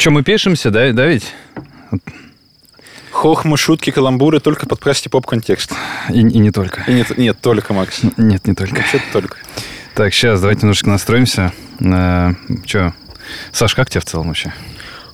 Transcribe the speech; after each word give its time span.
Че, 0.00 0.08
мы 0.08 0.22
пишемся, 0.22 0.70
да, 0.70 0.90
да 0.94 1.04
ведь? 1.04 1.34
Хохмы, 3.10 3.58
шутки, 3.58 3.90
каламбуры 3.90 4.40
только 4.40 4.64
в 4.64 4.68
подкасте 4.70 5.10
«Поп-контекст». 5.10 5.74
И, 6.08 6.20
и 6.20 6.38
не 6.38 6.50
только. 6.50 6.84
И 6.86 6.94
нет, 6.94 7.18
нет, 7.18 7.38
только, 7.42 7.74
Макс. 7.74 8.00
Нет, 8.16 8.46
не 8.46 8.54
только. 8.54 8.76
Вообще 8.76 9.02
только. 9.12 9.36
Так, 9.94 10.14
сейчас 10.14 10.40
давайте 10.40 10.62
немножко 10.62 10.88
настроимся. 10.88 11.52
Э, 11.80 12.30
Че, 12.64 12.94
Саш, 13.52 13.74
как 13.74 13.90
тебе 13.90 14.00
в 14.00 14.06
целом 14.06 14.28
вообще? 14.28 14.54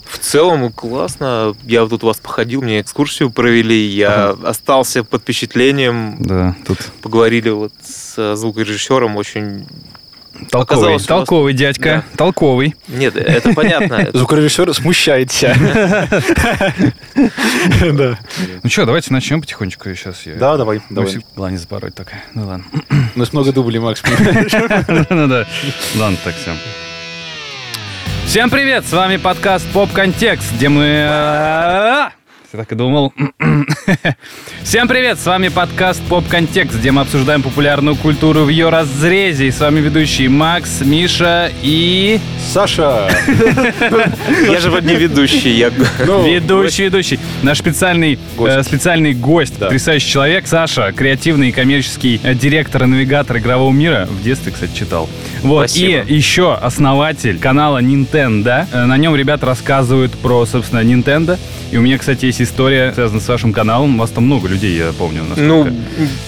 В 0.05 0.19
целом 0.19 0.71
классно. 0.71 1.57
Я 1.65 1.83
вот 1.83 1.91
тут 1.91 2.05
у 2.05 2.07
вас 2.07 2.19
походил, 2.19 2.63
мне 2.63 2.81
экскурсию 2.81 3.31
провели. 3.31 3.89
Я 3.89 4.37
остался 4.45 5.03
под 5.03 5.23
впечатлением. 5.23 6.15
Да, 6.21 6.55
тут 6.65 6.79
Поговорили 7.03 7.49
вот 7.49 7.73
с 7.85 8.37
звукорежиссером. 8.37 9.17
Очень... 9.17 9.67
толковый, 10.51 10.63
Оказалось, 10.63 11.05
толковый 11.07 11.55
дядька, 11.55 12.05
толковый. 12.17 12.75
Нет, 12.89 13.17
это 13.17 13.53
понятно. 13.55 14.11
Звукорежиссер 14.15 14.75
смущается. 14.75 15.55
Да. 17.97 18.19
Ну 18.63 18.71
что, 18.71 18.85
давайте 18.85 19.13
начнем 19.13 19.41
потихонечку 19.41 19.89
сейчас. 19.95 20.23
Да, 20.25 20.57
давай, 20.57 20.81
давай. 20.91 21.51
не 21.51 21.57
запороть 21.57 21.95
только. 21.95 22.15
Ну 22.35 22.47
ладно. 22.47 22.65
У 23.15 23.19
нас 23.19 23.33
много 23.33 23.53
дублей, 23.53 23.79
Макс. 23.81 24.03
Ну 25.11 25.29
да. 25.29 25.47
Ладно, 25.97 26.19
так 26.25 26.35
все. 26.35 26.53
Всем 28.27 28.51
привет! 28.51 28.85
С 28.85 28.93
вами 28.93 29.17
подкаст 29.17 29.67
Поп 29.71 29.93
Контекст, 29.93 30.53
где 30.55 30.69
мы... 30.69 32.11
Я 32.57 32.63
так 32.63 32.73
и 32.73 32.75
думал. 32.75 33.13
Всем 34.63 34.89
привет! 34.89 35.19
С 35.19 35.27
вами 35.27 35.49
подкаст 35.49 36.01
Поп 36.09 36.27
Контекст, 36.27 36.79
где 36.79 36.91
мы 36.91 37.03
обсуждаем 37.03 37.43
популярную 37.43 37.97
культуру 37.97 38.45
в 38.45 38.49
ее 38.49 38.71
разрезе. 38.71 39.49
И 39.49 39.51
с 39.51 39.61
вами 39.61 39.81
ведущие 39.81 40.31
Макс, 40.31 40.81
Миша 40.81 41.53
и... 41.63 42.19
Саша! 42.51 43.11
Я 44.51 44.59
же 44.61 44.71
вот 44.71 44.85
не 44.85 44.95
ведущий. 44.95 45.51
Я... 45.51 45.71
Ну, 46.07 46.27
ведущий, 46.33 46.85
ведущий. 46.85 47.19
Наш 47.43 47.59
специальный 47.59 48.19
Гость. 48.39 48.57
э, 48.57 48.63
специальный 48.63 49.13
гость, 49.13 49.59
Да. 49.59 49.67
потрясающий 49.67 50.09
человек, 50.09 50.47
Саша, 50.47 50.93
креативный 50.93 51.51
и 51.51 51.53
коммерческий 51.53 52.19
э, 52.23 52.33
директор 52.35 52.85
и 52.85 52.87
навигатор 52.87 53.37
игрового 53.37 53.71
мира. 53.73 54.09
В 54.11 54.23
детстве, 54.23 54.53
кстати, 54.53 54.75
читал. 54.75 55.11
Вот. 55.43 55.69
Спасибо. 55.69 56.01
И 56.05 56.15
еще 56.15 56.55
основатель 56.55 57.39
канала 57.39 57.83
Nintendo. 57.83 58.67
Э, 58.73 58.87
На 58.87 58.97
нем 58.97 59.15
ребята 59.15 59.45
рассказывают 59.45 60.13
про, 60.13 60.47
собственно, 60.47 60.81
Nintendo. 60.81 61.39
И 61.71 61.77
у 61.77 61.83
меня, 61.83 61.99
кстати, 61.99 62.27
есть 62.27 62.46
история, 62.47 62.93
связанная 62.95 63.21
с 63.23 63.29
вашим 63.29 63.53
каналом. 63.53 63.97
У 63.97 63.99
вас 63.99 64.11
там 64.11 64.25
много 64.25 64.49
людей, 64.49 64.77
я 64.77 64.93
помню. 64.93 65.23
Ну, 65.37 65.65
насколько. 65.65 65.77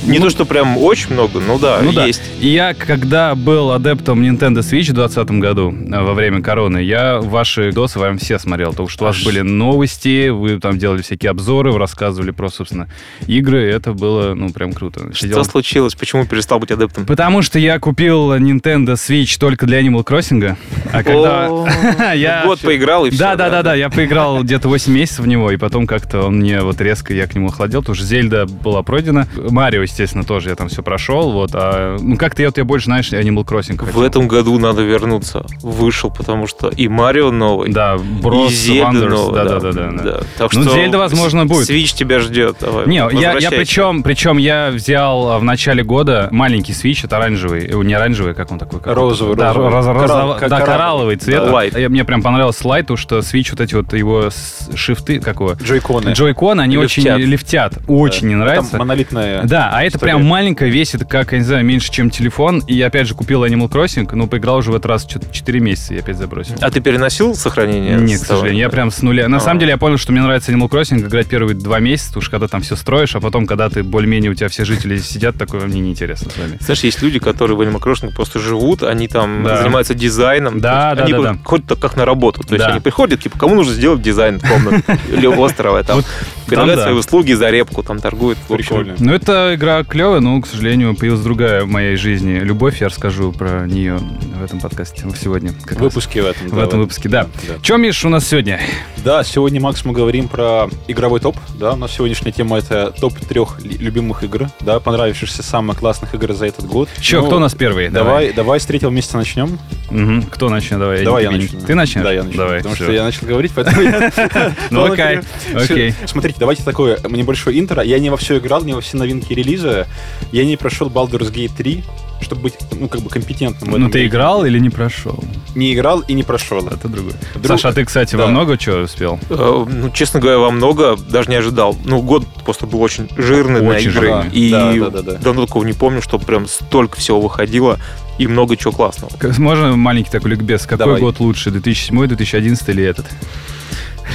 не 0.07 0.19
то, 0.19 0.31
что 0.31 0.45
прям 0.45 0.77
очень 0.77 1.13
много, 1.15 1.41
но 1.41 1.59
да, 1.59 1.81
Ну 1.83 1.93
да. 1.93 2.07
есть. 2.07 2.23
И 2.41 2.49
я, 2.49 2.75
когда 2.75 3.35
был 3.35 3.73
адептом 3.73 4.21
Nintendo 4.23 4.59
Switch 4.59 4.91
в 4.91 4.95
2020 4.95 5.31
году, 5.41 5.73
э, 5.73 6.01
во 6.03 6.15
время 6.15 6.43
короны, 6.43 6.79
я 6.79 7.19
ваши 7.21 7.73
досы 7.73 7.99
вам 7.99 8.19
все 8.19 8.39
смотрел, 8.39 8.71
потому 8.71 8.89
что 8.89 9.05
у 9.05 9.07
вас 9.07 9.17
Аж. 9.17 9.25
были 9.25 9.41
новости, 9.41 10.29
вы 10.29 10.59
там 10.61 10.79
делали 10.79 11.03
всякие 11.03 11.31
обзоры, 11.31 11.73
вы 11.73 11.79
рассказывали 11.79 12.31
про, 12.31 12.49
собственно, 12.49 12.89
игры, 13.27 13.69
и 13.69 13.73
это 13.73 13.93
было, 13.93 14.35
ну, 14.35 14.51
прям 14.51 14.73
круто. 14.73 15.13
Сидел- 15.15 15.43
Что 15.43 15.51
случилось? 15.51 15.95
Почему 15.95 16.27
перестал 16.27 16.59
быть 16.59 16.71
адептом? 16.71 17.07
Потому 17.07 17.43
что 17.43 17.59
я 17.59 17.79
купил 17.79 18.35
Nintendo 18.35 18.95
Switch 18.95 19.39
только 19.39 19.67
для 19.67 19.81
Animal 19.81 20.05
Crossing, 20.05 20.57
а 20.93 21.03
когда 21.03 22.13
я... 22.15 22.43
Год 22.45 22.61
поиграл 22.61 23.07
и 23.07 23.11
все. 23.11 23.19
Да, 23.19 23.37
да, 23.37 23.51
да, 23.51 23.63
да. 23.63 23.75
Я 23.75 23.89
поиграл 23.91 24.43
где-то 24.43 24.69
8 24.69 24.93
месяцев 24.93 25.21
в 25.25 25.29
него, 25.29 25.51
и 25.51 25.57
потом 25.57 25.87
как-то 26.09 26.27
он 26.27 26.37
мне 26.37 26.63
вот 26.63 26.81
резко, 26.81 27.13
я 27.13 27.27
к 27.27 27.35
нему 27.35 27.49
охладел. 27.49 27.81
Потому 27.83 27.97
что 27.97 28.05
Зельда 28.07 28.47
была 28.47 28.83
пройдена. 28.83 29.27
Марио, 29.37 29.83
естественно, 29.83 30.25
тоже 30.25 30.49
я 30.51 30.55
там 30.55 30.69
все 30.69 30.83
прошел. 30.83 31.33
Вот, 31.33 31.51
а, 31.53 31.97
ну 32.01 32.17
как-то 32.17 32.41
я 32.43 32.49
вот 32.49 32.57
я 32.57 32.65
больше, 32.65 32.87
знаешь, 32.87 33.13
Animal 33.13 33.45
Crossing 33.45 33.75
В 33.77 33.85
хотел. 33.87 34.03
этом 34.03 34.27
году 34.29 34.59
надо 34.59 34.83
вернуться. 34.83 35.45
Вышел, 35.63 36.11
потому 36.11 36.47
что 36.47 36.69
и 36.71 36.89
Марио 36.89 37.31
новый, 37.31 37.71
Да, 37.73 37.97
Bros. 37.97 38.49
и 38.49 38.55
Зельда 38.55 38.91
Wonders. 38.91 39.09
новый. 39.11 39.35
да, 39.35 39.45
да, 39.61 39.73
да, 39.73 39.91
да. 40.03 40.21
Так 40.39 40.53
Ну, 40.55 40.63
что 40.63 40.73
Зельда, 40.75 40.99
возможно, 40.99 41.45
будет. 41.47 41.69
Switch 41.69 41.95
тебя 41.95 42.21
ждет. 42.21 42.57
Давай, 42.61 42.87
Не, 42.87 43.07
я, 43.13 43.37
я 43.39 43.51
причем, 43.51 44.03
причем 44.03 44.39
я 44.39 44.71
взял 44.71 45.29
а, 45.33 45.39
в 45.39 45.45
начале 45.45 45.83
года 45.83 46.29
маленький 46.31 46.73
свич, 46.73 47.05
это 47.05 47.17
оранжевый, 47.19 47.67
э, 47.67 47.75
не 47.85 47.93
оранжевый, 47.93 48.35
как 48.35 48.51
он 48.51 48.59
такой? 48.59 48.81
как 48.81 48.97
Розовый? 48.97 49.37
Да, 49.37 49.53
розовый. 49.53 49.73
роз- 49.73 49.85
Коралл- 49.85 50.03
розово- 50.07 50.39
как 50.39 50.49
да, 50.49 50.61
коралловый. 50.61 50.67
коралловый 50.79 51.17
цвет. 51.17 51.45
Да, 51.45 51.53
лайт. 51.53 51.77
Я- 51.79 51.89
Мне 51.91 52.05
прям 52.05 52.23
понравился 52.23 52.67
лайт, 52.67 52.87
потому 52.87 52.97
что 52.97 53.21
свич, 53.23 53.51
вот 53.51 53.61
эти 53.61 53.75
вот 53.75 53.93
его 53.93 54.31
шифты, 54.75 55.21
как 55.21 55.37
его? 55.41 55.55
Джойконы. 55.89 56.13
Джойконы, 56.13 56.61
они 56.61 56.77
Лифтят. 56.77 57.15
очень 57.17 57.25
лифтят. 57.25 57.79
Очень 57.87 58.27
не 58.29 58.33
Там 58.35 58.41
нравится. 58.41 58.77
монолитная 58.79 59.43
Да, 59.45 59.71
а 59.73 59.83
это 59.83 59.97
история. 59.97 60.13
прям 60.15 60.25
маленькое, 60.27 60.71
весит 60.71 61.05
как, 61.09 61.33
я 61.33 61.39
не 61.39 61.45
знаю, 61.45 61.65
меньше, 61.65 61.91
чем 61.91 62.11
телефон. 62.11 62.59
И 62.67 62.75
я 62.75 62.87
опять 62.89 63.07
же 63.09 63.15
купил 63.15 63.45
Animal 63.45 63.69
Crossing, 63.71 64.09
но 64.15 64.27
поиграл 64.27 64.59
уже 64.59 64.71
в 64.71 64.75
этот 64.75 64.87
раз 64.87 65.07
что-то 65.09 65.27
4 65.33 65.61
месяца, 65.61 65.95
и 65.95 65.99
опять 65.99 66.17
забросил. 66.17 66.55
А 66.61 66.71
ты 66.71 66.81
переносил 66.81 67.35
сохранение? 67.35 67.97
Нет, 67.97 68.21
к 68.23 68.27
сожалению, 68.27 68.61
я 68.61 68.69
прям 68.69 68.91
с 68.91 69.03
нуля. 69.03 69.29
На 69.29 69.39
А. 69.39 69.41
самом 69.41 69.61
деле 69.61 69.73
я 69.73 69.79
понял, 69.79 69.97
что 69.99 70.13
мне 70.13 70.21
нравится 70.23 70.53
Animal 70.53 70.69
Crossing 70.69 71.01
играть 71.01 71.27
первые 71.29 71.55
два 71.57 71.79
месяца, 71.81 72.19
уж 72.19 72.29
когда 72.29 72.49
там 72.49 72.61
все 72.61 72.77
строишь, 72.77 73.15
а 73.17 73.21
потом, 73.21 73.47
когда 73.47 73.69
ты 73.69 73.83
более-менее 73.83 74.31
у 74.31 74.35
тебя 74.35 74.49
все 74.49 74.65
жители 74.65 74.99
сидят, 74.99 75.37
такое 75.39 75.61
мне 75.67 75.81
неинтересно 75.81 76.31
с 76.31 76.37
вами. 76.37 76.59
Знаешь, 76.61 76.81
есть 76.81 77.03
люди, 77.03 77.19
которые 77.19 77.57
в 77.57 77.61
Animal 77.61 77.81
Crossing 77.81 78.13
просто 78.15 78.39
живут, 78.39 78.83
они 78.83 79.09
там 79.09 79.43
Да. 79.45 79.57
занимаются 79.59 79.95
дизайном. 79.95 80.61
Да, 80.61 80.95
да, 80.95 81.05
они 81.05 81.13
да, 81.13 81.19
бы- 81.33 81.39
ходят 81.45 81.67
так, 81.67 81.79
как 81.79 81.97
на 81.97 82.05
работу. 82.05 82.43
То 82.43 82.55
есть 82.55 82.65
Да. 82.67 82.73
они 82.73 82.81
приходят, 82.81 83.23
типа, 83.23 83.39
кому 83.39 83.55
нужно 83.55 83.73
сделать 83.73 84.03
дизайн 84.03 84.41
комнаты 84.41 84.83
или 85.13 85.27
острова, 85.27 85.78
там, 85.83 85.97
Вот 85.97 86.07
предлагают 86.47 86.81
да. 86.81 86.85
свои 86.85 86.95
услуги 86.95 87.33
за 87.33 87.51
репку, 87.51 87.83
там 87.83 88.01
торгуют. 88.01 88.39
Прикольно. 88.49 88.95
Ну, 88.99 89.13
эта 89.13 89.55
игра 89.55 89.85
клевая, 89.85 90.21
но, 90.21 90.41
к 90.41 90.47
сожалению, 90.47 90.95
появилась 90.95 91.23
другая 91.23 91.65
в 91.65 91.69
моей 91.69 91.97
жизни 91.97 92.39
любовь. 92.39 92.81
Я 92.81 92.89
расскажу 92.89 93.33
про 93.33 93.67
нее 93.67 93.99
в 93.99 94.43
этом 94.43 94.61
подкасте 94.61 95.05
сегодня. 95.21 95.53
В 95.53 95.77
выпуске 95.79 96.23
в 96.23 96.27
этом. 96.27 96.49
В 96.49 96.57
да, 96.57 96.65
этом 96.65 96.81
выпуске, 96.81 97.09
да. 97.09 97.27
Да. 97.47 97.55
Че, 97.63 97.77
Миш, 97.77 98.05
у 98.05 98.09
нас 98.09 98.27
сегодня? 98.27 98.61
Да, 98.99 99.25
сегодня, 99.25 99.61
Макс, 99.61 99.85
мы 99.85 99.93
говорим 99.93 100.29
про 100.29 100.69
игровой 100.87 101.21
топ. 101.21 101.37
Да, 101.59 101.73
у 101.73 101.77
нас 101.77 101.93
сегодняшняя 101.93 102.33
тема 102.33 102.59
это 102.59 102.93
топ 102.99 103.15
трех 103.19 103.61
любимых 103.63 104.25
игр, 104.25 104.49
да, 104.61 104.81
понравившихся 104.81 105.43
самых 105.43 105.79
классных 105.79 106.15
игр 106.15 106.33
за 106.33 106.47
этот 106.47 106.67
год. 106.67 106.89
Че, 107.01 107.21
Ну, 107.21 107.27
кто 107.27 107.37
у 107.37 107.41
нас 107.41 107.55
первый? 107.55 107.89
Давай, 107.89 108.33
давай 108.33 108.61
с 108.61 108.67
третьего 108.67 108.91
месяца 108.91 109.17
начнем. 109.17 109.59
Мгм. 109.91 110.23
Кто 110.25 110.49
начнет? 110.49 110.79
Давай. 110.79 111.05
Давай 111.05 111.25
я 111.25 111.31
начну. 111.31 111.61
Ты 111.61 111.75
начнешь? 111.75 112.03
Да, 112.03 112.13
я 112.13 112.23
начну. 112.23 112.39
Давай. 112.39 112.59
Потому 112.59 112.75
всё. 112.75 112.85
что 112.85 112.93
я 112.93 113.05
начал 113.05 113.27
говорить, 113.27 113.53
поэтому 113.55 113.81
я... 113.83 114.13
Ну, 114.71 114.85
окей, 114.93 115.21
окей. 115.55 115.95
Смотрите, 116.07 116.39
давайте 116.39 116.63
такое 116.63 116.99
небольшое 117.09 117.59
интро. 117.59 117.83
Я 117.83 117.99
не 117.99 118.11
во 118.11 118.17
все 118.17 118.39
играл, 118.39 118.63
не 118.65 118.75
во 118.75 118.81
все 118.81 118.97
новинки 118.97 119.33
релиза. 119.33 119.87
Я 120.33 120.45
не 120.45 120.57
прошел 120.57 120.89
Baldur's 120.89 121.33
Gate 121.33 121.53
3, 121.57 121.85
чтобы 122.21 122.43
быть, 122.43 122.55
ну, 122.79 122.89
как 122.89 123.01
бы 123.01 123.11
компетентным 123.11 123.71
Ну, 123.71 123.91
ты 123.91 124.07
играл 124.07 124.45
или 124.45 124.59
не 124.59 124.71
прошел? 124.71 125.23
Не 125.55 125.73
играл 125.75 126.01
и 126.01 126.13
не 126.15 126.23
прошел. 126.23 126.67
Это 126.69 126.89
другое. 126.89 127.15
Друг- 127.35 127.47
Саша, 127.47 127.69
а 127.69 127.73
ты, 127.73 127.85
кстати, 127.85 128.15
во 128.17 128.25
Да. 128.25 128.31
много 128.31 128.57
чего 128.59 128.79
успел? 128.79 129.19
э, 129.31 129.67
ну, 129.69 129.91
честно 129.91 130.21
говоря, 130.21 130.39
во 130.39 130.51
много 130.51 130.97
даже 130.97 131.31
не 131.31 131.37
ожидал. 131.37 131.77
Ну, 131.85 132.03
год 132.03 132.25
просто 132.45 132.67
был 132.67 132.81
очень 132.83 133.09
жирный 133.17 133.63
на 133.63 133.71
Очень 133.71 133.91
игры. 133.91 134.07
жирный. 134.09 134.31
И 134.31 134.51
Да, 134.51 134.73
да, 134.73 134.91
да, 134.91 135.03
да. 135.03 135.13
давно 135.15 135.47
такого 135.47 135.65
не 135.65 135.73
помню, 135.73 136.03
что 136.03 136.19
прям 136.19 136.47
столько 136.47 136.97
всего 136.99 137.21
выходило 137.21 137.79
и 138.19 138.27
много 138.27 138.57
чего 138.57 138.73
классного. 138.73 139.11
Можно 139.39 139.77
маленький 139.77 140.11
такой 140.11 140.33
ликбез? 140.33 140.63
Какой 140.63 140.79
Давай. 140.79 141.01
год 141.01 141.21
лучше, 141.21 141.51
2007, 141.51 142.07
2011 142.09 142.69
или 142.69 142.85
этот? 142.85 143.07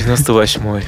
98-й. 0.05 0.83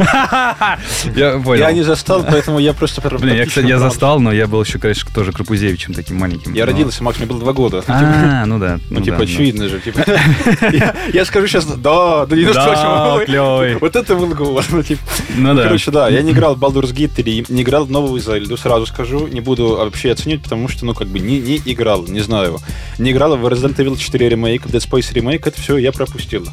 Я 1.20 1.40
понял. 1.40 1.62
Я 1.62 1.72
не 1.72 1.84
застал, 1.84 2.26
поэтому 2.28 2.60
я 2.60 2.74
просто... 2.74 3.02
Блин, 3.20 3.36
я, 3.36 3.46
кстати, 3.46 3.66
я 3.68 3.80
застал, 3.80 4.20
но 4.20 4.32
я 4.32 4.48
был 4.48 4.64
еще, 4.64 4.80
конечно, 4.80 5.10
тоже 5.14 5.32
Крапузевичем 5.32 5.94
таким 5.94 6.18
маленьким. 6.18 6.54
Я 6.54 6.66
родился, 6.66 7.04
Макс, 7.04 7.18
мне 7.18 7.28
было 7.28 7.40
два 7.40 7.54
года. 7.54 7.84
А, 7.88 8.46
ну 8.46 8.60
да. 8.60 8.80
Ну, 8.90 9.02
типа, 9.02 9.18
да, 9.18 9.24
очевидно 9.24 9.70
же. 9.70 9.80
Типа, 9.80 10.04
я, 11.14 11.26
скажу 11.26 11.48
сейчас, 11.48 11.66
да, 11.66 12.26
до 12.26 12.36
98 12.36 12.82
Да, 12.82 13.14
Ой, 13.16 13.26
клёвый. 13.26 13.76
Вот 13.76 13.96
это 13.96 14.16
был 14.16 14.28
год. 14.28 14.66
Ну, 14.70 14.84
типа, 14.84 15.02
Ну 15.36 15.54
да. 15.54 15.64
Короче, 15.64 15.92
да, 15.92 16.10
я 16.10 16.22
не 16.22 16.32
играл 16.32 16.56
в 16.56 16.64
Baldur's 16.64 16.94
Gate 16.94 17.12
3, 17.16 17.46
не 17.50 17.64
играл 17.64 17.86
в 17.86 17.92
новую 17.92 18.22
Зельду, 18.22 18.58
сразу 18.58 18.86
скажу, 18.86 19.28
не 19.28 19.42
буду 19.42 19.76
вообще 19.76 20.12
оценивать, 20.12 20.44
потому 20.44 20.68
что, 20.68 20.86
ну, 20.86 20.94
как 20.94 21.08
бы, 21.08 21.20
не, 21.20 21.40
не 21.40 21.62
играл, 21.66 22.06
не 22.08 22.22
знаю. 22.22 22.60
Не 22.98 23.12
играл 23.12 23.38
в 23.38 23.46
Resident 23.46 23.76
Evil 23.76 23.98
4 23.98 24.30
ремейк, 24.30 24.66
Dead 24.66 24.82
Space 24.82 25.14
ремейк, 25.14 25.46
это 25.46 25.60
все 25.62 25.78
я 25.78 25.92
пропустил. 25.92 26.48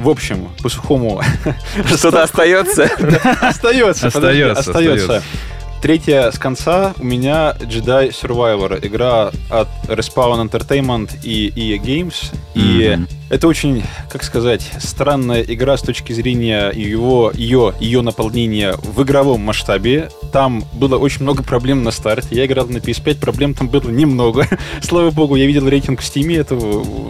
В 0.00 0.08
общем, 0.08 0.48
по 0.62 0.68
сухому 0.70 1.20
Что-то 1.86 2.22
остается? 2.22 2.84
остается, 3.42 4.10
подожди, 4.10 4.42
Остается, 4.42 4.70
остается. 4.70 5.16
остается. 5.16 5.22
Третья 5.82 6.30
с 6.30 6.38
конца 6.38 6.94
у 6.98 7.04
меня 7.04 7.54
Jedi 7.60 8.10
Survivor, 8.10 8.78
игра 8.86 9.30
от 9.50 9.68
Respawn 9.88 10.48
Entertainment 10.48 11.10
и 11.22 11.48
EA 11.50 11.78
Games. 11.82 12.34
И 12.54 12.94
Мгм. 12.96 13.08
это 13.28 13.46
очень, 13.46 13.84
как 14.10 14.24
сказать, 14.24 14.68
странная 14.80 15.42
игра 15.42 15.76
с 15.76 15.82
точки 15.82 16.12
зрения 16.12 16.70
его, 16.70 17.30
ее, 17.32 17.74
ее 17.78 18.00
наполнения 18.02 18.74
в 18.82 19.02
игровом 19.02 19.40
масштабе. 19.42 20.10
Там 20.32 20.64
было 20.72 20.98
очень 20.98 21.22
много 21.22 21.42
проблем 21.42 21.84
на 21.84 21.92
старте. 21.92 22.34
Я 22.34 22.46
играл 22.46 22.66
на 22.66 22.78
PS5, 22.78 23.20
проблем 23.20 23.54
там 23.54 23.68
было 23.68 23.88
немного. 23.88 24.46
Слава 24.82 25.10
богу, 25.10 25.36
я 25.36 25.46
видел 25.46 25.68
рейтинг 25.68 26.00
в 26.00 26.04
Steam, 26.04 26.36
это 26.36 26.58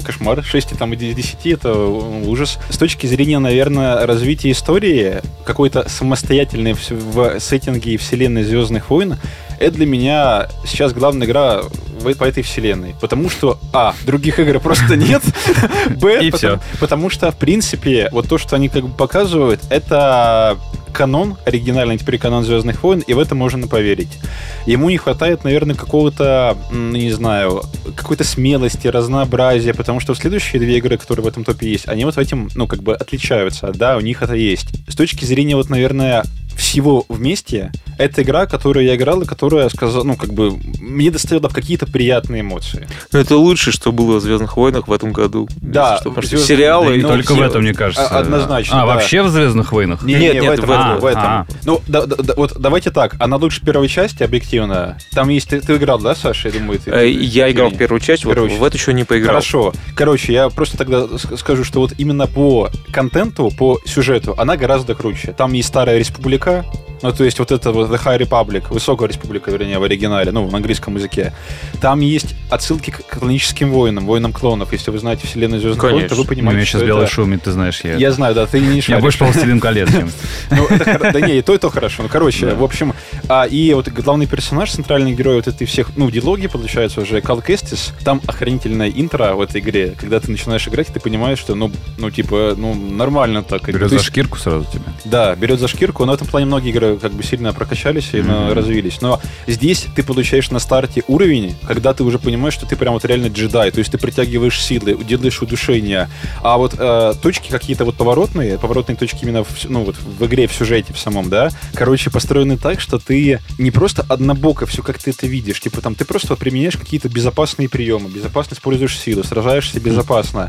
кошмар. 0.05 0.45
6 0.45 0.79
там, 0.79 0.93
из 0.93 1.15
10 1.15 1.47
это 1.47 1.75
ужас. 1.75 2.59
С 2.69 2.77
точки 2.77 3.07
зрения, 3.07 3.39
наверное, 3.39 4.07
развития 4.07 4.51
истории, 4.51 5.23
какой-то 5.45 5.89
самостоятельной 5.89 6.75
в, 6.75 6.91
в 6.91 7.41
сеттинге 7.41 7.93
и 7.93 7.97
вселенной 7.97 8.43
Звездных 8.43 8.91
войн, 8.91 9.17
это 9.61 9.77
для 9.77 9.87
меня 9.87 10.49
сейчас 10.65 10.93
главная 10.93 11.27
игра 11.27 11.63
в- 12.01 12.15
по 12.15 12.25
этой 12.25 12.43
вселенной. 12.43 12.95
Потому 13.01 13.29
что, 13.31 13.59
а, 13.73 13.95
других 14.07 14.39
игр 14.39 14.59
просто 14.59 14.97
нет, 14.97 15.23
б, 15.91 16.31
потому, 16.31 16.63
потому 16.81 17.11
что, 17.11 17.31
в 17.31 17.37
принципе, 17.37 18.09
вот 18.11 18.29
то, 18.29 18.39
что 18.39 18.57
они 18.57 18.69
как 18.69 18.85
бы 18.89 18.97
показывают, 18.97 19.61
это 19.71 20.59
канон, 20.93 21.37
оригинальный 21.47 21.99
теперь 21.99 22.19
канон 22.19 22.43
Звездных 22.45 22.83
войн, 22.83 23.01
и 23.07 23.15
в 23.15 23.19
это 23.19 23.35
можно 23.35 23.69
поверить. 23.69 24.19
Ему 24.67 24.91
не 24.91 24.97
хватает, 24.97 25.45
наверное, 25.45 25.77
какого-то, 25.77 26.57
ну, 26.73 26.97
не 26.97 27.13
знаю, 27.13 27.63
какой-то 27.97 28.25
смелости, 28.25 28.89
разнообразия, 28.89 29.73
потому 29.73 30.01
что 30.01 30.15
следующие 30.15 30.59
две 30.61 30.79
игры, 30.79 30.97
которые 30.97 31.25
в 31.25 31.29
этом 31.29 31.45
топе 31.45 31.71
есть, 31.71 31.87
они 31.87 32.05
вот 32.05 32.19
этим, 32.19 32.49
ну, 32.55 32.67
как 32.67 32.83
бы 32.83 32.95
отличаются, 32.95 33.73
да, 33.75 33.97
у 33.97 34.01
них 34.01 34.23
это 34.23 34.35
есть. 34.35 34.69
С 34.89 34.97
точки 34.97 35.25
зрения, 35.25 35.55
вот, 35.55 35.69
наверное, 35.69 36.25
всего 36.57 37.05
вместе, 37.09 37.71
это 38.01 38.23
игра, 38.23 38.47
которую 38.47 38.87
я 38.87 38.97
играл, 38.97 39.23
и 39.23 39.27
которая, 39.27 39.69
сказал, 39.69 40.05
ну, 40.05 40.17
как 40.17 40.33
бы, 40.33 40.57
мне 40.81 41.11
доставила 41.11 41.49
какие-то 41.49 41.87
приятные 41.87 42.41
эмоции. 42.41 42.87
Ну, 43.13 43.19
это 43.19 43.37
лучшее, 43.37 43.73
что 43.73 43.93
было 43.93 44.19
в 44.19 44.23
Звездных 44.23 44.57
войнах 44.57 44.89
в 44.89 44.93
этом 44.93 45.13
году. 45.13 45.49
Да, 45.61 45.97
что, 45.99 46.11
потому 46.11 46.23
что 46.23 46.37
«Звездные 46.39 46.57
сериалы 46.57 46.87
Да 46.89 46.95
и 46.97 47.03
ну, 47.03 47.09
только 47.09 47.33
в 47.33 47.37
все- 47.37 47.45
этом, 47.45 47.63
мне 47.63 47.75
кажется. 47.75 48.07
а- 48.09 48.19
однозначно, 48.21 48.83
А, 48.83 48.87
да. 48.87 48.95
вообще 48.95 49.23
в 49.23 49.29
«Звездных 49.29 49.73
войнах»? 49.73 50.03
Не, 50.03 50.15
Нет, 50.15 50.35
не, 50.35 50.41
нет, 50.41 50.59
в 50.59 50.63
этом, 50.63 50.67
в 50.67 50.71
этом. 50.73 51.01
в 51.01 51.05
этом. 51.07 51.23
А. 51.25 51.47
Ну, 51.65 51.81
да- 51.87 52.07
да- 52.07 52.17
да, 52.17 52.35
вот 52.37 52.55
давайте 52.59 52.91
так, 52.91 53.17
она 53.19 53.37
лучше 53.37 53.65
первой 53.65 53.89
части, 53.89 54.23
объективно. 54.23 54.97
Там 55.13 55.29
есть, 55.29 55.49
ты, 55.49 55.61
ты 55.61 55.77
играл, 55.77 55.99
да, 55.99 56.15
Саша, 56.15 56.49
я 56.49 56.55
думаю? 56.59 56.79
Ты, 56.79 56.91
Э, 56.91 57.09
Я 57.11 57.51
играл 57.51 57.71
в 57.71 57.77
первую 57.77 58.01
часть, 58.01 58.25
вот 58.25 58.37
в 58.39 58.65
эту 58.65 58.77
еще 58.77 58.93
не 58.93 59.05
поиграл. 59.05 59.35
Хорошо. 59.35 59.73
Короче, 59.95 60.33
я 60.33 60.49
просто 60.49 60.77
тогда 60.77 61.07
скажу, 61.19 61.65
что 61.65 61.81
вот 61.81 61.93
именно 61.99 62.27
по 62.27 62.69
контенту, 62.93 63.51
по 63.57 63.79
сюжету, 63.85 64.35
она 64.39 64.57
гораздо 64.57 64.95
круче. 64.95 65.35
Там 65.37 65.53
есть 65.53 65.69
Старая 65.69 65.99
Республика, 65.99 66.65
ну, 67.03 67.13
то 67.13 67.25
есть 67.25 67.39
вот 67.39 67.51
это 67.51 67.73
вот 67.73 67.91
The 67.91 68.03
High 68.03 68.21
Republic, 68.21 68.65
Высокая 68.71 69.09
Республика, 69.09 69.51
вернее, 69.51 69.79
в 69.79 69.83
оригинале, 69.83 70.33
ну, 70.33 70.47
в 70.47 70.55
английском 70.55 70.97
языке. 70.97 71.33
Там 71.81 72.01
есть 72.01 72.35
отсылки 72.51 72.91
к 72.91 73.07
каноническим 73.07 73.71
воинам, 73.71 74.07
воинам 74.07 74.33
клонов. 74.33 74.73
Если 74.73 74.91
вы 74.91 74.99
знаете 74.99 75.27
вселенную 75.27 75.61
Звездных 75.61 75.83
войн, 75.83 76.09
то 76.09 76.15
вы. 76.15 76.23
У 76.23 76.25
понимаете, 76.27 76.57
меня 76.57 76.67
что 76.67 76.79
сейчас 76.79 76.87
белый 76.87 77.05
это... 77.05 77.13
шумит, 77.13 77.43
ты 77.43 77.53
знаешь, 77.53 77.81
я... 77.83 77.97
Я 77.97 78.13
знаю, 78.13 78.35
да, 78.35 78.47
ты 78.47 78.61
не 78.61 78.77
Я 78.77 78.83
шаришь. 78.83 79.03
больше 79.03 79.19
по 79.19 79.25
«Властелин 79.27 79.61
колец», 79.61 79.91
чем... 79.91 80.11
Ну, 80.51 80.67
да 81.13 81.21
не, 81.21 81.39
и 81.39 81.43
то, 81.43 81.55
и 81.55 81.59
то 81.59 81.71
хорошо. 81.71 82.03
Ну, 82.03 82.09
короче, 82.09 82.55
в 82.55 82.63
общем, 82.63 82.95
а, 83.31 83.45
и 83.45 83.73
вот 83.75 83.87
главный 83.87 84.27
персонаж, 84.27 84.73
центральный 84.73 85.13
герой 85.13 85.37
вот 85.37 85.47
этой 85.47 85.65
всех, 85.65 85.97
ну, 85.97 86.11
диалоги, 86.11 86.49
получается, 86.49 87.01
уже 87.01 87.21
Кал 87.21 87.41
Кестис, 87.41 87.93
там 88.03 88.21
охранительная 88.27 88.91
интро 88.91 89.35
в 89.37 89.41
этой 89.41 89.61
игре, 89.61 89.95
когда 89.97 90.19
ты 90.19 90.33
начинаешь 90.33 90.67
играть, 90.67 90.89
ты 90.89 90.99
понимаешь, 90.99 91.39
что, 91.39 91.55
ну, 91.55 91.71
ну 91.97 92.11
типа, 92.11 92.55
ну, 92.57 92.75
нормально 92.75 93.45
так. 93.45 93.69
Берет 93.69 93.91
То 93.91 93.99
за 93.99 94.03
шкирку 94.03 94.37
сразу 94.37 94.65
тебя. 94.65 94.83
Да, 95.05 95.37
берет 95.37 95.61
за 95.61 95.69
шкирку, 95.69 96.05
но 96.07 96.11
в 96.11 96.15
этом 96.17 96.27
плане 96.27 96.47
многие 96.47 96.71
игры 96.71 96.97
как 96.97 97.13
бы 97.13 97.23
сильно 97.23 97.53
прокачались 97.53 98.09
и 98.15 98.21
ну, 98.21 98.53
развились. 98.53 99.01
Но 99.01 99.21
здесь 99.47 99.87
ты 99.95 100.03
получаешь 100.03 100.51
на 100.51 100.59
старте 100.59 101.05
уровень, 101.07 101.55
когда 101.69 101.95
ты 101.95 102.03
уже 102.03 102.19
понимаешь, 102.19 102.55
что 102.55 102.67
ты 102.67 102.75
прям 102.75 102.95
вот 102.95 103.05
реально 103.05 103.29
джедай, 103.29 103.71
то 103.71 103.79
есть 103.79 103.93
ты 103.93 103.99
притягиваешь 103.99 104.61
силы, 104.61 104.99
делаешь 105.05 105.41
удушение. 105.41 106.11
А 106.43 106.59
вот 106.59 106.75
э, 106.77 107.15
точки 107.23 107.49
какие-то 107.49 107.85
вот 107.85 107.95
поворотные, 107.95 108.59
поворотные 108.59 108.97
точки 108.97 109.23
именно 109.23 109.45
в, 109.45 109.51
ну, 109.69 109.85
вот 109.85 109.95
в 109.99 110.27
игре, 110.27 110.49
в 110.49 110.53
сюжете 110.53 110.93
в 110.93 110.99
самом, 110.99 111.31
да, 111.31 111.51
короче, 111.75 112.11
построены 112.11 112.57
так, 112.57 112.81
что 112.81 112.99
ты 112.99 113.20
не 113.59 113.71
просто 113.71 114.05
однобоко 114.09 114.67
все 114.67 114.83
как 114.83 114.99
ты 114.99 115.11
это 115.11 115.27
видишь, 115.27 115.61
типа 115.61 115.81
там 115.81 115.95
ты 115.95 116.05
просто 116.05 116.37
применяешь 116.37 116.77
какие-то 116.77 117.09
безопасные 117.09 117.69
приемы, 117.69 118.09
безопасно 118.09 118.55
используешь 118.55 118.99
силу, 118.99 119.23
сражаешься 119.25 119.81
безопасно. 119.81 120.49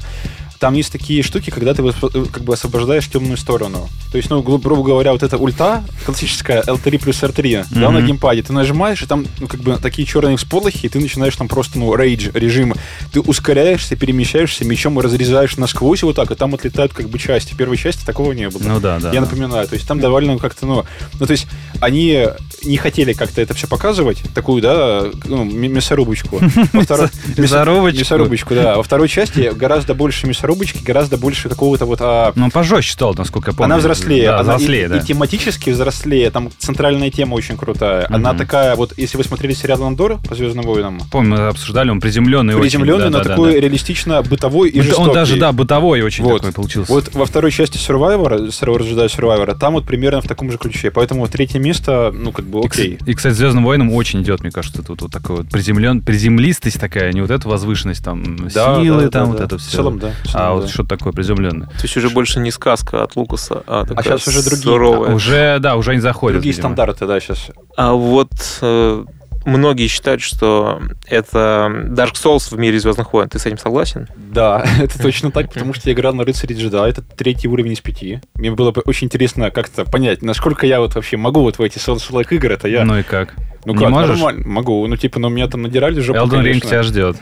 Там 0.59 0.75
есть 0.75 0.91
такие 0.91 1.23
штуки, 1.23 1.49
когда 1.49 1.73
ты 1.73 1.81
э, 1.81 1.91
как 2.31 2.43
бы 2.43 2.53
освобождаешь 2.53 3.07
темную 3.07 3.35
сторону. 3.35 3.89
То 4.11 4.17
есть, 4.17 4.29
ну, 4.29 4.43
гру- 4.43 4.59
грубо 4.59 4.83
говоря, 4.83 5.11
вот 5.11 5.23
эта 5.23 5.35
ульта, 5.39 5.83
классическая 6.05 6.61
L3 6.61 6.99
плюс 6.99 7.23
R3, 7.23 7.65
да, 7.71 7.89
Мгм. 7.89 7.93
на 7.99 8.01
геймпаде, 8.05 8.43
ты 8.43 8.53
нажимаешь, 8.53 9.01
и 9.01 9.07
там, 9.07 9.25
ну, 9.39 9.47
как 9.47 9.59
бы 9.61 9.75
такие 9.81 10.07
черные 10.07 10.37
всполохи, 10.37 10.85
и 10.85 10.89
ты 10.89 10.99
начинаешь 10.99 11.35
там 11.35 11.47
просто, 11.47 11.79
ну, 11.79 11.95
рейдж 11.95 12.29
режим. 12.35 12.75
Ты 13.11 13.21
ускоряешься, 13.21 13.95
перемещаешься, 13.95 14.63
мечом 14.63 14.99
разрезаешь 14.99 15.57
насквозь 15.57 16.03
вот 16.03 16.15
так, 16.17 16.29
и 16.29 16.35
там 16.35 16.53
отлетают 16.53 16.93
как 16.93 17.09
бы 17.09 17.17
части. 17.17 17.55
Первой 17.55 17.77
части 17.77 18.05
такого 18.05 18.31
не 18.33 18.47
было. 18.47 18.61
Ну 18.61 18.79
да, 18.79 18.99
да. 18.99 19.11
Я 19.13 19.21
напоминаю, 19.21 19.67
то 19.67 19.73
есть 19.73 19.87
там 19.87 19.99
довольно 19.99 20.37
как-то, 20.37 20.67
ну, 20.67 20.85
ну, 21.19 21.25
то 21.25 21.31
есть 21.31 21.47
они 21.79 22.27
не 22.63 22.77
хотели 22.77 23.13
как-то 23.13 23.41
это 23.41 23.53
все 23.53 23.67
показывать, 23.67 24.23
такую, 24.33 24.61
да, 24.61 25.05
ну, 25.25 25.43
мясорубочку. 25.43 26.39
Мясорубочку. 26.73 27.99
Мясорубочку, 27.99 28.55
да. 28.55 28.77
Во 28.77 28.83
второй 28.83 29.07
части 29.07 29.51
гораздо 29.53 29.93
больше 29.93 30.27
мясорубочки, 30.27 30.83
гораздо 30.83 31.17
больше 31.17 31.49
какого-то 31.49 31.85
вот... 31.85 31.99
а, 32.01 32.33
Ну, 32.35 32.49
пожестче 32.49 32.93
стал, 32.93 33.13
насколько 33.15 33.51
я 33.51 33.55
помню. 33.55 33.73
она 33.73 33.77
взрослее, 33.77 34.29
она 34.29 34.55
взрослее, 34.55 34.85
и, 34.85 34.87
да. 34.87 34.97
и 34.97 35.01
тематически 35.01 35.69
взрослее, 35.69 36.29
там 36.31 36.49
центральная 36.57 37.11
тема 37.11 37.35
очень 37.35 37.57
крутая. 37.57 38.07
Она 38.09 38.33
такая, 38.33 38.75
вот 38.75 38.93
если 38.97 39.17
вы 39.17 39.23
смотрели 39.23 39.53
сериал 39.53 39.83
Андор 39.83 40.19
по 40.27 40.35
Звездным 40.35 40.65
войнам, 40.65 41.01
Помню, 41.11 41.37
мы 41.37 41.47
обсуждали, 41.47 41.89
он 41.89 41.99
приземленный 41.99 42.55
приземленный, 42.71 43.09
но 43.09 43.23
такой 43.23 43.59
реалистично 43.59 44.21
бытовой 44.21 44.69
и 44.69 44.81
жестокий. 44.81 45.09
Он 45.09 45.13
даже, 45.13 45.37
да, 45.37 45.51
бытовой 45.51 46.01
очень 46.01 46.27
такой 46.27 46.51
получился. 46.51 46.91
Вот 46.91 47.13
во 47.13 47.25
второй 47.25 47.51
части 47.51 47.77
Survivor, 47.77 48.47
Jedi 48.47 49.07
Survivor, 49.07 49.57
там 49.57 49.73
вот 49.73 49.85
примерно 49.85 50.21
в 50.21 50.27
таком 50.27 50.51
же 50.51 50.57
ключе. 50.57 50.91
Поэтому 50.91 51.27
третье 51.27 51.59
место, 51.59 52.13
ну, 52.13 52.31
как 52.31 52.45
бы 52.51 52.59
окей. 52.59 52.95
кстати- 52.97 53.09
И, 53.09 53.13
кстати, 53.15 53.33
Звездным 53.33 53.63
войнам 53.63 53.91
очень 53.93 54.21
идет, 54.21 54.41
мне 54.41 54.51
кажется, 54.51 54.83
тут 54.83 55.01
вот 55.01 55.11
такой 55.11 55.37
вот 55.37 55.49
приземлен, 55.49 56.01
приземлистость 56.01 56.79
такая, 56.79 57.11
не 57.13 57.21
вот 57.21 57.31
эта 57.31 57.47
возвышенность, 57.49 58.03
там, 58.03 58.37
Да, 58.53 58.79
силы, 58.81 59.03
да, 59.05 59.09
там, 59.09 59.23
да, 59.25 59.29
вот 59.31 59.37
да. 59.39 59.43
это 59.45 59.57
В 59.57 59.61
все. 59.61 59.77
целом, 59.77 59.97
да. 59.99 60.11
в 60.23 60.27
целом, 60.27 60.45
А 60.47 60.53
вот 60.53 60.61
да. 60.63 60.67
что-то 60.67 60.89
такое 60.89 61.13
приземленное. 61.13 61.67
То 61.67 61.81
есть 61.83 61.97
уже 61.97 62.09
больше 62.09 62.39
не 62.39 62.51
сказка 62.51 63.03
от 63.03 63.15
Лукаса, 63.15 63.63
а 63.65 63.85
такая 63.85 64.17
щас 64.17 64.27
уже 64.27 64.43
другие. 64.43 64.61
суровая. 64.63 65.15
Уже, 65.15 65.57
да, 65.59 65.75
уже 65.75 65.95
не 65.95 66.01
заходят. 66.01 66.35
Другие 66.37 66.53
видимо. 66.53 66.69
стандарты, 66.69 67.07
да, 67.07 67.19
сейчас. 67.19 67.47
А 67.77 67.93
вот 67.93 68.31
э, 68.61 69.05
многие 69.45 69.87
считают, 69.87 70.21
что 70.21 70.81
это 71.07 71.71
Dark 71.89 72.13
Souls 72.13 72.53
в 72.53 72.57
мире 72.57 72.79
Звездных 72.79 73.13
войн. 73.13 73.29
Ты 73.29 73.39
с 73.39 73.45
этим 73.45 73.57
согласен? 73.57 74.07
Да, 74.15 74.65
это 74.81 74.99
точно 74.99 75.31
так, 75.31 75.51
потому 75.53 75.73
что 75.73 75.89
я 75.89 75.93
играл 75.93 76.13
на 76.13 76.23
рыцаре 76.23 76.55
джеда, 76.55 76.85
это 76.87 77.01
третий 77.01 77.47
уровень 77.47 77.73
из 77.73 77.81
пяти. 77.81 78.19
Мне 78.35 78.51
было 78.51 78.71
бы 78.71 78.81
очень 78.85 79.07
интересно 79.07 79.51
как-то 79.51 79.85
понять, 79.85 80.21
насколько 80.21 80.65
я 80.65 80.79
вот 80.79 80.95
вообще 80.95 81.17
могу 81.17 81.41
вот 81.41 81.57
в 81.57 81.61
эти 81.61 81.77
Souls-like 81.77 82.33
игры, 82.35 82.53
это 82.53 82.67
я... 82.67 82.85
Ну 82.85 82.97
и 82.97 83.03
как? 83.03 83.35
Ну 83.65 83.73
не 83.73 83.79
как, 83.79 83.89
можешь? 83.89 84.15
нормально, 84.15 84.47
могу. 84.47 84.87
Ну, 84.87 84.97
типа, 84.97 85.19
ну, 85.19 85.29
меня 85.29 85.47
там 85.47 85.61
надирали 85.61 85.99
жопу, 85.99 86.19
Elden 86.19 86.43
Ring 86.43 86.59
тебя 86.59 86.83
ждет. 86.83 87.17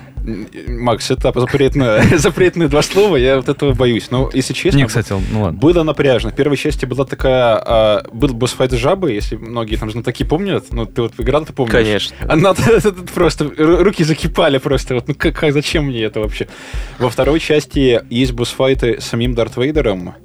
Макс, 0.67 1.09
это 1.11 1.31
запретное, 1.37 2.03
запретные 2.17 2.67
два 2.67 2.81
слова, 2.81 3.15
я 3.15 3.37
вот 3.37 3.49
этого 3.49 3.73
боюсь. 3.73 4.11
Но, 4.11 4.29
если 4.33 4.53
честно, 4.53 4.77
Не, 4.77 4.85
кстати, 4.85 5.13
ну 5.31 5.43
ладно. 5.43 5.59
было 5.59 5.83
напряжно. 5.83 6.31
В 6.31 6.35
первой 6.35 6.57
части 6.57 6.85
была 6.85 7.05
такая... 7.05 7.61
а, 7.65 8.03
был 8.11 8.29
босс-файт 8.29 8.71
с 8.71 8.75
жабой, 8.75 9.15
если 9.15 9.35
многие 9.35 9.75
там 9.75 9.91
знатоки 9.91 10.23
помнят. 10.23 10.65
Ну, 10.71 10.85
ты 10.85 11.03
вот 11.03 11.13
играл, 11.17 11.45
ты 11.45 11.53
помнишь? 11.53 11.73
Конечно. 11.73 12.08
Она 12.27 12.53
просто... 13.13 13.45
ру- 13.45 13.83
Руки 13.83 14.03
закипали 14.03 14.57
просто. 14.57 14.95
Вот, 14.95 15.07
ну, 15.07 15.15
как- 15.15 15.51
зачем 15.51 15.85
мне 15.85 16.03
это 16.03 16.19
вообще? 16.19 16.47
Во 16.99 17.09
второй 17.09 17.39
части 17.39 18.01
есть 18.09 18.31
босс-файты 18.33 18.99
с 18.99 19.05
самим 19.05 19.33
Дарт 19.35 19.57
Вейдером. 19.57 20.15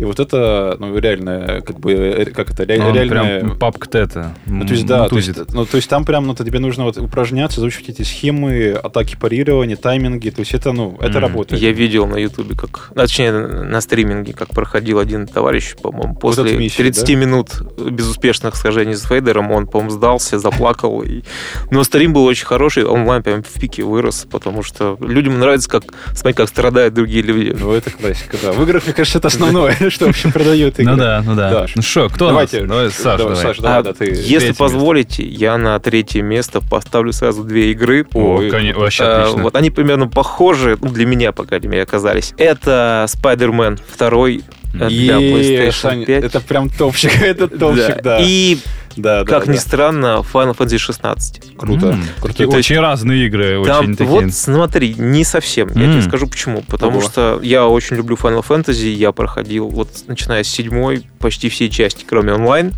И 0.00 0.04
вот 0.04 0.18
это, 0.18 0.76
ну, 0.78 0.96
реально, 0.96 1.60
как 1.60 1.78
бы, 1.78 1.92
э, 1.92 2.24
как 2.24 2.52
это, 2.52 2.64
реально... 2.64 3.06
прям 3.06 3.58
папка 3.58 3.98
это. 3.98 4.34
Ну, 4.46 4.64
то 4.64 4.72
есть, 4.72 4.86
да, 4.86 5.06
то 5.10 5.16
есть, 5.16 5.52
ну, 5.52 5.66
то 5.66 5.76
есть 5.76 5.90
там 5.90 6.06
прям, 6.06 6.26
ну, 6.26 6.34
то 6.34 6.42
тебе 6.42 6.58
нужно 6.58 6.84
вот 6.84 6.96
упражняться, 6.96 7.60
заучить 7.60 7.90
эти 7.90 8.00
схемы, 8.00 8.70
атаки 8.70 9.16
парирования, 9.20 9.76
тайминги, 9.76 10.30
то 10.30 10.40
есть 10.40 10.54
это, 10.54 10.72
ну, 10.72 10.96
это 11.00 11.10
Мгм. 11.10 11.20
работает. 11.20 11.60
Я 11.60 11.72
видел 11.72 12.06
на 12.06 12.16
Ютубе, 12.16 12.56
как, 12.56 12.92
а, 12.94 13.00
точнее, 13.00 13.30
на 13.30 13.78
стриминге, 13.82 14.32
как 14.32 14.48
проходил 14.54 15.00
один 15.00 15.26
товарищ, 15.26 15.76
по-моему, 15.76 16.14
после 16.14 16.44
эту 16.44 16.58
миссию, 16.58 16.78
30 16.78 17.06
да? 17.06 17.14
минут 17.16 17.50
безуспешных 17.90 18.56
схожений 18.56 18.94
с 18.94 19.02
Фейдером, 19.02 19.50
он, 19.50 19.66
по-моему, 19.66 19.90
сдался, 19.90 20.38
заплакал. 20.38 21.02
И... 21.02 21.24
Но 21.70 21.84
стрим 21.84 22.14
был 22.14 22.24
очень 22.24 22.46
хороший, 22.46 22.84
онлайн 22.86 23.22
прям 23.22 23.42
в 23.42 23.60
пике 23.60 23.82
вырос, 23.82 24.26
потому 24.30 24.62
что 24.62 24.96
людям 24.98 25.38
нравится, 25.38 25.68
как 25.68 25.82
смотреть, 26.14 26.36
как 26.36 26.48
страдают 26.48 26.94
другие 26.94 27.22
люди. 27.22 27.54
Ну, 27.54 27.72
это 27.72 27.90
классика, 27.90 28.38
да. 28.42 28.52
В 28.52 28.62
играх, 28.62 28.84
мне 28.86 28.94
кажется, 28.94 29.18
это 29.18 29.28
основное, 29.28 29.76
что 29.90 30.06
вообще 30.06 30.30
продает 30.30 30.78
игры. 30.80 30.92
Ну 30.92 30.98
да, 30.98 31.22
ну 31.24 31.34
да. 31.34 31.66
Ну 31.74 31.82
что, 31.82 32.08
кто 32.08 32.28
Давайте, 32.28 32.60
нас? 32.62 32.68
Давай, 32.68 32.90
Саш, 32.90 33.58
давай, 33.58 33.78
А 33.78 33.82
да, 33.82 33.92
ты. 33.92 34.06
если 34.06 34.52
третье 34.52 34.54
позволите, 34.54 35.24
я 35.26 35.56
на 35.58 35.78
третье 35.80 36.22
место 36.22 36.60
поставлю 36.60 37.12
сразу 37.12 37.44
две 37.44 37.72
игры. 37.72 38.06
О, 38.14 38.36
Ой, 38.36 38.50
конечно, 38.50 38.80
вообще 38.80 39.04
А, 39.04 39.22
отлично. 39.22 39.42
Вот 39.42 39.56
они 39.56 39.70
примерно 39.70 40.08
похожи, 40.08 40.78
ну, 40.80 40.88
для 40.90 41.06
меня, 41.06 41.32
по 41.32 41.44
крайней 41.44 41.68
мере, 41.68 41.82
оказались. 41.82 42.32
Это 42.36 43.06
Spider-Man 43.08 43.78
2 43.98 44.42
для 44.72 45.16
Е, 45.18 45.32
PlayStation 45.68 45.72
Сань, 45.72 46.04
5. 46.04 46.24
это 46.24 46.40
прям 46.40 46.68
топчик, 46.70 47.10
это 47.22 47.48
топчик, 47.48 48.02
да. 48.02 48.18
И, 48.20 48.58
Да, 48.96 49.20
да, 49.20 49.24
как 49.24 49.46
ни 49.46 49.54
да. 49.54 49.60
странно, 49.60 50.24
Final 50.32 50.56
Fantasy 50.56 50.78
16. 50.78 51.56
Круто. 51.56 51.86
М, 51.88 52.04
Круто. 52.20 52.42
Есть- 52.44 52.54
очень 52.56 52.78
разные 52.80 53.26
игры, 53.26 53.62
Там, 53.64 53.84
очень 53.84 53.96
такие. 53.96 54.08
вот 54.22 54.32
смотри, 54.34 54.94
не 54.94 55.24
совсем. 55.24 55.68
Я 55.68 55.92
тебе 55.92 56.02
скажу 56.02 56.26
почему. 56.26 56.62
Потому 56.62 56.98
Ого. 56.98 57.08
что 57.08 57.40
я 57.42 57.66
очень 57.66 57.96
люблю 57.96 58.16
Final 58.16 58.44
Fantasy. 58.46 58.88
Я 58.92 59.12
проходил, 59.12 59.68
вот 59.68 59.88
начиная 60.06 60.42
с 60.42 60.48
седьмой, 60.48 61.06
почти 61.18 61.48
все 61.48 61.68
части, 61.68 62.04
кроме 62.08 62.32
онлайн. 62.32 62.72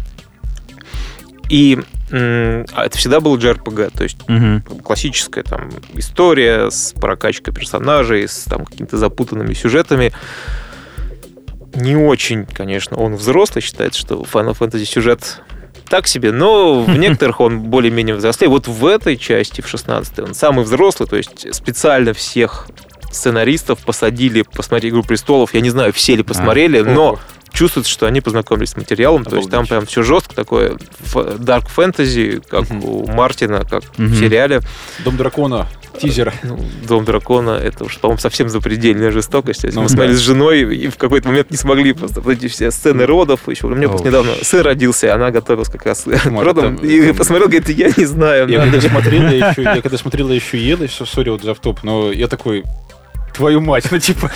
И 1.49 1.79
а 2.15 2.85
это 2.85 2.99
всегда 2.99 3.21
был 3.21 3.37
JRPG, 3.39 3.91
то 3.97 4.03
есть 4.05 4.19
Мгм. 4.29 4.61
классическая 4.85 5.43
там 5.43 5.71
история 5.95 6.71
с 6.71 6.93
прокачкой 6.93 7.55
персонажей, 7.55 8.29
с 8.29 8.45
там 8.45 8.67
какими-то 8.67 8.99
запутанными 8.99 9.55
сюжетами. 9.55 10.13
Не 11.75 11.97
очень, 11.97 12.45
конечно, 12.47 12.97
он 12.97 13.17
взрослый, 13.17 13.63
считается, 13.63 14.01
что 14.01 14.17
Final 14.17 14.57
Fantasy 14.57 14.85
сюжет 14.85 15.41
так 15.89 16.07
себе, 16.07 16.33
но 16.33 16.83
в 16.83 16.89
некоторых 16.99 17.41
он 17.41 17.61
более-менее 17.61 18.17
взрослее. 18.17 18.49
Вот 18.51 18.69
в 18.69 18.87
этой 18.87 19.17
части, 19.17 19.61
в 19.61 19.69
16 19.69 20.19
он 20.21 20.35
самый 20.35 20.65
взрослый, 20.65 21.09
то 21.09 21.17
есть 21.17 21.55
специально 21.55 22.13
всех 22.13 22.69
сценаристов 23.11 23.79
посадили 23.81 24.43
посмотреть 24.43 24.93
«Игру 24.93 25.03
престолов». 25.03 25.55
Я 25.55 25.61
не 25.61 25.71
знаю, 25.71 25.93
все 25.93 26.17
ли 26.17 26.23
посмотрели, 26.23 26.79
А, 26.79 26.85
но 26.85 27.19
чувствуется, 27.53 27.93
что 27.93 28.07
они 28.07 28.21
познакомились 28.23 28.71
с 28.71 28.77
материалом. 28.77 29.25
То 29.25 29.37
есть 29.37 29.51
там 29.51 29.61
Обалдеть. 29.65 29.71
прям 29.71 29.87
все 29.87 30.03
жестко 30.03 30.35
такое, 30.35 30.79
дарк 31.39 31.69
фэнтези, 31.69 32.41
как 32.49 32.71
у 32.71 33.07
Мартина, 33.07 33.65
как 33.69 33.85
в 33.97 34.19
сериале. 34.19 34.61
Дом 35.05 35.17
дракона, 35.17 35.69
тизер. 35.99 36.33
Ну, 36.43 36.59
Дом 36.87 37.05
дракона 37.05 37.51
это 37.51 37.85
уж, 37.85 37.99
по-моему, 37.99 38.19
совсем 38.19 38.49
запредельная 38.49 39.11
жестокость. 39.11 39.65
Ну 39.65 39.83
мы 39.83 39.89
да. 39.89 39.95
смотрели 39.95 40.15
с 40.15 40.21
женой 40.21 40.77
и 40.77 40.89
в 40.89 40.97
какой-то 40.97 41.29
момент 41.29 41.51
не 41.51 41.57
смогли 41.57 41.93
просто 41.93 42.21
вот 42.21 42.33
эти 42.33 42.49
все 42.49 42.71
сцены 42.71 43.07
родов. 43.07 43.49
Еще 43.49 43.67
у 43.67 43.71
меня 43.71 43.89
просто 43.89 44.09
недавно 44.09 44.33
сын 44.43 44.63
родился, 44.63 45.15
она 45.15 45.31
готовилась 45.31 45.69
как 45.69 45.87
раз 45.87 46.03
к 46.03 46.27
родам. 46.27 46.77
И 46.77 47.13
посмотрел, 47.13 47.49
говорит, 47.49 47.69
я 47.69 47.91
не 47.97 48.05
знаю. 48.05 48.49
Я 48.49 48.61
когда 48.61 48.81
же». 48.81 48.89
смотрел, 48.89 49.23
я 49.23 49.51
еще, 49.51 49.63
я 49.63 49.83
когда 49.83 49.99
смотрел, 49.99 50.29
я 50.29 50.35
еще 50.35 50.59
ел, 50.59 50.83
и 50.83 50.87
все, 50.87 51.05
сори, 51.05 51.31
вот 51.31 51.43
за 51.43 51.55
топ, 51.55 51.83
но 51.83 52.13
я 52.13 52.29
такой, 52.29 52.65
твою 53.43 53.61
мать, 53.61 53.85
ну 53.91 53.99
типа... 53.99 54.31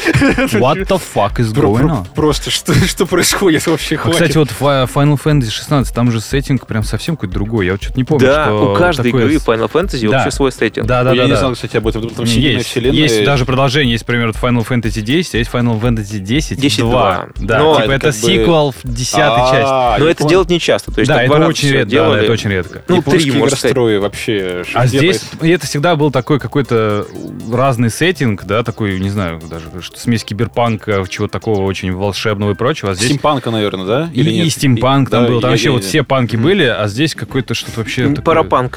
What 0.55 0.87
the 0.89 1.01
fuck 1.15 1.37
is 1.37 1.55
про- 1.55 1.69
going 1.69 1.83
про- 1.83 1.89
on? 1.89 2.07
Просто, 2.15 2.51
что, 2.51 2.75
что 2.75 3.07
происходит 3.07 3.65
вообще, 3.69 3.95
А, 3.95 3.99
хватит. 3.99 4.21
кстати, 4.21 4.37
вот 4.39 4.49
Fi- 4.59 4.89
Final 4.93 5.17
Fantasy 5.23 5.51
16, 5.51 5.95
там 5.95 6.11
же 6.11 6.21
сеттинг 6.21 6.67
прям 6.67 6.83
совсем 6.83 7.15
какой-то 7.17 7.35
другой. 7.35 7.67
Я 7.67 7.73
вот 7.73 7.83
что-то 7.83 7.99
не 7.99 8.03
помню, 8.05 8.27
Да, 8.27 8.47
что 8.47 8.73
у 8.73 8.75
каждой 8.75 9.05
такое 9.13 9.27
игры 9.27 9.37
Final 9.37 9.71
Fantasy 9.71 10.11
Да. 10.11 10.17
вообще 10.19 10.31
свой 10.33 10.51
сеттинг. 10.51 10.87
Да, 10.89 11.05
да, 11.05 11.13
я 11.13 11.23
да. 11.23 11.25
не 11.27 11.31
да. 11.33 11.39
знал, 11.39 11.53
кстати, 11.55 11.77
об 11.77 11.87
этом. 11.87 12.09
Там 12.11 12.25
Не, 12.25 12.59
вселенная, 12.59 13.01
есть, 13.01 13.25
даже 13.25 13.45
продолжение, 13.45 13.93
есть, 13.93 14.07
например, 14.09 14.31
Final 14.31 14.67
Fantasy 14.67 15.01
10, 15.03 15.35
а 15.37 15.39
есть 15.39 15.51
Final 15.53 15.81
Fantasy 15.81 16.19
10, 16.19 16.59
10 16.59 16.79
2. 16.81 16.91
два. 16.91 17.27
Да, 17.37 17.59
Но 17.61 17.81
типа 17.81 17.91
это 17.93 18.11
сиквел 18.13 18.73
в 18.73 18.89
десятой 18.89 19.41
части. 19.53 19.63
А, 19.67 19.97
Но 20.01 20.05
я 20.07 20.11
это 20.11 20.27
делать 20.27 20.49
не 20.51 20.59
часто. 20.59 20.91
То 20.91 21.01
есть 21.01 21.09
Да, 21.09 21.23
это 21.23 21.47
очень 21.47 21.71
редко, 21.71 21.97
это 21.97 22.33
очень 22.33 22.51
редко. 22.51 22.83
Ну, 22.89 23.03
три, 23.03 23.29
игрострои 23.31 23.99
вообще. 23.99 24.65
что 24.69 24.81
А 24.81 24.87
здесь 24.89 25.23
это 25.41 25.67
всегда 25.67 25.95
был 25.95 26.11
такой 26.11 26.41
какой-то 26.41 27.07
разный 27.53 27.91
сеттинг, 27.91 28.45
да, 28.45 28.63
такой, 28.63 28.96
не 29.01 29.11
знаю, 29.11 29.41
даже 29.49 29.67
что 29.83 29.99
смесь 29.99 30.25
киберпанка, 30.25 31.05
чего-то 31.09 31.33
такого 31.33 31.63
очень 31.63 31.93
волшебного 31.93 32.53
и 32.53 32.55
прочего. 32.55 32.91
А 32.91 32.95
здесь 32.95 33.09
Стимпанка, 33.09 33.51
наверное, 33.51 33.87
да? 33.87 34.11
и, 34.13 34.21
Или 34.21 34.31
и 34.31 34.39
нет? 34.45 34.53
стимпанк 34.53 35.11
там 35.11 35.25
Да, 35.25 35.29
был, 35.31 35.41
там 35.41 35.49
я- 35.49 35.53
вообще 35.53 35.65
я- 35.67 35.73
вот 35.73 35.83
я- 35.83 35.89
все 35.89 36.03
панки 36.05 36.37
были, 36.37 36.65
а 36.65 36.87
здесь 36.89 37.15
какой-то 37.15 37.55
что-то 37.55 37.79
вообще 37.81 38.03
такое- 38.09 38.23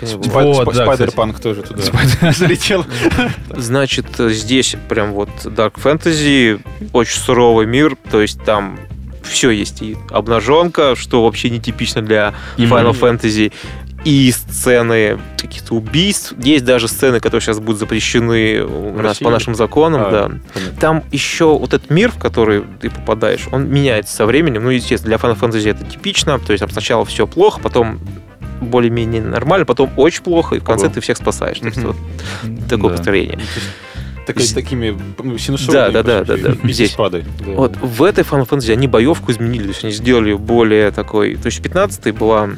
Вот, 0.02 0.26
спа- 0.28 0.74
да, 0.74 0.84
Спайдерпанк 0.86 1.40
тоже 1.40 1.64
туда 1.64 1.82
залетел. 2.34 2.86
Значит, 3.56 4.06
здесь 4.18 4.76
прям 4.88 5.14
вот 5.14 5.30
Dark 5.46 5.74
Fantasy, 5.82 6.62
очень 6.94 7.20
суровый 7.20 7.66
мир, 7.66 7.96
то 8.12 8.22
есть 8.22 8.44
там 8.44 8.80
все 9.24 9.52
есть 9.52 9.82
и 9.82 9.96
обнаженка, 10.10 10.96
что 10.96 11.24
вообще 11.24 11.50
нетипично 11.50 12.02
для 12.02 12.34
Final 12.58 12.98
Fantasy, 13.00 13.52
и 14.06 14.32
сцены 14.32 15.20
каких-то 15.38 15.76
убийств. 15.76 16.34
Есть 16.42 16.64
даже 16.66 16.88
сцены, 16.88 17.20
которые 17.20 17.42
сейчас 17.42 17.60
будут 17.60 17.80
запрещены 17.80 18.64
у 18.64 19.02
нас 19.02 19.18
по 19.20 19.30
нашим 19.30 19.56
законам, 19.56 20.02
А, 20.06 20.12
да. 20.12 20.22
понятно. 20.54 20.80
Там 20.80 21.04
еще 21.12 21.58
вот 21.58 21.74
этот 21.74 21.90
мир, 21.90 22.12
в 22.12 22.18
который 22.18 22.64
ты 22.82 22.90
попадаешь, 22.90 23.48
он 23.52 23.70
меняется 23.70 24.16
со 24.16 24.26
временем. 24.26 24.64
Ну, 24.64 24.70
естественно, 24.70 25.18
для 25.18 25.30
Fantasy 25.32 25.70
это 25.70 25.84
типично. 25.86 26.40
То 26.40 26.52
есть 26.54 26.62
там 26.62 26.70
сначала 26.70 27.04
все 27.06 27.28
плохо, 27.28 27.60
потом 27.62 28.00
более-менее 28.62 29.22
нормально, 29.22 29.66
потом 29.66 29.90
очень 29.98 30.22
плохо, 30.24 30.56
и 30.56 30.60
в 30.60 30.64
конце 30.64 30.86
Ого. 30.86 30.96
ты 30.96 31.02
всех 31.02 31.18
спасаешь. 31.18 31.60
То 31.60 31.66
есть 31.68 31.78
вот 31.84 31.96
такое 32.70 32.92
Да. 32.92 32.98
построение. 32.98 33.38
Есть 33.40 33.68
такой- 34.28 34.44
С- 34.44 34.54
такими 34.54 34.98
ну, 35.22 35.38
синусоидами, 35.38 35.92
Да, 35.94 36.04
да, 36.04 36.24
да, 36.24 36.36
да, 36.38 36.50
да. 36.62 36.70
Здесь. 36.72 36.92
спады. 36.92 37.26
Да. 37.46 37.52
Вот 37.54 37.78
в 37.82 38.04
этой 38.04 38.24
Final 38.24 38.48
Fantasy 38.48 38.72
они 38.74 38.88
боевку 38.88 39.32
изменили, 39.32 39.64
то 39.64 39.70
есть 39.70 39.84
они 39.84 39.94
сделали 39.94 40.34
более 40.34 40.92
такой... 40.92 41.36
То 41.36 41.48
есть 41.48 41.62
15 41.62 42.12
была... 42.14 42.50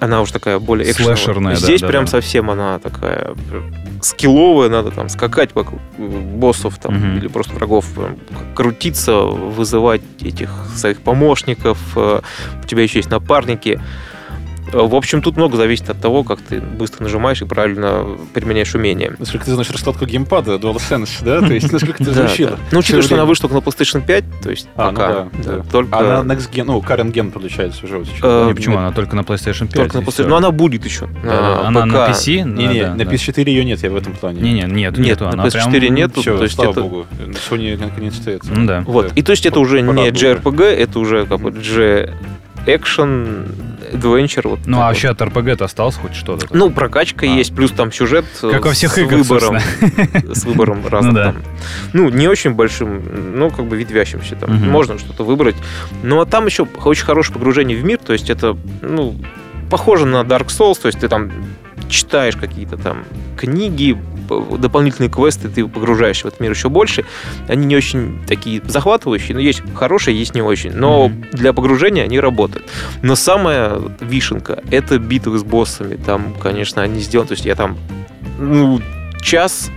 Она 0.00 0.20
уже 0.20 0.32
такая 0.32 0.58
более 0.58 0.90
экшеновая. 0.90 1.16
Слэшерная, 1.16 1.54
Здесь 1.56 1.80
да, 1.80 1.88
прям 1.88 2.04
да. 2.04 2.10
совсем 2.10 2.50
она 2.50 2.78
такая 2.78 3.34
э, 3.50 3.62
скилловая, 4.02 4.68
надо 4.68 4.90
там 4.90 5.08
скакать 5.08 5.54
вокруг 5.54 5.80
э, 5.98 6.06
боссов 6.06 6.78
там, 6.78 6.94
Мгм. 6.94 7.18
или 7.18 7.28
просто 7.28 7.54
врагов, 7.54 7.86
прям 7.94 8.16
крутиться, 8.54 9.14
вызывать 9.22 10.02
этих 10.20 10.50
своих 10.76 11.00
помощников, 11.00 11.78
э, 11.96 12.20
у 12.62 12.66
тебя 12.66 12.82
еще 12.82 12.98
есть 13.00 13.10
напарники. 13.10 13.80
В 14.72 14.94
общем, 14.94 15.22
тут 15.22 15.36
много 15.36 15.56
зависит 15.56 15.88
от 15.90 16.00
того, 16.00 16.24
как 16.24 16.40
ты 16.40 16.60
быстро 16.60 17.04
нажимаешь 17.04 17.40
и 17.42 17.44
правильно 17.44 18.06
применяешь 18.34 18.74
умения. 18.74 19.14
Насколько 19.18 19.46
ты 19.46 19.52
знаешь 19.52 19.70
раскладку 19.70 20.04
геймпада 20.06 20.56
DualSense, 20.56 21.24
да? 21.24 21.40
То 21.40 21.54
есть 21.54 21.72
насколько 21.72 22.04
ты 22.04 22.10
изучила? 22.10 22.58
Ну, 22.72 22.80
учитывая, 22.80 23.02
что 23.02 23.14
она 23.14 23.24
вышла 23.24 23.48
только 23.48 23.64
на 23.64 23.70
PlayStation 23.70 24.04
5, 24.04 24.24
то 24.42 24.50
есть 24.50 24.68
А, 24.76 24.90
ну 24.90 24.96
пока. 24.96 25.62
Только... 25.70 25.98
А 25.98 26.22
на 26.22 26.32
Next 26.32 26.50
Gen, 26.52 26.64
ну, 26.64 26.80
current 26.80 27.12
Gen 27.12 27.30
получается 27.30 27.84
уже 27.86 27.98
вот 27.98 28.06
сейчас. 28.08 28.20
Э, 28.22 28.46
Не, 28.48 28.54
почему? 28.54 28.78
Она 28.78 28.92
только 28.92 29.16
на 29.16 29.20
PlayStation 29.20 29.66
5. 29.66 29.72
Только 29.72 29.98
на 29.98 30.02
PlayStation. 30.02 30.26
Но 30.26 30.36
она 30.36 30.50
будет 30.50 30.84
еще. 30.84 31.08
Она 31.22 31.84
на 31.86 32.08
PC? 32.08 32.42
Не-не, 32.42 32.86
на 32.88 32.96
да. 32.96 33.04
PS4 33.04 33.48
ее 33.48 33.64
нет, 33.64 33.82
я 33.82 33.90
в 33.90 33.96
этом 33.96 34.12
плане. 34.14 34.40
Не-не, 34.40 34.62
нет, 34.62 34.98
Нет, 34.98 35.20
на 35.20 35.30
Она 35.30 35.46
PS4 35.46 35.80
прям- 35.80 35.94
нету. 35.94 36.20
Все, 36.20 36.36
то 36.36 36.44
есть 36.44 36.54
слава 36.54 36.72
богу. 36.72 37.06
Sony 37.50 37.78
наконец-то 37.78 38.30
это. 38.30 38.46
Ну 38.52 38.66
да. 38.66 38.82
Вот. 38.86 39.12
И 39.14 39.22
то 39.22 39.32
есть 39.32 39.46
это 39.46 39.60
уже 39.60 39.80
не 39.80 40.10
JRPG, 40.10 40.62
это 40.64 40.98
уже 40.98 41.26
как 41.26 41.40
бы 41.40 41.52
экшен, 42.66 43.46
adventure. 43.92 44.48
Вот 44.48 44.60
Ну, 44.66 44.78
а 44.78 44.80
вот. 44.80 44.86
вообще 44.88 45.08
от 45.08 45.20
RPG-то 45.20 45.64
осталось 45.64 45.96
хоть 45.96 46.14
что-то? 46.14 46.46
Ну, 46.50 46.70
прокачка 46.70 47.26
А. 47.26 47.28
есть, 47.28 47.54
плюс 47.54 47.70
там 47.72 47.92
сюжет 47.92 48.24
э, 48.42 48.50
Как 48.50 48.64
во 48.66 48.72
всех 48.72 48.92
с 48.92 48.98
играх, 48.98 49.20
выбором, 49.26 49.58
с 50.34 50.44
выбором 50.44 50.86
разным. 50.86 51.14
да. 51.14 51.24
там. 51.32 51.42
Ну, 51.92 52.08
не 52.08 52.28
очень 52.28 52.52
большим, 52.54 53.02
ну, 53.38 53.50
как 53.50 53.66
бы 53.66 53.76
ветвящимся. 53.76 54.36
Там. 54.36 54.54
Мгм. 54.56 54.70
Можно 54.70 54.98
что-то 54.98 55.24
выбрать. 55.24 55.56
Но 56.02 56.24
там 56.24 56.46
еще 56.46 56.66
очень 56.84 57.04
хорошее 57.04 57.34
погружение 57.34 57.76
в 57.76 57.84
мир, 57.84 57.98
то 57.98 58.12
есть 58.12 58.30
это, 58.30 58.56
ну, 58.82 59.16
похоже 59.70 60.06
на 60.06 60.22
Dark 60.22 60.46
Souls, 60.48 60.80
то 60.80 60.86
есть 60.88 60.98
ты 61.00 61.08
там 61.08 61.30
читаешь 61.88 62.36
какие-то 62.36 62.76
там 62.76 63.04
книги, 63.36 63.96
дополнительные 64.58 65.08
квесты, 65.10 65.48
ты 65.48 65.66
погружаешься 65.66 66.24
в 66.24 66.26
этот 66.26 66.40
мир 66.40 66.50
еще 66.52 66.68
больше. 66.68 67.04
Они 67.48 67.64
не 67.66 67.76
очень 67.76 68.18
такие 68.26 68.60
захватывающие, 68.66 69.34
но 69.34 69.40
есть 69.40 69.62
хорошие, 69.74 70.18
есть 70.18 70.34
не 70.34 70.42
очень. 70.42 70.72
Но 70.72 71.08
Мгм. 71.08 71.24
для 71.32 71.52
погружения 71.52 72.04
они 72.04 72.20
работают. 72.20 72.66
Но 73.02 73.14
самая 73.16 73.80
вишенка— 74.00 74.62
это 74.70 74.98
битвы 74.98 75.38
с 75.38 75.42
боссами. 75.42 75.96
Там, 75.96 76.34
конечно, 76.40 76.82
они 76.82 77.00
сделаны... 77.00 77.28
То 77.28 77.32
есть 77.34 77.46
я 77.46 77.54
там, 77.54 77.78
ну, 78.38 78.80
час 79.22 79.70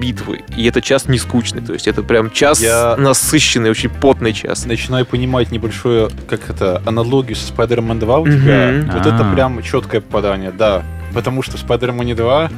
битвы, 0.00 0.40
и 0.56 0.66
это 0.66 0.80
час 0.80 1.06
не 1.06 1.18
скучный. 1.18 1.60
То 1.62 1.72
есть 1.72 1.86
это 1.86 2.02
прям 2.02 2.32
час 2.32 2.60
Я- 2.60 2.96
насыщенный, 2.96 3.70
очень 3.70 3.90
потный 3.90 4.32
час. 4.32 4.66
Начинаю 4.66 5.06
понимать 5.06 5.52
небольшую, 5.52 6.10
как 6.28 6.50
это, 6.50 6.82
аналогию 6.84 7.36
со 7.36 7.52
Spider-Man 7.52 8.00
2 8.00 8.18
у 8.18 8.26
тебя. 8.26 8.72
Мгм. 8.72 8.90
Вот 8.90 9.06
это 9.06 9.30
А. 9.30 9.32
прям 9.32 9.62
четкое 9.62 10.00
попадание, 10.00 10.50
да. 10.50 10.82
Потому 11.14 11.42
что 11.42 11.56
в 11.56 11.64
Spider-Man 11.64 12.14
2 12.14 12.50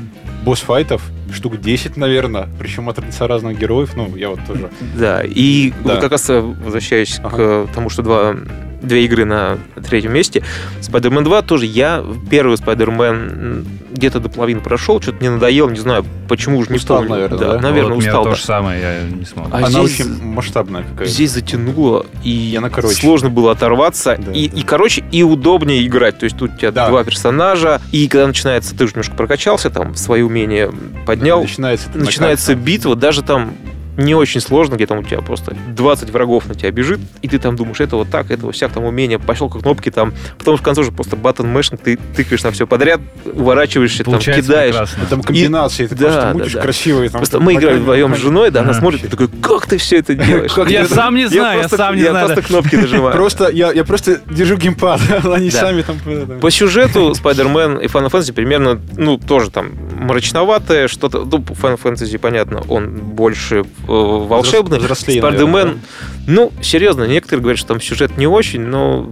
босс-файтов 0.44 1.02
штук 1.32 1.60
10, 1.60 1.96
наверное, 1.96 2.48
причем 2.58 2.88
от 2.88 2.98
лица 2.98 3.26
разных 3.28 3.58
героев, 3.58 3.92
ну, 3.96 4.14
я 4.16 4.30
вот 4.30 4.40
тоже. 4.46 4.70
Да, 4.98 5.22
и 5.24 5.72
Да. 5.84 5.96
как 5.96 6.12
раз 6.12 6.28
возвращаясь 6.28 7.20
Ага. 7.22 7.66
к 7.66 7.74
тому, 7.74 7.90
что 7.90 8.02
два, 8.02 8.34
две 8.82 9.04
игры 9.04 9.24
на 9.24 9.58
третьем 9.86 10.12
месте, 10.12 10.42
Spider-Man 10.80 11.22
2 11.24 11.42
тоже 11.42 11.66
я 11.66 12.04
первый 12.30 12.56
Spider-Man 12.56 13.66
где-то 13.92 14.20
до 14.20 14.28
половины 14.28 14.60
прошел, 14.60 15.00
что-то 15.02 15.18
мне 15.20 15.30
надоело, 15.30 15.68
не 15.68 15.78
знаю, 15.78 16.04
почему 16.28 16.58
уже 16.58 16.70
не 16.70 16.76
Устал, 16.76 16.98
помню. 16.98 17.10
наверное, 17.12 17.38
да? 17.38 17.52
да? 17.54 17.60
Наверное, 17.60 17.94
Вот 17.94 17.98
устал. 17.98 18.20
Меня 18.22 18.24
да. 18.24 18.30
то 18.30 18.36
же 18.36 18.44
самое, 18.44 18.80
я 18.80 19.02
не 19.04 19.24
смог. 19.24 19.48
А 19.50 19.56
Она 19.58 19.68
здесь- 19.68 20.00
очень 20.00 20.22
масштабная 20.24 20.82
какая-то. 20.84 21.06
Здесь 21.10 21.32
затянуло, 21.32 22.06
и 22.22 22.54
она 22.56 22.70
короче. 22.70 22.94
сложно 22.94 23.28
было 23.30 23.52
оторваться. 23.52 24.16
Да, 24.18 24.32
и, 24.32 24.48
да. 24.48 24.58
и, 24.58 24.62
короче, 24.62 25.04
и 25.10 25.22
удобнее 25.22 25.86
играть. 25.86 26.18
То 26.18 26.24
есть 26.24 26.36
тут 26.38 26.54
у 26.54 26.56
тебя 26.56 26.70
Да. 26.70 26.88
два 26.88 27.04
персонажа, 27.04 27.80
и 27.92 28.06
когда 28.08 28.26
начинается, 28.28 28.74
ты 28.76 28.84
уже 28.84 28.92
немножко 28.94 29.14
прокачался, 29.16 29.70
там, 29.70 29.94
свои 29.96 30.22
умения 30.22 30.70
поднял, 31.04 31.42
Начинается, 31.42 31.88
начинается 31.94 32.54
битва, 32.54 32.94
даже 32.96 33.22
там 33.22 33.54
не 34.00 34.14
очень 34.14 34.40
сложно, 34.40 34.74
где 34.76 34.86
там 34.86 34.98
у 34.98 35.02
тебя 35.02 35.20
просто 35.20 35.54
20 35.68 36.10
врагов 36.10 36.46
на 36.48 36.54
тебя 36.54 36.70
бежит, 36.70 37.00
и 37.22 37.28
ты 37.28 37.38
там 37.38 37.56
думаешь, 37.56 37.80
это 37.80 37.96
вот 37.96 38.10
так, 38.10 38.30
это 38.30 38.46
вот 38.46 38.54
всяк 38.54 38.72
там 38.72 38.84
умение, 38.84 39.18
пошел 39.18 39.48
кнопки 39.48 39.90
там, 39.90 40.12
потом 40.38 40.56
в 40.56 40.62
конце 40.62 40.80
уже 40.80 40.92
просто 40.92 41.16
button 41.16 41.48
mashing, 41.48 41.80
ты 41.80 41.96
тыкаешь 42.16 42.42
на 42.42 42.50
все 42.50 42.66
подряд, 42.66 43.00
уворачиваешься, 43.24 44.04
там, 44.04 44.14
Получается 44.14 44.42
кидаешь. 44.50 44.74
прекрасно. 44.74 45.06
Там 45.10 45.22
комбинации, 45.22 45.86
ты 45.86 45.94
да, 45.94 46.04
просто 46.04 46.20
да, 46.22 46.32
мутишь 46.34 46.52
да. 46.52 46.60
красивые. 46.62 47.10
там, 47.10 47.18
Просто 47.20 47.36
там 47.38 47.44
мы 47.44 47.54
играли 47.54 47.78
вдвоем 47.78 48.14
с 48.14 48.18
женой, 48.18 48.50
да, 48.50 48.60
она 48.60 48.74
смотрит 48.74 49.04
и 49.04 49.08
такой, 49.08 49.28
как 49.28 49.66
ты 49.66 49.78
все 49.78 49.96
это 49.98 50.14
делаешь? 50.14 50.52
Я 50.68 50.86
сам 50.86 51.14
не 51.16 51.26
знаю, 51.28 51.54
я 51.54 51.58
просто- 51.60 51.76
сам 51.76 51.96
не 51.96 52.02
я 52.02 52.10
знаю. 52.10 52.26
просто 52.26 52.42
кнопки 52.44 52.76
нажимаю. 52.76 53.12
Просто, 53.12 53.48
я, 53.50 53.72
я 53.72 53.84
просто 53.84 54.20
держу 54.30 54.56
геймпад, 54.56 55.00
они 55.24 55.50
Да. 55.50 55.60
сами 55.60 55.82
там... 55.82 55.96
э, 56.06 56.38
По 56.40 56.50
сюжету 56.50 57.10
Spider-Man 57.12 57.82
и 57.84 57.86
Final 57.86 58.10
Fantasy 58.10 58.32
примерно, 58.32 58.80
ну, 58.96 59.18
тоже 59.18 59.50
там 59.50 59.70
мрачноватое, 60.14 60.88
что-то, 60.88 61.20
ну, 61.24 61.38
Final 61.38 61.80
Fantasy, 61.82 62.18
понятно, 62.18 62.62
он 62.68 62.88
больше 62.98 63.64
волшебный. 63.90 64.78
Взрослее, 64.78 65.22
наверное, 65.22 65.78
ну, 66.26 66.52
серьезно, 66.62 67.04
некоторые 67.04 67.42
говорят, 67.42 67.58
что 67.58 67.68
там 67.68 67.80
сюжет 67.80 68.16
не 68.16 68.26
очень, 68.26 68.60
но 68.60 69.10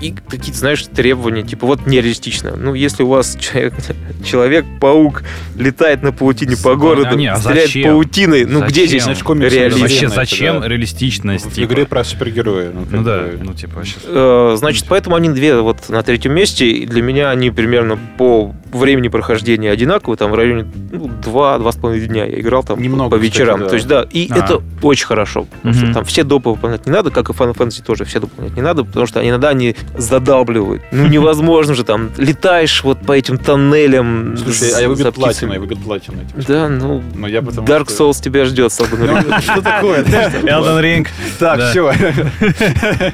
и 0.00 0.10
какие-то, 0.12 0.58
знаешь, 0.58 0.84
требования, 0.94 1.42
типа 1.42 1.66
вот 1.66 1.86
нереалистично. 1.86 2.54
Ну, 2.56 2.74
если 2.74 3.02
у 3.02 3.08
вас 3.08 3.36
человек- 3.40 3.74
Человек-паук 4.24 5.22
летает 5.56 6.02
на 6.02 6.12
паутине 6.12 6.56
по 6.62 6.74
городу, 6.74 7.08
а 7.12 7.14
не, 7.14 7.28
а 7.28 7.36
стреляет 7.36 7.68
зачем? 7.68 7.90
паутиной, 7.92 8.44
ну 8.44 8.60
где 8.60 8.68
Зачем? 8.82 8.86
здесь 8.88 9.02
Знаешь, 9.04 9.22
комиксы 9.22 9.54
реализм? 9.56 9.86
Вселенная 9.86 10.16
Вообще, 10.16 10.36
зачем 10.36 10.60
да. 10.60 10.68
реалистичность? 10.68 11.46
В 11.46 11.54
типа? 11.54 11.72
игре 11.72 11.86
про 11.86 12.04
супергероя. 12.04 12.70
Ну, 12.74 12.86
Ну 12.90 13.02
да, 13.02 13.24
ну 13.40 13.54
типа 13.54 13.84
сейчас. 13.84 14.02
Э, 14.04 14.56
Значит, 14.58 14.86
поэтому 14.88 15.16
они 15.16 15.30
две 15.30 15.60
вот 15.60 15.88
на 15.88 16.02
третьем 16.02 16.32
месте. 16.34 16.66
И 16.68 16.86
для 16.86 17.02
меня 17.02 17.30
они 17.30 17.50
примерно 17.50 17.98
по 18.18 18.54
времени 18.76 19.08
прохождения 19.08 19.70
одинаковые. 19.70 20.16
Там 20.16 20.30
в 20.30 20.34
районе 20.34 20.66
ну, 20.92 21.08
два-два 21.22 21.72
с 21.72 21.76
половиной 21.76 22.06
дня 22.08 22.24
я 22.24 22.40
играл 22.40 22.62
там 22.64 22.80
Немного, 22.80 23.10
по 23.10 23.16
кстати, 23.16 23.32
вечерам. 23.32 23.60
да. 23.60 23.66
То 23.68 23.74
есть, 23.74 23.86
да, 23.86 24.06
и 24.10 24.28
А. 24.30 24.36
это 24.38 24.62
очень 24.82 25.06
хорошо. 25.06 25.46
Потому 25.56 25.74
что 25.74 25.84
Мгм. 25.86 25.94
там 25.94 26.04
все 26.04 26.24
допы 26.24 26.50
выполнять 26.50 26.86
не 26.86 26.92
надо, 26.92 27.10
как 27.10 27.28
и 27.30 27.32
Final 27.32 27.54
Fantasy 27.56 27.84
тоже 27.84 28.04
все 28.04 28.20
допы 28.20 28.32
выполнять 28.32 28.56
не 28.56 28.62
надо, 28.62 28.84
потому 28.84 29.06
что 29.06 29.26
иногда 29.26 29.48
они 29.50 29.74
задалбливают. 29.96 30.82
Ну, 30.92 31.06
невозможно 31.08 31.74
же 31.74 31.84
там. 31.84 32.10
Летаешь 32.16 32.82
вот 32.84 33.00
по 33.00 33.12
этим 33.12 33.38
тоннелям. 33.38 34.36
Слушай, 34.36 34.70
а 34.76 34.80
я 34.82 34.88
птицами. 34.90 35.10
платину, 35.12 35.52
я 35.54 35.60
выбил 35.60 35.78
платину. 35.78 36.18
типа. 36.24 36.42
Да, 36.48 36.68
ну, 36.68 37.02
Но 37.14 37.26
я 37.28 37.42
потому 37.42 37.66
Dark 37.66 37.90
что- 37.90 38.10
Souls 38.10 38.22
тебя 38.22 38.44
ждет. 38.44 38.72
Ну, 38.78 38.96
Что 39.40 39.62
такое? 39.62 40.02
Elden 40.02 40.80
Ring. 40.82 41.08
Так, 41.38 41.60
все. 41.70 41.92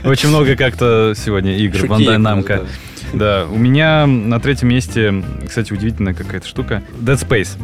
Очень 0.05 0.29
много 0.31 0.57
как-то 0.57 1.15
сегодня 1.17 1.57
игр 1.57 1.79
Bandai 1.87 2.17
Namco. 2.17 2.67
Да, 3.13 3.47
у 3.51 3.57
меня 3.59 4.07
на 4.07 4.41
третьем 4.41 4.69
месте, 4.69 5.23
кстати, 5.47 5.73
удивительная 5.73 6.15
какая-то 6.15 6.47
штука. 6.47 6.83
Dead 7.01 7.17
Space. 7.17 7.59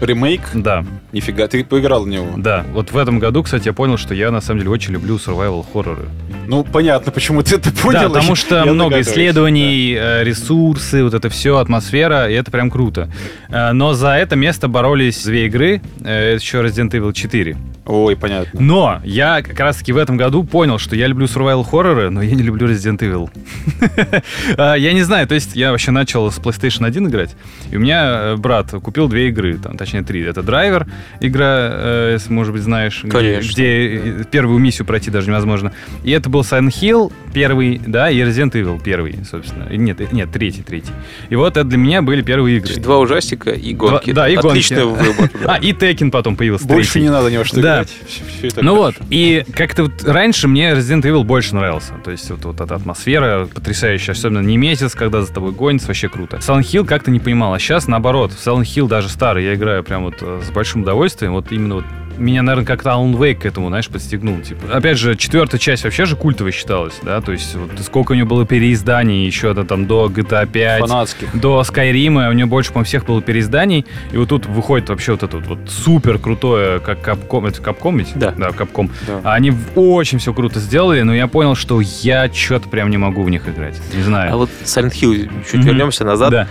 Ремейк? 0.00 0.40
Да, 0.54 0.84
Нифига, 1.12 1.46
ты 1.46 1.62
поиграл 1.62 2.04
в 2.04 2.08
него. 2.08 2.26
да. 2.38 2.64
Вот 2.72 2.90
в 2.90 2.96
этом 2.96 3.18
году, 3.18 3.42
кстати, 3.42 3.66
я 3.66 3.74
понял, 3.74 3.98
что 3.98 4.14
я 4.14 4.30
на 4.30 4.40
самом 4.40 4.60
деле 4.60 4.70
очень 4.70 4.94
люблю 4.94 5.16
survival 5.16 5.62
хорроры. 5.70 6.04
Ну, 6.46 6.64
понятно, 6.64 7.12
почему 7.12 7.42
ты 7.42 7.56
это 7.56 7.70
понял. 7.70 8.00
Да, 8.00 8.08
потому 8.08 8.34
что 8.34 8.64
Я 8.64 8.72
много 8.72 9.00
исследований, 9.02 9.94
э, 9.98 10.24
ресурсы, 10.24 11.04
вот 11.04 11.12
это 11.12 11.28
все, 11.28 11.58
атмосфера, 11.58 12.30
и 12.30 12.34
это 12.34 12.50
прям 12.50 12.70
круто. 12.70 13.10
Э, 13.50 13.72
Но 13.72 13.92
за 13.92 14.12
это 14.16 14.36
место 14.36 14.68
боролись 14.68 15.22
две 15.22 15.46
игры, 15.46 15.82
э, 16.02 16.34
это 16.34 16.42
еще 16.42 16.58
Resident 16.62 16.90
Evil 16.92 17.12
4. 17.12 17.56
Ой, 17.90 18.14
понятно. 18.16 18.60
Но 18.60 19.00
я 19.04 19.42
как 19.42 19.58
раз-таки 19.58 19.92
в 19.92 19.96
этом 19.96 20.16
году 20.16 20.44
понял, 20.44 20.78
что 20.78 20.94
я 20.94 21.08
люблю 21.08 21.26
survival 21.26 21.64
хорроры, 21.68 22.10
но 22.10 22.22
я 22.22 22.34
не 22.36 22.42
люблю 22.42 22.68
Resident 22.68 22.98
Evil. 22.98 23.28
А, 24.56 24.74
Я 24.74 24.92
не 24.92 25.02
знаю, 25.02 25.26
то 25.26 25.34
есть 25.34 25.56
я 25.56 25.70
вообще 25.72 25.90
начал 25.90 26.30
с 26.30 26.38
PlayStation 26.38 26.86
1 26.86 27.08
играть, 27.08 27.34
и 27.70 27.76
у 27.76 27.80
меня 27.80 28.20
э, 28.32 28.36
брат 28.36 28.70
купил 28.70 29.08
две 29.08 29.28
игры, 29.28 29.58
там, 29.58 29.76
точнее 29.76 30.02
три. 30.02 30.22
Это 30.22 30.42
Драйвер, 30.42 30.86
игра, 31.20 31.68
э, 31.72 32.10
если, 32.14 32.32
может 32.32 32.52
быть, 32.52 32.62
знаешь, 32.62 33.02
где, 33.04 33.96
э, 33.96 34.24
первую 34.30 34.58
миссию 34.58 34.86
пройти 34.86 35.10
даже 35.10 35.28
невозможно. 35.28 35.72
И 36.04 36.10
это 36.10 36.28
был 36.30 36.40
Silent 36.42 36.68
Hill 36.80 37.12
первый, 37.32 37.80
да, 37.86 38.10
и 38.10 38.18
Resident 38.20 38.52
Evil 38.52 38.80
первый, 38.82 39.18
собственно. 39.28 39.68
Нет, 39.70 40.00
э, 40.00 40.06
нет, 40.12 40.30
третий, 40.32 40.62
третий. 40.62 40.92
И 41.28 41.36
вот 41.36 41.56
это 41.56 41.64
для 41.64 41.78
меня 41.78 42.02
были 42.02 42.22
первые 42.22 42.56
То 42.58 42.64
игры. 42.64 42.70
есть 42.74 42.82
два 42.82 42.98
ужастика 42.98 43.50
и 43.50 43.74
гонки. 43.74 44.12
да, 44.12 44.28
и 44.28 44.34
гонки. 44.36 44.48
Отличный 44.48 44.84
выбор. 44.84 45.30
А, 45.46 45.56
и 45.56 45.72
Tekken 45.72 46.10
потом 46.10 46.36
появился 46.36 46.66
Больше 46.66 47.00
не 47.00 47.08
надо 47.08 47.30
ни 47.30 47.36
во 47.36 47.44
что 47.44 47.60
Да. 47.60 47.79
Играть. 47.82 48.08
Всё- 48.08 48.24
всё 48.24 48.48
это 48.48 48.62
Ну 48.64 48.76
вот, 48.76 48.94
хорошо. 48.94 49.08
и 49.10 49.44
как-то 49.54 49.84
вот 49.84 50.02
раньше 50.04 50.48
мне 50.48 50.70
Resident 50.72 51.02
Evil 51.02 51.24
больше 51.24 51.54
нравился. 51.54 51.94
То 52.04 52.10
есть 52.10 52.30
вот, 52.30 52.44
вот 52.44 52.60
эта 52.60 52.74
атмосфера 52.74 53.46
потрясающая, 53.46 54.12
особенно 54.12 54.40
не 54.40 54.56
месяц, 54.56 54.94
когда 54.94 55.22
за 55.22 55.32
тобой 55.32 55.52
гонится, 55.52 55.88
вообще 55.88 56.08
круто. 56.08 56.36
Silent 56.38 56.62
Hill 56.62 56.84
как-то 56.84 57.10
не 57.10 57.20
понимал, 57.20 57.54
а 57.54 57.58
сейчас 57.58 57.86
наоборот. 57.88 58.32
Silent 58.32 58.62
Hill 58.64 58.88
даже 58.88 59.08
старый 59.08 59.44
я 59.44 59.54
играю 59.54 59.82
прям 59.84 60.04
вот 60.04 60.14
э, 60.20 60.42
с 60.46 60.50
большим 60.50 60.82
удовольствием. 60.82 61.32
Вот 61.32 61.50
именно 61.52 61.76
вот 61.76 61.84
меня, 62.18 62.42
наверное, 62.42 62.66
как-то 62.66 62.90
Alan 62.90 63.14
Wake 63.16 63.36
к 63.36 63.46
этому, 63.46 63.68
знаешь, 63.68 63.88
подстегнул. 63.88 64.38
Типа. 64.40 64.76
Опять 64.76 64.98
же, 64.98 65.16
четвертая 65.16 65.58
часть 65.58 65.84
вообще 65.84 66.04
же 66.04 66.16
культовой 66.16 66.52
считалась, 66.52 66.94
да, 67.02 67.20
то 67.20 67.32
есть 67.32 67.54
вот 67.54 67.70
сколько 67.80 68.12
у 68.12 68.14
нее 68.14 68.24
было 68.24 68.46
переизданий 68.46 69.26
еще 69.26 69.50
это 69.50 69.64
там 69.64 69.86
до 69.86 70.06
GTA 70.06 70.46
5, 70.46 70.80
Фанатских. 70.80 71.40
до 71.40 71.62
Скайрима, 71.64 72.28
у 72.28 72.32
нее 72.32 72.46
больше, 72.46 72.70
по-моему, 72.72 72.86
всех 72.86 73.06
было 73.06 73.22
переизданий, 73.22 73.86
и 74.12 74.16
вот 74.16 74.28
тут 74.28 74.46
выходит 74.46 74.88
вообще 74.88 75.12
вот 75.12 75.22
это 75.22 75.36
вот, 75.38 75.46
вот 75.46 75.58
супер 75.70 76.18
крутое, 76.18 76.80
как 76.80 77.00
Капком, 77.02 77.46
это 77.46 77.60
Капком 77.62 77.98
ведь? 77.98 78.12
Да. 78.14 78.32
Да, 78.36 78.50
Капком. 78.52 78.90
Да. 79.06 79.20
А 79.24 79.34
Они 79.34 79.52
очень 79.74 80.18
все 80.18 80.32
круто 80.34 80.60
сделали, 80.60 81.02
но 81.02 81.14
я 81.14 81.26
понял, 81.26 81.54
что 81.54 81.80
я 81.80 82.30
что-то 82.32 82.68
прям 82.68 82.90
не 82.90 82.96
могу 82.98 83.22
в 83.22 83.30
них 83.30 83.48
играть. 83.48 83.80
Не 83.94 84.02
знаю. 84.02 84.32
А 84.34 84.36
вот 84.36 84.50
Silent 84.64 84.92
Hill, 84.92 85.30
чуть 85.46 85.54
Мгм. 85.60 85.66
вернемся 85.66 86.04
назад. 86.04 86.30
Да. 86.30 86.46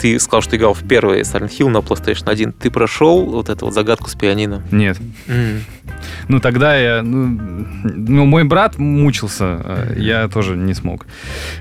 Ты 0.00 0.18
сказал, 0.18 0.42
что 0.42 0.56
играл 0.56 0.74
в 0.74 0.86
первый 0.86 1.20
Silent 1.20 1.50
Hill 1.50 1.68
на 1.68 1.78
PlayStation 1.78 2.28
1. 2.28 2.52
Ты 2.52 2.70
прошел 2.70 3.24
вот 3.24 3.48
эту 3.48 3.66
вот 3.66 3.74
загадку 3.74 4.10
с 4.10 4.14
пианино? 4.14 4.62
Нет. 4.70 4.98
Ну, 6.28 6.40
тогда 6.40 6.76
я... 6.76 7.02
Ну, 7.02 7.66
ну, 7.84 8.24
мой 8.24 8.44
брат 8.44 8.78
мучился, 8.78 9.44
а 9.44 9.94
я 9.96 10.28
тоже 10.28 10.56
не 10.56 10.74
смог. 10.74 11.06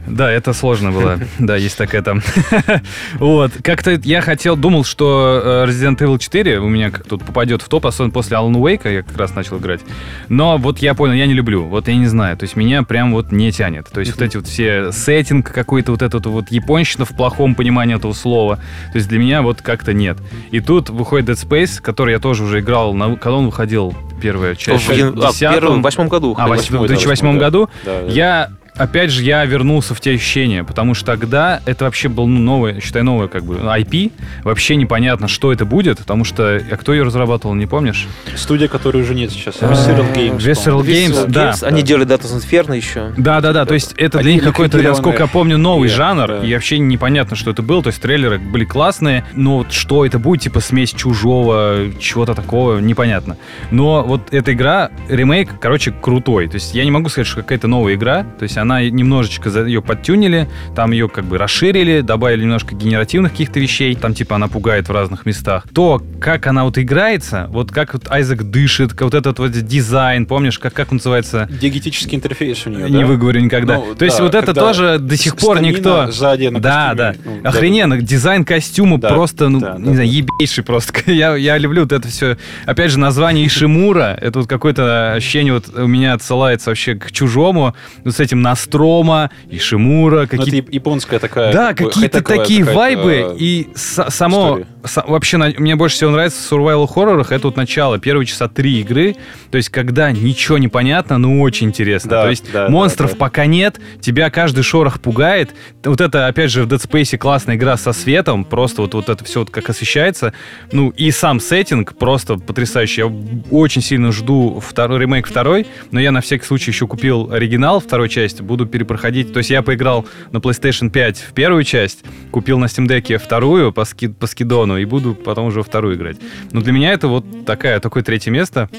Да, 0.08 0.32
это 0.32 0.54
сложно 0.54 0.92
было. 0.92 1.20
Да, 1.40 1.58
есть 1.58 1.78
такая 1.78 2.02
там. 2.02 2.22
Вот. 3.16 3.52
Как-то 3.64 3.92
я 4.04 4.22
хотел, 4.22 4.56
думал, 4.56 4.84
что 4.84 5.42
э, 5.44 5.70
Resident 5.70 5.98
Evil 5.98 6.18
4 6.20 6.60
у 6.60 6.70
меня 6.70 6.92
как 6.92 7.06
тут 7.06 7.24
попадет 7.26 7.62
в 7.62 7.68
топ, 7.68 7.86
особенно 7.86 8.12
после 8.12 8.38
Alan 8.38 8.54
Wake, 8.54 8.92
я 8.92 9.04
как 9.04 9.18
раз 9.18 9.36
начал 9.36 9.58
играть. 9.58 9.82
Но 10.30 10.58
вот 10.58 10.80
я 10.80 10.94
понял, 10.94 11.14
я 11.14 11.26
не 11.28 11.34
люблю. 11.34 11.66
Вот 11.66 11.88
я 11.88 11.96
не 11.96 12.08
знаю. 12.08 12.38
То 12.38 12.44
есть 12.44 12.56
меня 12.56 12.84
прям 12.84 13.12
вот 13.12 13.32
не 13.32 13.52
тянет. 13.52 13.90
То 13.92 14.00
есть 14.00 14.14
вот 14.14 14.22
эти 14.22 14.38
вот 14.38 14.48
все 14.48 14.92
сеттинг 14.92 15.52
какой-то 15.52 15.92
вот 15.92 16.02
этот 16.02 16.26
вот 16.26 16.52
японщина 16.52 17.06
в 17.06 17.10
плохом 17.10 17.56
понимании 17.56 17.96
этого 17.96 18.14
слова. 18.24 18.56
То 18.92 18.98
есть 18.98 19.08
для 19.08 19.20
меня 19.20 19.42
вот 19.42 19.62
как-то 19.62 19.94
нет. 19.94 20.18
И 20.52 20.60
тут 20.60 20.90
выходит 20.90 21.30
Dead 21.30 21.48
Space, 21.48 21.82
который 21.82 22.14
я 22.14 22.20
тоже 22.20 22.44
уже 22.44 22.60
играл, 22.62 22.94
на, 22.94 23.16
когда 23.16 23.34
он 23.38 23.46
выходил, 23.46 23.94
первая 24.22 24.56
часть. 24.56 24.86
В 24.86 24.90
один- 24.90 25.22
а, 25.22 25.32
в 25.32 25.38
первом, 25.40 25.82
восьмом 25.84 26.08
году. 26.08 26.36
А, 26.38 26.48
в 26.48 26.50
Восьмой, 26.50 26.88
да, 26.88 26.88
2008 26.96 27.10
восьмой, 27.10 27.34
да. 27.40 27.46
году 27.46 27.70
Да, 27.86 28.02
да. 28.02 28.12
я 28.12 28.50
опять 28.76 29.12
же, 29.12 29.24
я 29.24 29.44
вернулся 29.46 29.94
в 29.94 30.02
те 30.02 30.12
ощущения, 30.12 30.64
потому 30.64 30.94
что 30.94 31.06
тогда 31.06 31.62
это 31.66 31.86
вообще 31.86 32.10
был 32.10 32.28
ну, 32.28 32.40
новый, 32.40 32.82
считай, 32.82 33.04
новый 33.04 33.28
как 33.28 33.44
бы 33.44 33.56
IP. 33.56 34.12
Вообще 34.44 34.76
непонятно, 34.76 35.28
что 35.28 35.52
это 35.52 35.66
будет, 35.66 36.00
потому 36.00 36.24
что... 36.24 36.62
А 36.72 36.78
кто 36.78 36.94
ее 36.94 37.04
разрабатывал, 37.04 37.56
не 37.56 37.66
помнишь? 37.66 38.08
Студия, 38.36 38.68
которой 38.68 39.04
уже 39.04 39.16
нет 39.16 39.32
сейчас. 39.32 39.56
А, 39.62 39.66
Visceral 39.66 40.14
Games. 40.14 40.38
Visceral. 40.38 40.82
Games, 40.82 41.28
да. 41.28 41.56
Они 41.62 41.82
делали 41.82 42.06
Data 42.06 42.24
Inferno 42.24 42.76
еще. 42.76 43.14
Да, 43.18 43.42
да, 43.42 43.54
да. 43.54 43.66
То 43.66 43.74
есть 43.74 43.94
это 43.98 44.20
для 44.20 44.34
них 44.34 44.44
какой-то, 44.44 44.78
я, 44.78 44.84
ликвидированные. 44.84 45.02
сколько 45.02 45.24
я 45.24 45.28
помню, 45.28 45.58
новый 45.58 45.90
жанр, 45.90 46.44
и 46.44 46.54
вообще 46.54 46.80
непонятно, 46.80 47.36
что 47.36 47.52
это 47.52 47.62
было. 47.62 47.84
То 47.84 47.88
есть 47.88 48.02
трейлеры 48.02 48.40
были 48.40 48.66
классные, 48.66 49.26
но 49.34 49.60
вот 49.60 49.72
что 49.72 50.06
это 50.06 50.20
будет, 50.20 50.44
типа 50.44 50.60
смесь 50.60 50.92
чужого, 50.92 51.92
чего-то 52.00 52.34
такого, 52.34 52.80
непонятно. 52.80 53.38
Но 53.72 54.04
вот 54.04 54.34
эта 54.34 54.54
игра, 54.54 54.90
ремейк, 55.10 55.50
короче, 55.60 55.92
крутой. 55.92 56.48
То 56.48 56.56
есть 56.56 56.74
я 56.74 56.84
не 56.84 56.92
могу 56.92 57.10
сказать, 57.10 57.28
что 57.28 57.42
какая-то 57.42 57.68
новая 57.68 57.96
игра. 57.96 58.26
То 58.40 58.44
есть 58.44 58.58
она 58.64 58.82
немножечко 58.90 59.50
ее 59.50 59.82
подтюнили, 59.82 60.50
там 60.76 60.92
ее 60.92 61.08
как 61.08 61.26
бы 61.26 61.38
расширили, 61.38 62.02
добавили 62.02 62.42
немножко 62.44 62.76
генеративных 62.76 63.32
каких-то 63.32 63.60
вещей. 63.60 63.96
Там 63.96 64.14
типа 64.14 64.36
она 64.36 64.48
пугает 64.48 64.90
в 64.90 64.92
разных 64.92 65.26
местах. 65.26 65.66
То, 65.74 66.02
как 66.20 66.48
она 66.48 66.64
вот 66.64 66.78
играется, 66.78 67.48
вот 67.52 67.72
как 67.72 67.94
вот 67.94 68.10
Айзек 68.10 68.44
дышит, 68.44 69.00
вот 69.00 69.14
этот 69.14 69.40
вот 69.40 69.52
дизайн, 69.52 70.26
помнишь, 70.26 70.60
как, 70.60 70.74
как 70.74 70.92
называется? 70.92 71.48
Диагетический 71.52 72.16
интерфейс 72.18 72.66
у 72.66 72.70
нее, 72.70 72.90
Не 72.90 73.02
да? 73.02 73.06
выговорю 73.06 73.42
никогда. 73.42 73.76
Ну, 73.76 73.96
То 73.96 74.06
есть 74.06 74.18
да, 74.18 74.24
вот 74.24 74.36
это 74.36 74.54
тоже 74.54 74.98
до 75.00 75.16
сих 75.18 75.36
пор 75.38 75.62
никто... 75.62 76.12
Сзади 76.12 76.48
на 76.48 76.60
Да, 76.60 76.94
да. 76.96 77.16
ну, 77.24 77.40
Охрененно. 77.44 77.98
Дизайн 78.02 78.46
костюма 78.46 78.98
Да, 78.98 79.10
просто, 79.10 79.50
ну, 79.50 79.60
да, 79.60 79.76
не 79.78 79.86
да, 79.86 79.94
знаю, 79.94 80.10
да. 80.10 80.16
ебейший 80.16 80.64
просто. 80.64 80.94
Я, 81.12 81.36
я 81.36 81.58
люблю 81.58 81.82
вот 81.84 81.92
это 81.92 82.08
все. 82.08 82.38
Опять 82.66 82.92
же, 82.92 83.00
название 83.00 83.46
Ишимура, 83.46 84.18
это 84.20 84.40
вот 84.40 84.48
какое-то 84.48 85.14
ощущение 85.14 85.54
вот 85.54 85.70
у 85.76 85.88
меня 85.88 86.14
отсылается 86.14 86.70
вообще 86.70 86.96
к 86.96 87.12
чужому. 87.12 87.76
Вот 88.04 88.16
с 88.16 88.20
этим 88.20 88.42
Настрома, 88.54 89.32
Ишимура, 89.50 90.22
Ну, 90.22 90.28
какие-то 90.28 90.68
это 90.70 90.76
японская 90.76 91.20
такая... 91.20 91.52
да, 91.52 91.74
какие-то 91.74 92.22
такие 92.22 92.64
вайбы, 92.64 93.12
э, 93.34 93.36
и 93.40 93.70
са- 93.74 94.12
само, 94.12 94.42
история. 94.48 94.68
Вообще 95.06 95.38
мне 95.38 95.76
больше 95.76 95.96
всего 95.96 96.12
нравится 96.12 96.42
в 96.42 96.52
survival 96.52 96.88
хоррорах, 96.88 97.32
это 97.32 97.48
вот 97.48 97.56
начало, 97.56 98.00
первые 98.00 98.26
часа 98.26 98.48
три 98.48 98.82
игры, 98.82 99.16
то 99.52 99.58
есть 99.58 99.70
когда 99.70 100.12
ничего 100.12 100.58
не 100.58 100.68
понятно, 100.68 101.18
но 101.18 101.42
очень 101.42 101.68
интересно. 101.68 102.10
Да, 102.10 102.24
то 102.24 102.30
есть 102.30 102.52
да, 102.52 102.70
монстров 102.70 103.12
да, 103.12 103.16
да. 103.16 103.20
пока 103.20 103.46
нет, 103.46 103.80
тебя 104.02 104.30
каждый 104.30 104.64
шорох 104.64 105.00
пугает. 105.00 105.52
Вот 105.84 106.02
это, 106.02 106.28
опять 106.28 106.52
же, 106.52 106.64
в 106.64 106.68
Dead 106.68 106.82
Space 106.82 107.18
классная 107.18 107.56
игра 107.56 107.78
со 107.78 107.94
светом, 107.94 108.46
просто 108.46 108.82
вот, 108.82 108.94
вот 108.94 109.10
это 109.10 109.24
все 109.24 109.40
вот 109.40 109.50
как 109.50 109.70
освещается. 109.70 110.34
Ну 110.72 110.90
и 110.90 111.12
сам 111.12 111.40
сеттинг 111.40 111.96
просто 111.98 112.36
потрясающий. 112.38 113.02
Я 113.02 113.12
очень 113.52 113.82
сильно 113.82 114.12
жду 114.12 114.60
второй 114.60 115.00
ремейк 115.00 115.28
второй, 115.28 115.66
но 115.92 116.00
я 116.00 116.12
на 116.12 116.22
всякий 116.22 116.46
случай 116.46 116.72
еще 116.72 116.88
купил 116.88 117.32
оригинал 117.32 117.80
второй 117.80 118.10
части, 118.10 118.42
буду 118.42 118.66
перепроходить. 118.66 119.34
То 119.34 119.40
есть 119.40 119.50
я 119.50 119.62
поиграл 119.62 120.06
на 120.32 120.38
PlayStation 120.38 120.90
5 120.90 121.18
в 121.30 121.34
первую 121.34 121.64
часть, 121.64 122.04
купил 122.32 122.60
на 122.60 122.66
Steam 122.66 122.88
Deck 122.88 123.18
вторую 123.18 123.72
по, 123.72 123.86
ски- 123.86 124.08
по 124.08 124.28
скидону 124.28 124.73
и 124.78 124.86
буду 124.86 125.16
потом 125.16 125.48
уже 125.48 125.64
вторую 125.64 125.96
играть. 125.96 126.18
Но 126.52 126.62
для 126.62 126.74
меня 126.74 126.94
это 126.94 127.08
вот 127.08 127.46
такая, 127.46 127.80
такое 127.80 128.04
третье 128.04 128.32
место. 128.32 128.70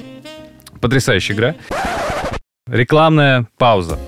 Потрясающая 0.81 1.35
игра. 1.35 1.55
Рекламная 2.67 3.47
пауза. 3.59 3.99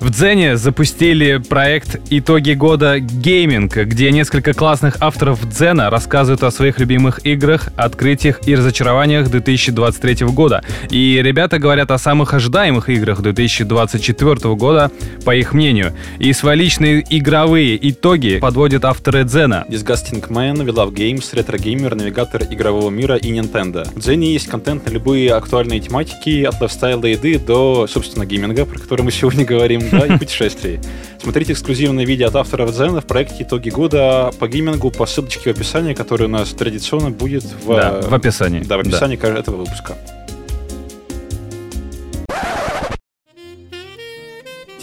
В 0.00 0.10
Дзене 0.10 0.56
запустили 0.56 1.36
проект 1.36 2.00
«Итоги 2.10 2.52
года 2.52 2.98
гейминг», 2.98 3.76
где 3.76 4.10
несколько 4.10 4.52
классных 4.52 4.96
авторов 5.00 5.48
Дзена 5.48 5.88
рассказывают 5.88 6.42
о 6.42 6.50
своих 6.50 6.80
любимых 6.80 7.24
играх, 7.24 7.68
открытиях 7.76 8.46
и 8.46 8.56
разочарованиях 8.56 9.30
2023 9.30 10.26
года. 10.26 10.62
И 10.90 11.20
ребята 11.22 11.58
говорят 11.58 11.90
о 11.92 11.98
самых 11.98 12.34
ожидаемых 12.34 12.88
играх 12.88 13.22
2024 13.22 14.54
года, 14.56 14.90
по 15.24 15.34
их 15.34 15.52
мнению. 15.52 15.92
И 16.18 16.32
свои 16.32 16.56
личные 16.56 17.04
игровые 17.08 17.78
итоги 17.90 18.38
подводят 18.40 18.84
авторы 18.84 19.24
Дзена. 19.24 19.64
Disgusting 19.68 20.26
Man, 20.28 20.56
We 20.56 20.74
Love 20.74 20.92
Games, 20.92 21.32
Retro 21.32 21.56
Gamer, 21.56 21.94
навигатор 21.94 22.42
игрового 22.50 22.90
мира 22.90 23.16
и 23.16 23.32
Nintendo. 23.32 23.88
В 23.94 24.00
Дзене 24.00 24.32
есть 24.32 24.48
контент 24.48 24.86
на 24.86 24.90
любые 24.90 25.32
актуальные 25.32 25.80
тематики, 25.80 26.42
от 26.42 26.60
лайфстайла 26.60 27.06
еды 27.06 27.38
до, 27.38 27.86
собственно, 27.86 28.26
гейминга, 28.26 28.66
про 28.66 28.78
который 28.78 29.02
мы 29.02 29.12
сегодня 29.12 29.44
говорим, 29.44 29.83
да, 29.90 30.06
и 30.06 30.18
путешествий. 30.18 30.80
Смотрите 31.22 31.52
эксклюзивное 31.52 32.04
видео 32.04 32.28
от 32.28 32.36
авторов 32.36 32.72
Дзена 32.72 33.00
в 33.00 33.06
проекте 33.06 33.42
«Итоги 33.44 33.70
года» 33.70 34.30
по 34.38 34.48
геймингу 34.48 34.90
по 34.90 35.06
ссылочке 35.06 35.52
в 35.52 35.56
описании, 35.56 35.94
которая 35.94 36.28
у 36.28 36.30
нас 36.30 36.50
традиционно 36.50 37.10
будет 37.10 37.44
в, 37.44 37.66
Да, 37.74 38.00
в 38.02 38.14
описании. 38.14 38.60
да, 38.60 38.76
в 38.76 38.80
описании 38.80 39.16
каждого 39.16 39.40
этого 39.40 39.56
выпуска. 39.56 39.96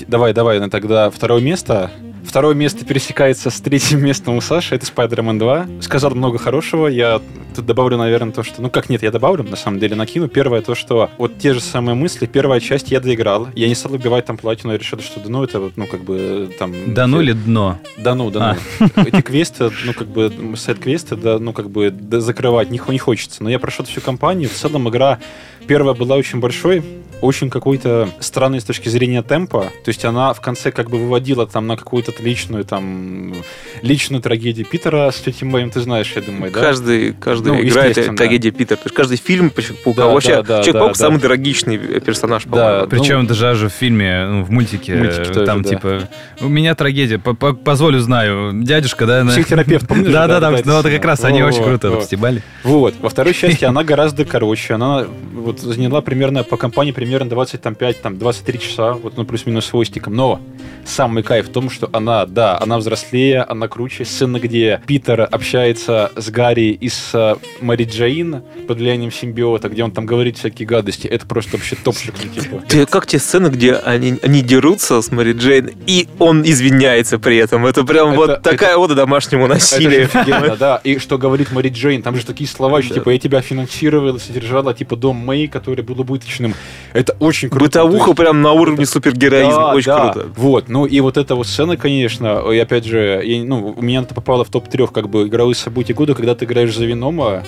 Давай, 0.07 0.33
давай, 0.33 0.59
ну 0.59 0.69
тогда 0.69 1.09
второе 1.09 1.41
место. 1.41 1.89
Второе 2.25 2.55
место 2.55 2.85
пересекается 2.85 3.49
с 3.49 3.59
третьим 3.61 3.99
местом 4.03 4.35
у 4.35 4.41
Саши, 4.41 4.75
это 4.75 4.85
Spider-Man 4.85 5.39
2. 5.39 5.67
Сказал 5.81 6.11
много 6.11 6.37
хорошего, 6.37 6.87
я 6.87 7.21
тут 7.55 7.65
добавлю, 7.65 7.97
наверное, 7.97 8.31
то, 8.31 8.43
что... 8.43 8.61
Ну 8.61 8.69
как 8.69 8.89
нет, 8.89 9.03
я 9.03 9.11
добавлю, 9.11 9.43
на 9.43 9.55
самом 9.55 9.79
деле, 9.79 9.95
накину. 9.95 10.27
Первое 10.27 10.61
то, 10.61 10.75
что 10.75 11.09
вот 11.17 11.37
те 11.37 11.53
же 11.53 11.59
самые 11.59 11.95
мысли, 11.95 12.25
первая 12.25 12.59
часть 12.59 12.91
я 12.91 12.99
доиграл, 12.99 13.47
я 13.55 13.67
не 13.67 13.75
стал 13.75 13.93
убивать 13.93 14.25
там 14.25 14.37
платину, 14.37 14.71
я 14.73 14.77
решил, 14.77 14.99
что 14.99 15.19
да 15.19 15.29
ну 15.29 15.43
это 15.43 15.59
вот, 15.59 15.73
ну 15.75 15.87
как 15.87 16.03
бы 16.03 16.53
там... 16.57 16.93
Да 16.93 17.07
ну 17.07 17.21
или 17.21 17.33
дно? 17.33 17.77
Да 17.97 18.15
ну, 18.15 18.29
да 18.29 18.57
ну. 18.79 18.87
Эти 19.03 19.21
квесты, 19.21 19.71
ну 19.85 19.93
как 19.93 20.07
бы 20.07 20.31
сайт-квесты, 20.55 21.15
да, 21.15 21.39
ну 21.39 21.53
как 21.53 21.69
бы 21.69 21.91
да, 21.91 22.19
закрывать 22.21 22.69
не, 22.69 22.79
не 22.87 22.99
хочется. 22.99 23.43
Но 23.43 23.49
я 23.49 23.59
прошел 23.59 23.85
всю 23.85 24.01
кампанию, 24.01 24.49
в 24.49 24.53
целом 24.53 24.87
игра 24.89 25.19
первая 25.67 25.95
была 25.95 26.15
очень 26.15 26.39
большой, 26.39 26.83
очень 27.21 27.49
какой-то 27.49 28.09
странной 28.19 28.61
с 28.61 28.63
точки 28.63 28.89
зрения 28.89 29.21
темпа. 29.21 29.71
То 29.83 29.89
есть 29.89 30.03
она 30.05 30.33
в 30.33 30.41
конце 30.41 30.71
как 30.71 30.89
бы 30.89 30.97
выводила 30.97 31.45
там 31.47 31.67
на 31.67 31.77
какую-то 31.77 32.11
личную 32.21 32.65
там 32.65 33.33
личную 33.81 34.21
трагедию 34.21 34.65
Питера 34.65 35.11
с 35.11 35.15
тетей 35.19 35.45
Мэем, 35.47 35.69
ты 35.69 35.81
знаешь, 35.81 36.11
я 36.15 36.21
думаю, 36.21 36.51
да? 36.51 36.59
Каждый, 36.59 37.13
каждая 37.13 37.53
Ну, 37.55 37.61
игра 37.61 37.81
это 37.81 37.89
естественно. 37.89 38.17
трагедия 38.17 38.51
Питера. 38.51 38.77
То 38.77 38.83
есть 38.85 38.95
каждый 38.95 39.17
фильм 39.17 39.51
Человеку-паука. 39.51 40.01
Да, 40.01 40.07
Вообще, 40.07 40.35
да, 40.37 40.41
да, 40.41 40.63
Человек-паук 40.63 40.93
да, 40.93 40.99
самый 40.99 41.19
да. 41.19 41.27
трагичный 41.27 41.77
персонаж, 41.77 42.43
Да. 42.45 42.49
по-моему. 42.49 42.87
Причем 42.87 43.21
Ну, 43.23 43.27
даже 43.27 43.69
в 43.69 43.73
фильме, 43.73 44.25
ну, 44.27 44.43
в 44.43 44.49
мультике, 44.49 44.95
Мультике 44.95 45.25
тоже, 45.25 45.45
там 45.45 45.61
да. 45.61 45.69
типа, 45.69 46.09
у 46.41 46.47
меня 46.47 46.73
трагедия, 46.75 47.19
по- 47.19 47.33
по- 47.35 47.53
позволю, 47.53 47.99
знаю, 47.99 48.51
дядюшка, 48.63 49.05
да? 49.05 49.25
Психотерапевт, 49.25 49.87
помнишь? 49.87 50.11
Да-да-да, 50.11 50.51
это 50.57 50.67
ну 50.67 50.79
это 50.79 50.89
как 50.89 51.05
раз 51.05 51.23
они 51.23 51.43
очень 51.43 51.63
круто 51.63 52.01
стебали. 52.01 52.41
Вот. 52.63 52.95
Во 52.99 53.09
второй 53.09 53.33
части 53.33 53.65
она 53.65 53.83
гораздо 53.83 54.25
короче. 54.25 54.73
Она 54.73 55.05
вот 55.33 55.59
заняла 55.59 56.01
примерно 56.01 56.43
по 56.43 56.57
компании 56.57 56.91
примерно 56.91 57.10
25, 57.19 58.01
там, 58.01 58.17
23 58.17 58.59
часа, 58.59 58.93
вот, 58.93 59.17
ну, 59.17 59.25
плюс-минус 59.25 59.65
с 59.65 59.69
хвостиком. 59.69 60.15
Но 60.15 60.39
самый 60.85 61.23
кайф 61.23 61.47
в 61.47 61.51
том, 61.51 61.69
что 61.69 61.89
она, 61.93 62.25
да, 62.25 62.57
она 62.59 62.77
взрослее, 62.77 63.41
она 63.41 63.67
круче. 63.67 64.05
Сцена, 64.05 64.39
где 64.39 64.81
Питер 64.87 65.21
общается 65.31 66.11
с 66.15 66.29
Гарри 66.29 66.77
и 66.79 66.89
с 66.89 67.11
э, 67.13 67.35
Мэри 67.61 67.83
Джейн 67.85 68.41
под 68.67 68.77
влиянием 68.77 69.11
симбиота, 69.11 69.69
где 69.69 69.83
он 69.83 69.91
там 69.91 70.05
говорит 70.05 70.37
всякие 70.37 70.67
гадости. 70.67 71.07
Это 71.07 71.25
просто 71.27 71.57
вообще 71.57 71.75
топчик, 71.75 72.13
ну, 72.23 72.41
типа. 72.41 72.63
Ты- 72.67 72.85
как 72.85 73.05
те 73.07 73.19
сцены, 73.19 73.47
где 73.47 73.73
они, 73.75 74.17
они 74.23 74.41
дерутся 74.41 75.01
с 75.01 75.11
Мэри 75.11 75.33
Джейн, 75.33 75.69
и 75.87 76.07
он 76.19 76.41
извиняется 76.43 77.19
при 77.19 77.37
этом. 77.37 77.65
Это 77.65 77.83
прям 77.83 78.09
Это- 78.09 78.17
вот 78.17 78.41
такая 78.41 78.75
ода 78.77 78.95
домашнему 78.95 79.45
Это 79.45 79.55
насилию. 79.55 80.05
офигенно, 80.05 80.55
да. 80.57 80.81
И 80.83 80.97
что 80.97 81.17
говорит 81.17 81.51
Мэри 81.51 81.69
Джейн, 81.69 82.01
там 82.01 82.15
же 82.15 82.25
такие 82.25 82.49
слова, 82.49 82.81
Да. 82.81 82.87
типа 82.95 83.09
я 83.11 83.19
тебя 83.19 83.41
финансировала, 83.41 84.17
содержала, 84.17 84.73
типа 84.73 84.95
дом 84.95 85.17
Мэй, 85.17 85.47
который 85.47 85.83
был 85.83 85.99
убыточным. 86.01 86.53
Это 87.01 87.15
очень 87.19 87.49
круто. 87.49 87.65
Бытовуха 87.65 87.97
То 88.05 88.11
есть- 88.11 88.17
прям 88.17 88.41
на 88.43 88.51
уровне 88.53 88.85
супергероизма. 88.85 89.55
Да, 89.55 89.73
Очень 89.73 89.91
да. 89.91 90.11
круто. 90.11 90.27
Вот, 90.35 90.69
ну 90.69 90.85
и 90.85 90.99
вот 90.99 91.17
эта 91.17 91.33
вот 91.35 91.47
сцена, 91.47 91.75
конечно, 91.77 92.43
и 92.51 92.57
опять 92.59 92.85
же, 92.85 93.21
я- 93.23 93.43
ну, 93.43 93.73
у 93.75 93.81
меня 93.81 94.01
это 94.01 94.13
попало 94.13 94.43
в 94.43 94.49
топ-трех 94.49 94.91
как 94.91 95.09
бы 95.09 95.27
игровых 95.27 95.57
событий 95.57 95.93
года, 95.93 96.13
когда 96.13 96.35
ты 96.35 96.45
играешь 96.45 96.75
за 96.75 96.85
Венома, 96.85 97.43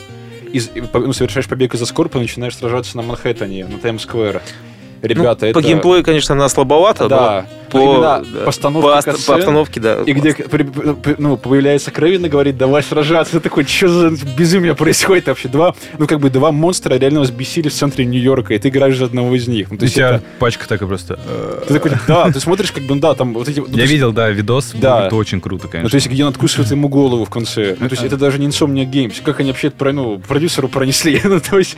из, 0.51 0.69
ну, 0.93 1.13
совершаешь 1.13 1.47
побег 1.47 1.73
из 1.75 1.81
Аскорпа 1.81 2.17
и 2.17 2.21
начинаешь 2.21 2.55
сражаться 2.57 2.97
на 2.97 3.03
Манхэттене, 3.03 3.65
на 3.65 3.77
Таймс-сквер. 3.77 4.41
Ребята, 5.03 5.45
Ну, 5.45 5.49
это... 5.51 5.59
По 5.59 5.65
геймплею, 5.65 6.01
конечно, 6.03 6.33
она 6.33 6.47
слабовата, 6.47 7.09
Да, 7.09 7.45
но 7.73 7.79
по, 7.95 8.01
да, 8.01 8.23
постановке 8.45 8.87
по, 8.87 9.01
катсцен, 9.01 9.25
по 9.27 9.35
обстановке, 9.35 9.79
да. 9.81 9.97
И 10.05 10.13
где 10.13 10.33
при- 10.33 10.63
при- 10.63 11.15
ну, 11.17 11.35
появляется 11.35 11.91
Крэвин 11.91 12.25
и 12.25 12.29
говорит, 12.29 12.57
давай 12.57 12.83
сражаться. 12.83 13.33
Ты 13.33 13.39
такой, 13.49 13.65
что 13.65 13.89
за 13.89 14.25
безумие 14.37 14.75
происходит 14.75 15.27
вообще? 15.27 15.49
Два, 15.49 15.75
ну 15.97 16.07
как 16.07 16.21
бы 16.21 16.29
два 16.29 16.53
монстра 16.53 16.95
реально 16.95 17.19
взбесили 17.21 17.67
в 17.67 17.73
центре 17.73 18.05
Нью-Йорка, 18.05 18.53
и 18.53 18.59
ты 18.59 18.69
играешь 18.69 18.95
за 18.97 19.05
одного 19.05 19.35
из 19.35 19.45
них. 19.47 19.69
Ну, 19.71 19.77
то 19.77 19.83
есть 19.83 19.97
это- 19.97 20.21
пачка 20.39 20.67
такая 20.69 20.87
просто... 20.87 21.19
Ты 21.67 21.73
такой, 21.73 21.91
да, 22.07 22.31
ты 22.31 22.39
смотришь, 22.39 22.71
как 22.71 22.83
бы, 22.83 22.95
да, 22.95 23.13
там 23.13 23.33
вот 23.33 23.49
эти... 23.49 23.59
ну, 23.59 23.67
Я 23.71 23.85
видел, 23.85 24.13
да, 24.13 24.29
видос, 24.29 24.71
Да. 24.73 25.07
это 25.07 25.15
очень 25.17 25.41
круто, 25.41 25.65
Ну, 25.65 25.69
конечно. 25.69 25.89
то 25.89 25.95
есть, 25.95 26.07
где 26.09 26.23
он 26.23 26.29
откусывает 26.29 26.71
ему 26.71 26.87
голову 26.87 27.25
в 27.25 27.29
конце. 27.29 27.75
Ну, 27.77 27.89
то 27.89 27.93
есть, 27.93 28.03
это 28.05 28.15
даже 28.15 28.39
не 28.39 28.47
Insomnia 28.47 28.89
Games. 28.89 29.15
Как 29.21 29.41
они 29.41 29.49
вообще 29.51 29.67
это 29.67 29.75
про, 29.75 29.91
ну, 29.91 30.17
продюсеру 30.19 30.69
пронесли? 30.69 31.19
ну, 31.25 31.41
то 31.41 31.57
есть, 31.57 31.75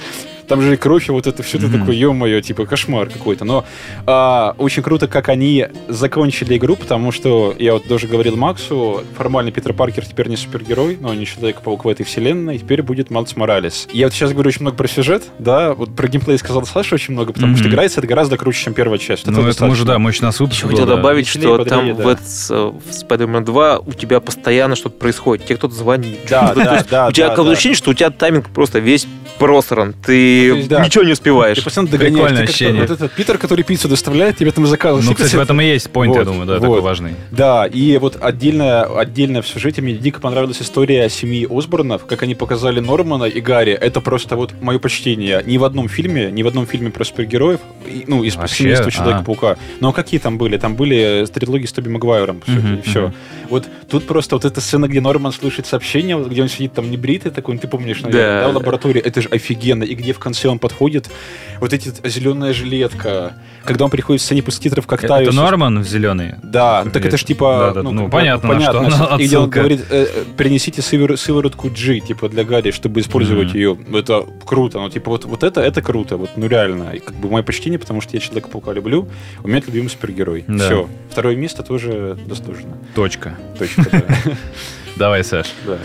там 0.47 0.61
же 0.61 0.73
и 0.73 0.77
кровь, 0.77 1.09
и 1.09 1.11
вот 1.11 1.27
это 1.27 1.43
все, 1.43 1.57
ты 1.57 1.67
Мгм. 1.67 1.79
такой, 1.79 1.95
ё-моё, 1.95 2.41
типа, 2.41 2.65
кошмар 2.65 3.09
какой-то. 3.09 3.45
Но 3.45 3.65
а, 4.05 4.55
очень 4.57 4.83
круто, 4.83 5.07
как 5.07 5.29
они 5.29 5.67
закончили 5.87 6.57
игру, 6.57 6.75
потому 6.75 7.11
что, 7.11 7.55
я 7.57 7.73
вот 7.73 7.87
даже 7.87 8.07
говорил 8.07 8.35
Максу, 8.35 9.03
формально 9.17 9.51
Питер 9.51 9.73
Паркер 9.73 10.05
теперь 10.05 10.27
не 10.27 10.37
супергерой, 10.37 10.97
но 10.99 11.13
не 11.13 11.25
Человек-паук 11.25 11.85
в 11.85 11.87
этой 11.89 12.03
вселенной, 12.05 12.57
теперь 12.59 12.81
будет 12.83 13.09
Майлз 13.09 13.35
Моралес. 13.35 13.87
Я 13.91 14.05
вот 14.05 14.13
сейчас 14.13 14.31
говорю 14.31 14.49
очень 14.49 14.61
много 14.61 14.77
про 14.77 14.87
сюжет, 14.87 15.23
да, 15.39 15.73
вот 15.73 15.95
про 15.95 16.07
геймплей 16.07 16.37
сказал 16.37 16.65
Саша 16.65 16.95
очень 16.95 17.13
много, 17.13 17.33
потому 17.33 17.55
что 17.55 17.65
Мгм. 17.65 17.73
играется 17.73 17.99
это 17.99 18.07
гораздо 18.07 18.37
круче, 18.37 18.63
чем 18.65 18.73
первая 18.73 18.99
часть. 18.99 19.25
Ну, 19.25 19.47
это 19.47 19.65
может, 19.65 19.87
да, 19.87 19.97
мощь 19.99 20.19
нас 20.19 20.39
Еще 20.39 20.67
хотел 20.67 20.85
добавить, 20.85 21.27
что 21.27 21.63
там 21.65 21.95
да. 21.95 22.03
в, 22.03 22.07
этот, 22.07 22.25
в 22.25 22.89
Spider-Man 22.91 23.43
2 23.43 23.79
у 23.79 23.91
тебя 23.93 24.19
постоянно 24.19 24.75
что-то 24.75 24.97
происходит. 24.97 25.45
Тебе 25.45 25.57
кто-то 25.57 25.73
звонит. 25.73 26.19
Да, 26.29 26.53
да, 26.55 26.83
да, 26.89 27.07
У 27.07 27.11
тебя 27.11 27.31
ощущение, 27.33 27.75
что 27.75 27.91
у 27.91 27.93
тебя 27.93 28.09
тайминг 28.09 28.49
просто 28.49 28.79
весь 28.79 29.07
просран. 29.39 29.93
Ты 30.05 30.34
Ну, 30.47 30.53
то 30.53 30.57
есть, 30.57 30.69
да. 30.69 30.85
ничего 30.85 31.03
не 31.03 31.11
успеваешь. 31.13 31.57
Ты 31.57 31.63
постоянно 31.63 31.91
догоняешь. 31.91 32.15
Прикольное 32.15 32.37
Ты 32.45 32.49
ощущение. 32.49 32.81
Вот 32.81 32.91
этот 32.91 33.11
Питер, 33.13 33.37
который 33.37 33.63
пиццу 33.63 33.87
доставляет, 33.87 34.37
тебе 34.37 34.51
там 34.51 34.65
заказывает. 34.67 35.05
Ну, 35.07 35.13
кстати, 35.15 35.35
в 35.35 35.39
этом 35.39 35.59
и 35.61 35.65
есть 35.65 35.89
я 35.93 36.01
Вот, 36.01 36.23
думаю, 36.25 36.45
да, 36.45 36.53
вот. 36.53 36.61
такой 36.61 36.81
важный. 36.81 37.15
Да, 37.31 37.65
и 37.65 37.97
вот 37.97 38.17
отдельно, 38.21 38.83
отдельно 38.83 39.41
в 39.41 39.47
сюжете 39.47 39.81
мне 39.81 39.93
дико 39.93 40.19
понравилась 40.19 40.61
история 40.61 41.09
семьи 41.09 41.47
Осборнов, 41.49 42.05
как 42.05 42.23
они 42.23 42.35
показали 42.35 42.79
Нормана 42.79 43.25
и 43.25 43.39
Гарри. 43.41 43.73
Это 43.73 44.01
просто 44.01 44.35
вот 44.35 44.53
мое 44.61 44.79
почтение. 44.79 45.41
Ни 45.45 45.57
в 45.57 45.63
одном 45.63 45.87
фильме, 45.89 46.31
ни 46.31 46.43
в 46.43 46.47
одном 46.47 46.65
фильме 46.67 46.89
про 46.91 47.03
супергероев, 47.03 47.59
и- 47.87 48.03
ну, 48.07 48.23
из 48.23 48.33
семейства. 48.47 48.91
Человека-паука. 48.91 49.57
Но 49.79 49.91
какие 49.93 50.19
там 50.19 50.37
были? 50.37 50.57
Там 50.57 50.75
были 50.75 51.25
трилогии 51.33 51.65
с 51.65 51.71
Тоби 51.71 51.89
Магуайром, 51.89 52.39
по 52.39 52.45
сути, 52.45 52.57
Мгм, 52.65 52.75
и 52.75 52.81
все. 52.81 53.01
мгм. 53.07 53.13
Вот 53.49 53.65
тут 53.89 54.05
просто 54.07 54.35
вот 54.35 54.45
эта 54.45 54.61
сцена, 54.61 54.87
где 54.87 55.01
Норман 55.01 55.31
слышит 55.31 55.65
сообщение, 55.67 56.17
где 56.23 56.41
он 56.41 56.49
сидит 56.49 56.73
там 56.73 56.89
небритый 56.89 57.31
такой, 57.31 57.55
ну, 57.55 57.59
ты 57.59 57.67
помнишь, 57.67 58.01
наверное, 58.01 58.39
Да, 58.41 58.45
да, 58.47 58.51
в 58.51 58.55
лаборатории, 58.55 59.01
это 59.01 59.21
же 59.21 59.29
офигенно. 59.29 59.83
И 59.83 59.93
где 59.95 60.13
в 60.13 60.19
конце 60.25 60.49
он 60.49 60.59
подходит, 60.59 61.09
вот 61.61 61.71
эти 61.71 61.91
зеленая 62.03 62.51
жилетка, 62.53 63.33
когда 63.63 63.85
он 63.85 63.91
приходит 63.91 64.21
в 64.21 64.25
сцене 64.25 64.41
после 64.43 64.63
титров 64.63 64.87
как 64.87 65.03
Это. 65.03 65.31
Норман 65.31 65.79
в 65.79 65.87
зеленый? 65.87 66.35
Да, 66.43 66.81
ну, 66.83 66.91
так 66.91 67.05
это 67.05 67.17
же 67.17 67.25
типа... 67.25 67.71
Да, 67.73 67.81
да, 67.81 67.89
ну, 67.91 68.05
бы 68.05 68.09
понятно, 68.09 68.53
на 68.53 68.59
что 68.61 68.79
она 68.79 69.15
И 69.17 69.27
где 69.27 69.37
он 69.37 69.49
говорит, 69.49 69.85
э, 69.89 70.07
принесите 70.35 70.81
сывор- 70.81 71.15
сыворотку 71.15 71.69
G, 71.69 71.99
типа, 71.99 72.27
для 72.29 72.43
Гарри, 72.43 72.71
чтобы 72.71 72.99
использовать 72.99 73.49
Мгм. 73.49 73.57
ее. 73.57 73.77
Это 73.93 74.25
круто. 74.45 74.79
Ну, 74.79 74.89
типа, 74.89 75.11
вот, 75.11 75.25
вот 75.25 75.43
это, 75.43 75.61
это 75.61 75.81
круто. 75.81 76.17
Вот, 76.17 76.31
ну, 76.35 76.47
реально. 76.47 76.91
И, 76.91 76.99
как 76.99 77.15
бы, 77.15 77.29
мое 77.29 77.43
почтение, 77.43 77.79
потому 77.79 78.01
что 78.01 78.15
я 78.15 78.19
Человека-паука 78.19 78.73
люблю. 78.73 79.07
У 79.43 79.47
меня 79.47 79.59
это 79.59 79.67
любимый 79.67 79.89
супергерой. 79.89 80.43
Да. 80.47 80.65
Все. 80.65 80.89
Второе 81.11 81.35
место 81.35 81.63
тоже 81.63 82.17
заслуженно. 82.27 82.77
Точка. 82.95 83.35
Точно, 83.59 83.85
да. 83.91 84.03
Давай, 84.95 85.23
Саш. 85.23 85.47
Да. 85.65 85.77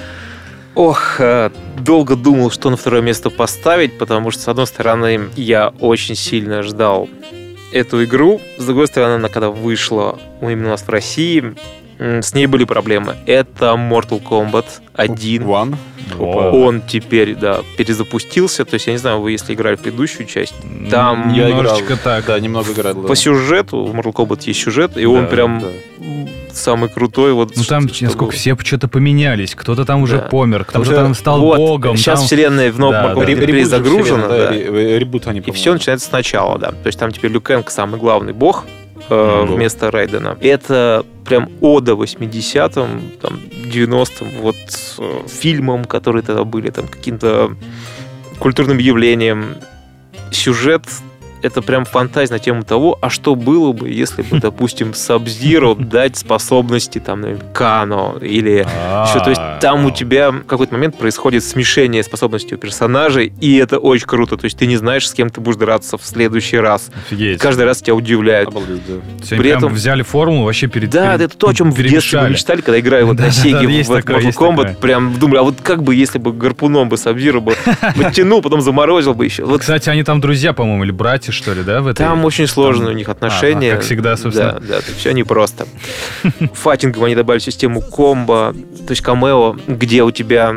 Ох, 0.75 1.17
э, 1.21 1.51
долго 1.79 2.17
думал, 2.17 2.51
что 2.51 2.71
на 2.71 2.77
второе 2.77 3.03
место 3.03 3.29
поставить, 3.31 3.99
потому 3.99 4.31
что, 4.31 4.43
с 4.43 4.49
одной 4.49 4.67
стороны, 4.67 5.29
я 5.37 5.73
очень 5.81 6.15
сильно 6.15 6.63
ждал 6.63 7.09
эту 7.73 8.05
игру. 8.05 8.41
С 8.57 8.65
другой 8.65 8.87
стороны, 8.87 9.15
она 9.15 9.29
когда 9.29 9.51
вышла 9.51 10.19
именно 10.41 10.69
у 10.69 10.71
нас 10.71 10.83
в 10.83 10.89
России, 10.89 11.55
с 12.01 12.35
ней 12.35 12.47
были 12.47 12.65
проблемы. 12.65 13.15
Это 13.27 13.67
Mortal 13.75 14.23
Kombat 14.23 14.65
1. 14.95 15.43
One. 15.43 15.77
О. 16.19 16.51
Он 16.67 16.81
теперь, 16.83 17.35
да, 17.37 17.61
перезапустился. 17.77 18.65
То 18.65 18.75
есть, 18.75 18.87
я 18.87 18.95
не 18.95 18.99
знаю, 18.99 19.21
вы 19.21 19.33
если 19.33 19.55
играли 19.55 19.77
в 19.77 19.81
предыдущую 19.81 20.27
часть, 20.27 20.55
Там 20.91 21.33
Я 21.33 21.49
играл. 21.51 21.63
немножечко 21.63 21.97
так. 21.97 22.25
Да, 22.27 22.41
немного 22.41 22.73
играл. 22.73 22.95
да. 22.95 23.07
по 23.09 23.15
сюжету, 23.15 23.85
в 23.85 23.95
Mortal 23.95 24.13
Kombat 24.13 24.43
есть 24.47 24.61
сюжет, 24.61 24.97
и 24.97 25.05
он 25.05 25.23
Да, 25.25 25.27
прям 25.29 25.61
да. 25.61 25.67
самый 26.53 26.89
крутой. 26.89 27.33
Вот, 27.35 27.53
Ну 27.55 27.63
там, 27.65 27.89
что- 27.89 28.05
насколько 28.07 28.33
все 28.35 28.57
что-то 28.59 28.89
поменялись. 28.89 29.55
Кто-то 29.55 29.85
там 29.85 30.03
уже 30.03 30.17
Да. 30.17 30.23
помер, 30.23 30.65
кто-то 30.65 30.95
там 30.95 31.15
стал 31.15 31.41
вот, 31.41 31.59
богом. 31.59 31.97
Сейчас 31.97 32.21
там- 32.21 32.27
вселенная 32.27 32.73
в 32.73 32.79
новом 32.79 32.95
Да, 32.95 33.13
Mortal 33.13 33.27
да. 33.27 33.33
Kombat 33.33 33.47
перезагружена, 33.47 34.29
да. 34.29 34.51
ре- 34.51 34.99
ребут 34.99 35.27
они, 35.27 35.41
И 35.41 35.51
все 35.53 35.73
начинается 35.75 36.09
сначала, 36.09 36.59
да. 36.59 36.71
То 36.71 36.87
есть 36.87 36.99
там 36.99 37.13
теперь 37.13 37.31
Люкенг 37.31 37.71
самый 37.71 38.01
главный 38.01 38.33
бог, 38.33 38.65
э, 39.11 39.45
вместо 39.49 39.91
Райдена. 39.91 40.37
Это 40.41 41.05
прям 41.25 41.51
ода 41.61 41.93
80-м, 41.93 43.03
там, 43.21 43.41
90-м, 43.73 44.41
вот 44.41 44.57
э, 44.99 45.29
фильмам, 45.29 45.85
которые 45.85 46.23
тогда 46.23 46.45
были, 46.45 46.71
там, 46.71 46.89
каким-то 46.89 47.57
культурным 48.39 48.79
явлением. 48.79 49.57
Сюжет 50.31 50.85
это 51.43 51.63
прям 51.63 51.85
фантазия 51.85 52.33
на 52.35 52.39
тему 52.39 52.63
того, 52.63 52.99
а 53.01 53.11
что 53.11 53.35
было 53.35 53.73
бы, 53.73 53.89
если 53.91 54.23
бы, 54.23 54.39
допустим, 54.41 54.95
Сабзиру 54.95 55.75
дать 55.75 56.17
способности, 56.17 56.99
там, 56.99 57.21
например, 57.23 57.45
Кано 57.53 58.17
или 58.21 58.67
еще, 59.07 59.21
то 59.25 59.31
есть 59.31 59.41
там 59.61 59.85
у 59.87 59.91
тебя 59.91 60.31
в 60.31 60.45
какой-то 60.45 60.73
момент 60.75 60.97
происходит 60.99 61.45
смешение 61.45 62.03
способностей 62.03 62.55
у 62.55 62.59
персонажей, 62.59 63.33
и 63.41 63.57
это 63.57 63.79
очень 63.79 64.07
круто. 64.07 64.37
То 64.37 64.45
есть 64.47 64.59
ты 64.59 64.67
не 64.67 64.77
знаешь, 64.77 65.09
с 65.09 65.13
кем 65.13 65.31
ты 65.31 65.41
будешь 65.41 65.57
драться 65.57 65.99
в 65.99 66.05
следующий 66.05 66.59
раз. 66.59 66.91
Офигеть. 67.07 67.41
Каждый 67.41 67.65
раз 67.67 67.81
тебя. 67.83 67.95
Обалдеть, 68.49 68.83
да. 68.87 68.95
Они 69.31 69.41
при 69.41 69.51
этом- 69.51 69.73
взяли 69.73 70.03
формулу 70.03 70.45
вообще 70.45 70.67
перед 70.67 70.91
Да, 70.91 71.17
перед- 71.17 71.21
это 71.31 71.37
то, 71.39 71.49
о 71.49 71.55
чем 71.55 71.71
в 71.73 71.77
детстве 71.83 72.21
мы 72.21 72.31
мечтали, 72.31 72.61
когда 72.61 72.79
играю 72.81 73.07
вот 73.07 73.19
на 73.19 73.31
Сеге 73.31 73.83
в 73.83 73.91
Mortal 73.91 74.33
Kombat. 74.33 74.77
Прям 74.81 75.19
думали, 75.19 75.39
а 75.39 75.43
вот 75.43 75.57
как 75.63 75.83
бы, 75.83 75.95
если 75.95 76.19
бы 76.19 76.33
гарпуном 76.33 76.89
бы 76.89 76.97
Сабзиру 76.97 77.41
бы 77.41 77.55
подтянул, 77.97 78.43
потом 78.43 78.61
заморозил 78.61 79.15
бы 79.15 79.25
еще. 79.25 79.45
Вот 79.45 79.61
Кстати, 79.61 79.89
они 79.89 80.03
там 80.03 80.21
друзья, 80.21 80.53
по-моему, 80.53 80.85
или 80.85 80.91
братья, 80.91 81.30
что 81.31 81.53
ли, 81.53 81.63
да, 81.63 81.81
в 81.81 81.87
этой? 81.87 81.99
Там 81.99 82.25
очень 82.25 82.47
сложные 82.47 82.87
там- 82.87 82.95
у 82.95 82.99
них 82.99 83.09
А, 83.09 83.13
отношения. 83.13 83.75
как 83.75 83.83
всегда, 83.83 84.17
собственно. 84.17 84.61
Да, 84.61 84.77
да, 84.77 84.81
все 84.97 85.13
непросто. 85.13 85.67
Файтингом 86.55 87.05
они 87.05 87.15
добавили 87.15 87.41
систему 87.41 87.81
комбо, 87.81 88.55
то 88.87 88.91
есть 88.91 89.03
камео, 89.03 89.57
где 89.67 90.03
у 90.03 90.11
тебя, 90.11 90.55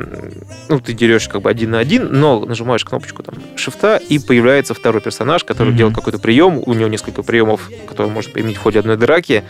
ну, 0.70 0.80
ты 0.80 0.94
дерешь 0.94 1.28
как 1.28 1.42
бы 1.42 1.50
один 1.50 1.72
на 1.72 1.80
один, 1.80 2.10
но 2.12 2.40
нажимаешь 2.46 2.84
кнопочку 2.86 3.24
там 3.24 3.36
шифта, 3.56 3.98
и 3.98 4.20
появляется 4.20 4.74
второй 4.74 5.02
персонаж, 5.02 5.44
который 5.44 5.70
Мгм. 5.70 5.78
делает 5.78 5.96
какой-то 5.96 6.20
прием, 6.20 6.62
у 6.66 6.74
него 6.74 6.88
несколько 6.90 7.24
приемов, 7.24 7.70
которые 7.88 8.08
он 8.08 8.14
может 8.14 8.34
применить 8.34 8.58
в 8.58 8.62
ходе 8.62 8.80
одной 8.80 8.98
драки. 8.98 9.44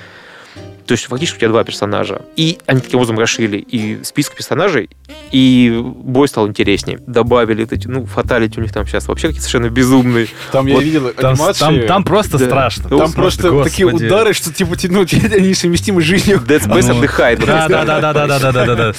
То 0.86 0.94
есть 0.94 1.06
фактически 1.06 1.38
у 1.38 1.40
тебя 1.40 1.50
два 1.50 1.64
персонажа. 1.64 2.22
И 2.36 2.58
они 2.66 2.82
таким 2.82 3.00
образом 3.00 3.20
расширили 3.20 3.58
и 3.58 4.04
список 4.04 4.36
персонажей, 4.36 4.90
и 5.32 5.82
бой 5.84 6.28
стал 6.28 6.48
интереснее. 6.48 7.00
Добавили 7.08 7.62
вот 7.62 7.72
эти, 7.72 7.88
ну, 7.88 8.06
фаталити 8.06 8.60
у 8.60 8.64
них 8.64 8.72
там 8.72 8.86
сейчас 8.86 9.08
вообще 9.08 9.28
какие-то 9.28 9.48
совершенно 9.48 9.70
безумные. 9.72 10.28
Там 10.52 10.68
я 10.68 10.76
Вот 10.76 10.84
видел 10.84 11.10
Там, 11.10 11.34
анимации. 11.34 11.60
там, 11.60 11.88
там 11.88 12.04
просто 12.04 12.38
Да. 12.38 12.46
страшно. 12.46 12.90
там 12.90 13.00
Господи, 13.00 13.16
просто 13.16 13.64
такие 13.64 13.88
удары, 13.88 14.34
что 14.34 14.54
типа 14.54 14.76
ну, 14.90 15.02
они 15.34 15.50
несовместимы 15.50 16.02
с 16.02 16.06
жизнью. 16.06 16.42
Dead 16.46 16.62
Space 16.62 16.88
Ну, 16.88 16.98
отдыхает. 16.98 17.40
Да, 17.40 17.68
да, 17.68 17.86
да, 17.86 18.02
да, 18.02 18.14
да, 18.14 18.40
да, 18.40 18.52
да, 18.52 18.66
да, 18.66 18.76
да, 18.76 18.94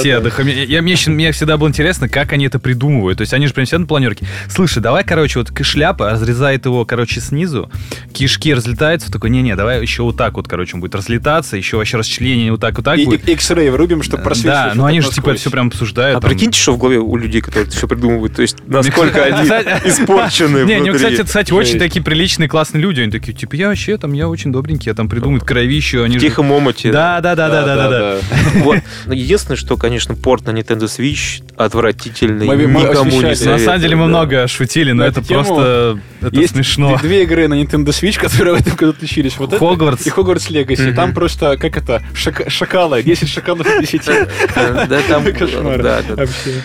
Все 0.00 0.12
да. 0.14 0.18
отдыхами. 0.18 0.50
Я, 0.50 0.82
мне, 0.82 0.96
мне 1.06 1.32
всегда 1.32 1.56
было 1.56 1.68
интересно, 1.68 2.08
как 2.08 2.32
они 2.32 2.46
это 2.46 2.58
придумывают. 2.58 3.18
То 3.18 3.22
есть 3.22 3.32
они 3.34 3.46
же 3.46 3.54
прям 3.54 3.66
сидят 3.66 3.80
на 3.80 3.86
планерке. 3.86 4.26
Слушай, 4.48 4.80
давай, 4.82 5.04
короче, 5.04 5.38
вот 5.38 5.50
шляпа 5.62 6.10
разрезает 6.10 6.64
его, 6.66 6.84
короче, 6.84 7.20
снизу, 7.20 7.70
кишки 8.12 8.52
разлетаются, 8.54 9.10
такой, 9.12 9.30
не-не, 9.30 9.56
давай 9.56 9.80
еще 9.82 10.02
вот 10.02 10.16
так 10.16 10.34
вот, 10.34 10.48
короче, 10.48 10.74
он 10.74 10.80
будет 10.80 10.94
разлетаться, 11.20 11.56
еще 11.56 11.76
вообще 11.76 11.96
расчленение 11.98 12.50
вот 12.52 12.60
так, 12.60 12.76
вот 12.76 12.84
так 12.84 12.98
И 12.98 13.04
будет. 13.04 13.28
и 13.28 13.32
X-Ray 13.32 13.70
врубим, 13.70 14.02
чтобы 14.02 14.22
просвечивать. 14.22 14.54
Да, 14.54 14.68
вот 14.68 14.76
но 14.76 14.84
они 14.86 15.00
же 15.00 15.10
типа 15.10 15.34
все 15.34 15.50
прям 15.50 15.68
обсуждают. 15.68 16.18
А 16.18 16.20
там. 16.20 16.30
прикиньте, 16.30 16.58
что 16.58 16.72
в 16.72 16.78
голове 16.78 16.98
у 16.98 17.16
людей, 17.16 17.40
которые 17.40 17.66
это 17.68 17.76
все 17.76 17.86
придумывают, 17.86 18.34
то 18.34 18.42
есть 18.42 18.56
насколько 18.66 19.22
они 19.22 19.48
испорчены 19.84 20.64
Не, 20.64 20.80
не, 20.80 20.90
внутри. 20.90 21.10
кстати, 21.10 21.26
кстати, 21.26 21.52
очень 21.52 21.78
такие 21.78 22.02
приличные, 22.02 22.48
классные 22.48 22.82
люди. 22.82 23.00
Они 23.00 23.10
такие, 23.10 23.32
типа, 23.32 23.54
я 23.56 23.68
вообще 23.68 23.96
там, 23.96 24.12
я 24.12 24.28
очень 24.28 24.52
добренький, 24.52 24.90
я 24.90 24.94
там 24.94 25.08
придумают 25.08 25.44
кровищу. 25.44 26.02
Они 26.02 26.18
в 26.18 26.20
тихом 26.20 26.50
омуте. 26.50 26.90
Да, 26.92 27.20
да, 27.20 27.34
да, 27.34 27.48
да, 27.48 27.64
да, 27.64 27.76
да, 27.76 27.88
да. 27.88 28.18
Вот. 28.62 28.78
Единственное, 29.06 29.56
что, 29.56 29.76
конечно, 29.76 30.14
порт 30.14 30.46
на 30.46 30.50
Nintendo 30.50 30.84
Switch 30.84 31.42
отвратительный, 31.56 32.46
никому 32.46 33.20
не 33.22 33.44
На 33.44 33.58
самом 33.58 33.80
деле 33.80 33.96
мы 33.96 34.02
да. 34.04 34.08
много 34.08 34.48
шутили, 34.48 34.92
но 34.92 35.04
это 35.04 35.22
просто 35.22 35.98
смешно. 36.46 36.98
две 37.02 37.22
игры 37.24 37.48
на 37.48 37.60
Nintendo 37.60 37.88
Switch, 37.88 38.18
которые 38.20 38.56
в 38.56 38.60
этом 38.60 38.74
году 38.76 38.92
отличились. 38.92 39.36
Вот 39.38 39.52
это 39.52 39.58
Хогвартс. 39.58 40.06
и 40.06 40.10
Хогвартс 40.10 40.50
Легаси. 40.50 40.82
Мгм. 40.82 40.94
Там 41.10 41.14
просто, 41.14 41.56
как 41.56 41.76
это, 41.76 42.02
шака- 42.14 42.48
шакалы, 42.48 43.02
10 43.02 43.28
шакалов 43.28 43.66
из 43.66 43.90
10. 43.90 44.06
Да, 44.54 44.86
да, 44.86 45.00
там, 45.08 45.24
Кошмар. 45.24 45.82
да, 45.82 46.02
да. 46.08 46.14
Вообще. 46.14 46.62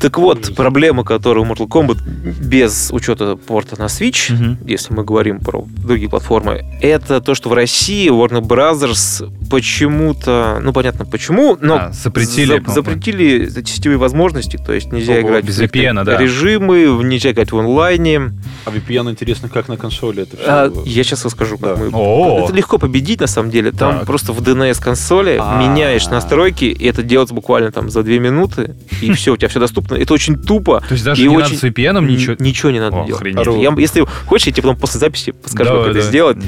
Так 0.00 0.18
вот, 0.18 0.54
проблема, 0.54 1.02
которая 1.04 1.44
у 1.44 1.48
Mortal 1.48 1.66
Kombat 1.66 1.98
без 2.40 2.90
учета 2.92 3.36
порта 3.36 3.78
на 3.78 3.84
Switch, 3.86 4.56
если 4.66 4.92
мы 4.92 5.04
говорим 5.04 5.40
про 5.40 5.64
другие 5.78 6.10
платформы, 6.10 6.64
это 6.82 7.20
то, 7.20 7.34
что 7.34 7.48
в 7.48 7.52
России 7.54 8.10
Warner 8.10 8.42
Brothers 8.42 9.30
почему-то, 9.50 10.58
ну 10.62 10.72
понятно 10.72 11.04
почему, 11.04 11.56
но 11.60 11.74
А, 11.76 11.92
запретили, 11.92 12.62
за- 12.66 12.72
запретили 12.72 13.48
сетевые 13.64 13.98
возможности, 13.98 14.56
то 14.58 14.72
есть 14.72 14.92
нельзя 14.92 15.14
Ого, 15.14 15.22
играть 15.28 15.44
без 15.44 15.58
VPN, 15.60 16.04
да. 16.04 16.16
режимы, 16.18 17.00
нельзя 17.02 17.30
играть 17.30 17.50
в 17.52 17.58
онлайне. 17.58 18.20
А 18.64 18.70
VPN 18.70 19.10
интересно, 19.10 19.48
как 19.48 19.68
на 19.68 19.76
консоли 19.76 20.22
это 20.24 20.36
А, 20.46 20.70
все. 20.70 20.82
я 20.84 21.02
сейчас 21.04 21.24
расскажу, 21.24 21.56
как 21.58 21.76
Да. 21.78 21.84
мы. 21.84 22.44
Это 22.44 22.52
легко 22.52 22.78
победить 22.78 23.20
на 23.20 23.26
самом 23.26 23.50
деле. 23.50 23.69
Там 23.72 23.98
Так. 23.98 24.06
просто 24.06 24.32
в 24.32 24.40
DNS 24.40 24.80
консоли 24.82 25.38
А. 25.40 25.60
меняешь 25.60 26.06
настройки, 26.08 26.64
и 26.64 26.84
это 26.86 27.02
делается 27.02 27.34
буквально 27.34 27.70
там 27.72 27.90
за 27.90 28.02
две 28.02 28.18
минуты, 28.18 28.74
и 29.00 29.12
все, 29.14 29.32
у 29.32 29.36
тебя 29.36 29.48
все 29.48 29.60
доступно. 29.60 29.94
Это 29.96 30.12
очень 30.14 30.36
тупо. 30.36 30.80
То 30.86 30.92
есть 30.94 31.04
даже 31.04 31.22
И 31.22 31.28
не 31.28 31.36
очень- 31.36 31.54
надо 31.54 31.56
с 31.56 31.64
VPN 31.64 32.06
ничего... 32.06 32.36
Ничего 32.38 32.70
не 32.70 32.80
надо 32.80 33.04
делать. 33.06 33.22
Я- 33.62 33.74
если 33.80 34.04
хочешь, 34.26 34.46
я 34.46 34.52
тебе 34.52 34.62
потом 34.62 34.76
после 34.76 35.00
записи 35.00 35.32
подскажу, 35.32 35.70
как 35.70 35.88
это 35.88 36.00
сделать. 36.02 36.38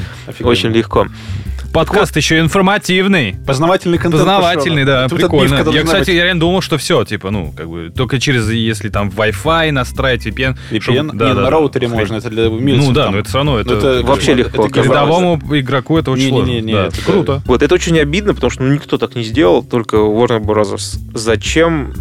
Очень 0.41 0.71
легко. 0.71 1.07
Подкаст 1.73 2.17
еще 2.17 2.39
информативный. 2.39 3.37
Познавательный 3.47 3.97
контент 3.97 4.21
Познавательный, 4.21 4.83
пошел. 4.85 5.01
да, 5.01 5.09
Тут 5.09 5.19
прикольно. 5.19 5.55
Я, 5.71 5.83
кстати, 5.85 6.07
быть. 6.07 6.17
я 6.17 6.25
реально 6.25 6.41
думал, 6.41 6.61
что 6.61 6.77
все, 6.77 7.05
типа, 7.05 7.31
ну, 7.31 7.53
как 7.57 7.69
бы, 7.69 7.91
только 7.95 8.21
через, 8.21 8.51
если 8.51 8.91
там 8.91 9.09
Wi-Fi 9.09 9.71
настраивать 9.71 10.27
VPN. 10.27 10.59
VPN? 10.71 11.13
Не, 11.13 11.19
да, 11.19 11.35
да, 11.35 11.41
на 11.41 11.51
роутере 11.51 11.89
можно, 11.89 12.17
это 12.17 12.29
для 12.29 12.51
умельцев. 12.51 12.89
Ну 12.89 12.93
да, 12.93 13.05
там. 13.05 13.13
но 13.15 13.19
это 13.21 13.29
все 13.29 13.39
равно, 13.39 13.59
это, 13.59 13.71
Ну, 13.71 13.77
это 13.77 14.07
Вообще 14.07 14.35
легко, 14.35 14.67
Это 14.67 14.83
рядовому 14.83 15.41
игроку 15.53 15.97
это 15.97 16.11
очень 16.11 16.29
сложно. 16.29 16.51
Не-не-не, 16.51 16.73
Да, 16.73 16.87
это 16.87 16.97
это 16.99 17.05
круто. 17.11 17.43
Вот 17.47 17.63
это 17.63 17.75
очень 17.75 17.99
обидно, 17.99 18.35
потому 18.35 18.51
что 18.51 18.63
ну, 18.63 18.75
никто 18.75 18.99
так 18.99 19.15
не 19.15 19.23
сделал, 19.23 19.63
только 19.63 19.97
Warner 19.97 20.41
Bros. 20.41 20.99
Зачем 21.15 21.95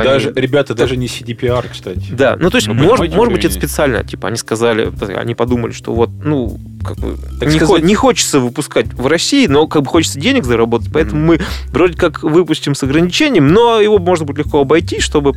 они- 0.00 0.08
Даже, 0.08 0.32
ребята, 0.34 0.74
даже 0.74 0.96
не 0.96 1.06
CDPR, 1.06 1.66
кстати. 1.70 2.06
Да, 2.10 2.36
ну 2.38 2.50
то 2.50 2.56
есть, 2.56 2.68
Ну, 2.68 2.74
может, 2.74 3.14
может 3.14 3.32
быть, 3.34 3.44
это 3.44 3.54
специально, 3.54 4.04
типа, 4.04 4.28
они 4.28 4.36
сказали, 4.36 4.90
они 5.16 5.34
подумали, 5.34 5.72
что 5.72 5.92
вот, 5.94 6.10
ну, 6.22 6.58
как 6.84 6.96
бы, 6.98 7.16
Так 7.40 7.48
не, 7.50 7.56
сказать- 7.56 7.66
хо- 7.68 7.78
не 7.78 7.94
хочется 7.94 8.40
выпускать 8.40 8.86
в 8.92 9.06
России, 9.06 9.46
но 9.46 9.66
как 9.66 9.82
бы 9.82 9.88
хочется 9.88 10.18
денег 10.20 10.44
заработать, 10.44 10.88
поэтому 10.92 11.24
мы 11.24 11.40
вроде 11.68 11.96
как 11.96 12.22
выпустим 12.22 12.74
с 12.74 12.82
ограничением, 12.82 13.48
но 13.48 13.80
его 13.80 13.98
можно 13.98 14.26
будет 14.26 14.38
легко 14.38 14.60
обойти, 14.60 15.00
чтобы 15.00 15.32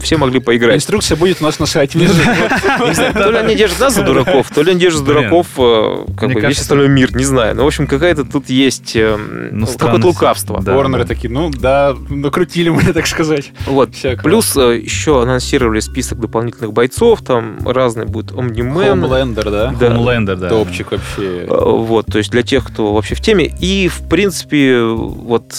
все 0.00 0.16
могли 0.16 0.40
поиграть. 0.40 0.76
Инструкция 0.76 1.16
будет 1.16 1.40
у 1.40 1.44
нас 1.44 1.58
на 1.58 1.66
сайте. 1.66 1.98
знаю, 2.92 3.14
То 3.14 3.30
ли 3.30 3.38
они 3.38 3.54
держат 3.54 3.80
нас 3.80 3.94
за 3.94 4.02
дураков, 4.02 4.50
то 4.50 4.62
ли 4.62 4.72
они 4.72 4.80
держат 4.80 5.00
за 5.00 5.06
дураков 5.06 5.46
э, 5.58 6.04
как 6.18 6.32
бы 6.32 6.40
весь 6.40 6.60
остальной 6.60 6.88
мир, 6.88 7.14
не 7.14 7.24
знаю. 7.24 7.54
Но, 7.56 7.64
в 7.64 7.66
общем, 7.66 7.86
какая-то 7.86 8.24
тут 8.24 8.48
есть 8.48 8.96
э, 8.96 9.16
Ну, 9.16 9.66
ну, 9.66 9.78
какое-то 9.78 10.06
лукавство. 10.06 10.58
Warner 10.58 11.04
такие, 11.06 11.32
ну 11.32 11.50
да, 11.50 11.94
накрутили 12.08 12.68
мы, 12.76 12.82
так 12.92 13.06
сказать. 13.06 13.52
Вот. 13.66 13.90
Плюс 14.22 14.56
э, 14.56 14.78
еще 14.78 15.22
анонсировали 15.22 15.80
список 15.80 16.20
дополнительных 16.20 16.72
бойцов, 16.72 17.22
там 17.22 17.58
разные 17.66 18.06
будут 18.06 18.36
Омнимен. 18.36 19.04
Homelander, 19.04 19.50
да? 19.50 19.74
Да. 19.78 19.86
Homelander, 19.88 20.36
да. 20.36 20.48
Топчик 20.48 20.92
вообще. 20.92 21.46
Вот, 21.48 22.06
то 22.06 22.18
есть 22.18 22.30
для 22.30 22.42
тех, 22.42 22.64
кто 22.66 22.92
вообще 22.92 23.14
в 23.14 23.20
теме. 23.20 23.52
И, 23.60 23.88
в 23.88 24.08
принципе, 24.08 24.82
вот... 24.82 25.54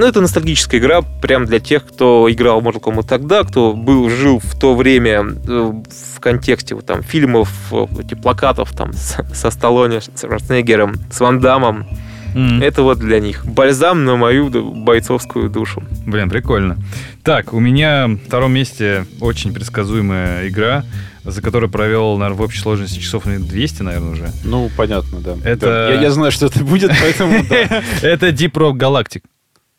Ну, 0.00 0.06
это 0.06 0.22
ностальгическая 0.22 0.80
игра 0.80 1.02
прям 1.02 1.44
для 1.44 1.60
тех, 1.60 1.84
кто 1.84 2.26
играл 2.30 2.62
в 2.62 2.66
Mortal 2.66 2.80
Kombat 2.80 3.06
тогда, 3.06 3.44
кто 3.44 3.74
был, 3.74 4.08
жил 4.08 4.38
в 4.42 4.58
то 4.58 4.74
время 4.74 5.26
э, 5.46 5.72
в 6.16 6.20
контексте 6.20 6.74
вот, 6.74 6.86
там, 6.86 7.02
фильмов, 7.02 7.50
э, 7.70 7.86
этих 8.00 8.18
плакатов 8.22 8.72
там, 8.72 8.94
с- 8.94 9.18
со 9.34 9.50
Сталлоне, 9.50 10.00
с 10.00 10.10
Шварценеггером, 10.18 10.94
с 11.12 11.20
Ван 11.20 11.38
Дамом. 11.40 11.86
М. 12.34 12.62
Это 12.62 12.82
вот 12.82 12.98
для 12.98 13.20
них. 13.20 13.44
Бальзам 13.44 14.06
на 14.06 14.16
мою 14.16 14.48
бойцовскую 14.48 15.50
душу. 15.50 15.82
Блин, 16.06 16.30
прикольно. 16.30 16.78
Так, 17.22 17.52
у 17.52 17.60
меня 17.60 18.06
в 18.08 18.16
втором 18.26 18.52
месте 18.54 19.04
очень 19.20 19.52
предсказуемая 19.52 20.48
игра, 20.48 20.82
за 21.24 21.42
которую 21.42 21.68
провел, 21.70 22.16
наверное, 22.16 22.38
в 22.38 22.40
общей 22.42 22.60
сложности 22.60 23.00
часов 23.00 23.26
наверное, 23.26 23.48
200, 23.50 23.82
наверное, 23.82 24.12
уже. 24.12 24.30
Ну, 24.44 24.70
понятно, 24.78 25.18
да. 25.20 25.36
Это- 25.44 25.66
Да. 25.66 25.92
Я, 25.92 26.00
я 26.00 26.10
знаю, 26.10 26.32
что 26.32 26.46
это 26.46 26.64
будет, 26.64 26.90
поэтому 27.02 27.44
да. 27.50 27.82
Это 28.02 28.28
Deep 28.30 28.52
Rock 28.52 28.78
Galactic. 28.78 29.22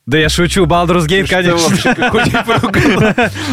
Да 0.04 0.18
я 0.18 0.28
шучу, 0.28 0.64
Baldur's 0.64 1.06
Gate, 1.06 1.28
конечно. 1.28 1.76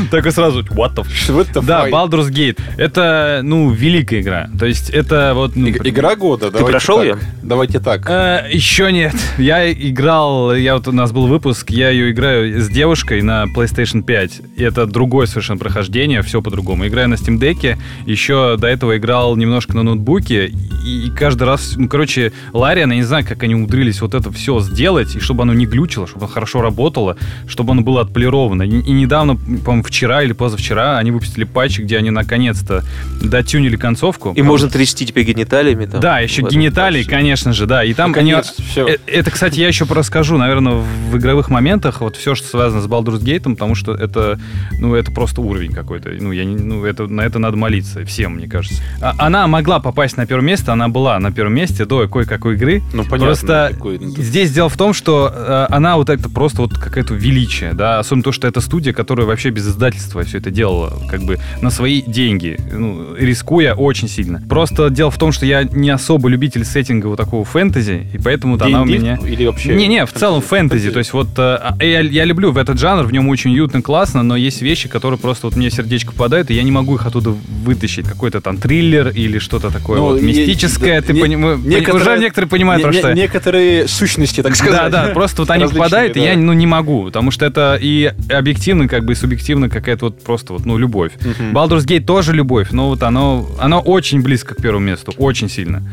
Такой 0.09 0.31
сразу, 0.31 0.63
what 0.63 0.95
the 0.95 1.01
f- 1.01 1.13
Что 1.15 1.41
это 1.41 1.61
Да? 1.61 1.87
Baldur's 1.89 2.31
Gate. 2.31 2.59
Это, 2.75 3.41
ну, 3.43 3.69
великая 3.69 4.21
игра. 4.21 4.49
То 4.57 4.65
есть 4.65 4.89
это 4.89 5.33
вот... 5.35 5.55
ну, 5.55 5.67
Иг- 5.67 5.85
Игра 5.85 6.15
года, 6.15 6.49
давайте 6.49 6.71
прошел 6.71 7.03
её? 7.03 7.17
Давайте 7.43 7.79
так. 7.79 8.09
Э, 8.09 8.47
еще 8.51 8.91
нет. 8.91 9.13
Я 9.37 9.71
играл, 9.71 10.55
я 10.55 10.73
вот 10.73 10.87
у 10.87 10.91
нас 10.91 11.11
был 11.11 11.27
выпуск, 11.27 11.69
я 11.69 11.91
ее 11.91 12.09
играю 12.09 12.59
с 12.59 12.67
девушкой 12.67 13.21
на 13.21 13.45
PlayStation 13.55 14.01
5. 14.01 14.41
И 14.57 14.63
это 14.63 14.87
другое 14.87 15.27
совершенно 15.27 15.59
прохождение, 15.59 16.23
все 16.23 16.41
по-другому. 16.41 16.87
Играю 16.87 17.09
на 17.09 17.13
Steam 17.13 17.37
Deck, 17.39 17.77
еще 18.07 18.57
до 18.57 18.65
этого 18.65 18.97
играл 18.97 19.35
немножко 19.35 19.75
на 19.75 19.83
ноутбуке, 19.83 20.47
и, 20.47 21.11
каждый 21.15 21.43
раз, 21.43 21.73
ну, 21.75 21.87
короче, 21.87 22.31
Лариан, 22.53 22.89
я 22.91 22.97
не 22.97 23.03
знаю, 23.03 23.23
как 23.27 23.43
они 23.43 23.53
умудрились 23.53 24.01
вот 24.01 24.15
это 24.15 24.31
все 24.31 24.59
сделать, 24.61 25.15
и 25.15 25.19
чтобы 25.19 25.43
оно 25.43 25.53
не 25.53 25.65
глючило, 25.67 26.07
чтобы 26.07 26.25
оно 26.25 26.33
хорошо 26.39 26.61
работало, 26.61 27.17
чтобы 27.47 27.73
оно 27.73 27.81
было 27.81 28.01
отполировано. 28.01 28.63
И, 28.63 28.69
и 28.69 28.91
недавно, 28.91 29.35
по-моему, 29.35 29.83
вчера 29.83 30.23
или 30.23 30.31
позавчера 30.31 30.97
они 30.97 31.11
выпустили 31.11 31.43
патч, 31.43 31.79
где 31.79 31.97
они 31.97 32.11
наконец-то 32.11 32.83
дотюнили 33.21 33.75
концовку. 33.75 34.31
И 34.35 34.41
можно 34.41 34.69
трясти 34.69 35.05
теперь 35.05 35.25
гениталиями. 35.25 35.85
Там, 35.85 35.99
да, 35.99 36.19
еще 36.19 36.43
гениталии, 36.43 36.99
патче. 37.03 37.09
конечно 37.09 37.51
же, 37.53 37.65
да. 37.65 37.83
И 37.83 37.93
там 37.93 38.11
Наконец, 38.11 38.53
они... 38.57 38.67
все. 38.67 38.87
Э, 38.87 38.97
Это, 39.05 39.31
кстати, 39.31 39.59
я 39.59 39.67
еще 39.67 39.85
расскажу, 39.89 40.37
наверное, 40.37 40.81
в 41.11 41.17
игровых 41.17 41.49
моментах, 41.49 41.99
вот 41.99 42.15
все, 42.15 42.35
что 42.35 42.47
связано 42.47 42.81
с 42.81 42.85
Baldur's 42.87 43.21
Gate, 43.21 43.51
потому 43.53 43.75
что 43.75 43.93
это, 43.93 44.39
ну, 44.79 44.95
это 44.95 45.11
просто 45.11 45.41
уровень 45.41 45.73
какой-то. 45.73 46.09
Ну, 46.19 46.31
я 46.31 46.45
не, 46.45 46.55
ну, 46.55 46.85
это, 46.85 47.07
на 47.07 47.21
это 47.21 47.39
надо 47.39 47.57
молиться 47.57 48.05
всем, 48.05 48.35
мне 48.35 48.47
кажется. 48.47 48.81
А- 49.01 49.15
Она 49.17 49.45
могла 49.47 49.79
попасть 49.79 50.15
на 50.15 50.25
первое 50.25 50.45
место, 50.45 50.71
она 50.71 50.87
была 50.87 51.19
на 51.19 51.31
первом 51.31 51.53
месте 51.53 51.83
до 51.85 52.07
кое-какой 52.07 52.55
игры. 52.55 52.81
Ну, 52.93 53.03
понятно. 53.03 53.25
Просто 53.25 53.75
здесь 54.17 54.51
дело 54.51 54.69
в 54.69 54.77
том, 54.77 54.93
что 54.93 55.31
э, 55.33 55.67
она 55.69 55.97
вот 55.97 56.09
это 56.09 56.28
просто 56.33 56.61
вот 56.61 56.73
какое-то 56.77 57.13
величие, 57.13 57.73
да, 57.73 57.99
особенно 57.99 58.23
то, 58.23 58.31
что 58.31 58.47
это 58.47 58.61
студия, 58.61 58.93
которая 58.93 59.25
вообще 59.27 59.49
без 59.49 59.67
издательства 59.67 60.23
все 60.23 60.37
это 60.37 60.51
делала, 60.51 60.93
как 61.09 61.23
бы 61.23 61.37
на 61.61 61.69
свои 61.69 62.01
деньги, 62.01 62.57
ну, 62.71 63.15
рискуя 63.15 63.73
очень 63.73 64.07
сильно. 64.07 64.41
Просто 64.47 64.89
дело 64.89 65.11
в 65.11 65.17
том, 65.17 65.31
что 65.31 65.45
я 65.45 65.63
не 65.63 65.89
особо 65.89 66.29
любитель 66.29 66.65
сеттинга 66.65 67.07
вот 67.07 67.17
такого 67.17 67.43
фэнтези, 67.45 68.07
и 68.13 68.17
поэтому 68.17 68.53
вот 68.53 68.61
она 68.61 68.81
у 68.81 68.85
меня... 68.85 69.17
Или 69.25 69.45
вообще... 69.45 69.75
Не-не, 69.75 70.05
в 70.05 70.13
целом 70.13 70.41
фэнтези. 70.41 70.91
То 70.91 70.99
есть 70.99 71.13
вот 71.13 71.27
э, 71.37 71.41
а, 71.41 71.75
я, 71.83 72.01
я 72.01 72.25
люблю 72.25 72.51
в 72.51 72.57
этот 72.57 72.79
жанр, 72.79 73.03
в 73.03 73.11
нем 73.11 73.27
очень 73.29 73.51
уютно, 73.51 73.81
классно, 73.81 74.23
но 74.23 74.35
есть 74.35 74.61
вещи, 74.61 74.89
которые 74.89 75.19
просто 75.19 75.47
вот 75.47 75.55
мне 75.55 75.69
сердечко 75.69 76.11
попадают, 76.11 76.49
и 76.51 76.53
я 76.53 76.63
не 76.63 76.71
могу 76.71 76.95
их 76.95 77.05
оттуда 77.05 77.29
вытащить. 77.29 78.07
Какой-то 78.07 78.41
там 78.41 78.57
триллер 78.57 79.09
или 79.09 79.39
что-то 79.39 79.71
такое 79.71 79.97
Ну, 79.99 80.05
вот 80.05 80.21
мистическое. 80.21 81.01
да, 81.01 81.07
ты 81.07 81.13
не- 81.13 81.19
пони- 81.21 81.35
мы- 81.35 81.57
некоторые- 81.57 82.01
Уже 82.01 82.17
некоторые 82.19 82.49
понимают, 82.49 82.83
про 82.83 82.91
Не- 82.91 82.99
что 82.99 83.13
не- 83.13 83.21
Некоторые 83.21 83.87
сущности, 83.87 84.41
так 84.41 84.55
сказать. 84.55 84.91
Да, 84.91 85.07
да, 85.07 85.13
просто 85.13 85.41
вот 85.41 85.51
они 85.51 85.65
попадают, 85.65 86.15
да. 86.19 86.31
я 86.31 86.37
ну, 86.37 86.53
не 86.53 86.67
могу, 86.67 87.05
потому 87.05 87.31
что 87.31 87.45
это 87.45 87.77
и 87.81 88.13
объективно, 88.29 88.87
как 88.87 89.05
бы 89.05 89.13
и 89.13 89.15
субъективно 89.15 89.69
какая-то 89.69 90.05
вот 90.05 90.23
просто 90.23 90.53
вот, 90.53 90.65
ну, 90.65 90.77
любовь. 90.77 91.13
Мгм. 91.21 91.55
Baldur's 91.55 91.85
Gate 91.85 92.05
тоже 92.05 92.33
любовь, 92.33 92.69
но 92.71 92.89
вот 92.89 93.03
оно, 93.03 93.47
оно 93.59 93.79
очень 93.79 94.21
близко 94.21 94.55
к 94.55 94.61
первому 94.61 94.85
месту, 94.85 95.13
очень 95.17 95.49
сильно. 95.49 95.83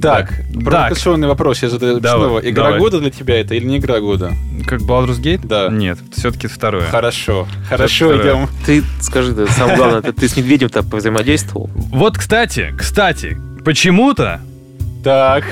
Так, 0.00 0.28
Так. 0.28 0.64
провокационный 0.64 1.26
вопрос 1.26 1.62
я 1.62 1.68
задаю 1.68 1.98
Давай, 1.98 2.26
снова. 2.26 2.38
Игра 2.40 2.64
давай. 2.64 2.78
года 2.78 3.00
для 3.00 3.10
тебя 3.10 3.40
это 3.40 3.54
или 3.54 3.64
не 3.64 3.78
игра 3.78 3.98
года? 4.00 4.32
Как 4.66 4.80
Baldur's 4.80 5.20
Gate? 5.20 5.40
Да. 5.44 5.68
Нет, 5.70 5.98
все-таки 6.16 6.46
второе. 6.46 6.86
Хорошо, 6.86 7.48
хорошо, 7.68 8.08
второе. 8.14 8.22
идем. 8.22 8.48
Ты 8.64 8.84
скажи, 9.00 9.32
да, 9.32 9.46
самое 9.48 9.76
главное, 9.76 10.02
ты, 10.02 10.12
ты 10.12 10.28
с 10.28 10.36
медведем-то 10.36 10.82
взаимодействовал? 10.82 11.68
Вот, 11.74 12.16
кстати, 12.16 12.72
кстати, 12.78 13.36
почему-то 13.64 14.40
Так, 15.02 15.44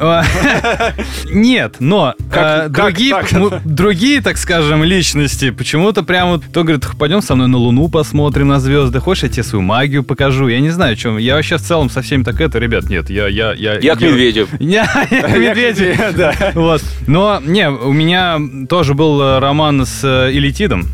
Нет, 1.30 1.76
но 1.80 2.14
Как- 2.30 2.70
э, 2.70 2.72
как 2.72 2.72
другие, 2.72 3.10
так? 3.14 3.32
ну, 3.32 3.50
другие, 3.64 4.20
так 4.22 4.36
скажем, 4.38 4.82
личности 4.84 5.50
почему-то 5.50 6.02
прям 6.02 6.30
вот 6.30 6.44
кто 6.44 6.62
говорит, 6.64 6.86
пойдем 6.98 7.22
со 7.22 7.34
мной 7.34 7.48
на 7.48 7.58
Луну 7.58 7.88
посмотрим 7.88 8.48
на 8.48 8.60
звезды, 8.60 9.00
хочешь, 9.00 9.24
я 9.24 9.28
тебе 9.28 9.42
свою 9.42 9.62
магию 9.62 10.02
покажу, 10.02 10.48
я 10.48 10.60
не 10.60 10.70
знаю, 10.70 10.96
чем. 10.96 11.18
Я 11.18 11.34
вообще 11.36 11.56
в 11.56 11.62
целом 11.62 11.90
со 11.90 12.02
всеми 12.02 12.22
так 12.22 12.40
это, 12.40 12.58
ребят, 12.58 12.88
нет, 12.88 13.10
я 13.10 13.28
я 13.28 13.52
я. 13.52 13.78
Я 13.78 13.96
к 13.96 14.00
медведю. 14.00 14.48
Я 14.60 14.88
я 15.10 15.22
к 15.22 15.30
медведю. 15.38 15.94
да. 16.16 16.34
Вот. 16.54 16.82
Но, 17.06 17.40
не, 17.44 17.68
у 17.70 17.92
меня 17.92 18.38
тоже 18.68 18.94
был 18.94 19.20
э, 19.20 19.38
роман 19.38 19.84
с 19.86 20.00
э, 20.04 20.30
Элитидом. 20.32 20.86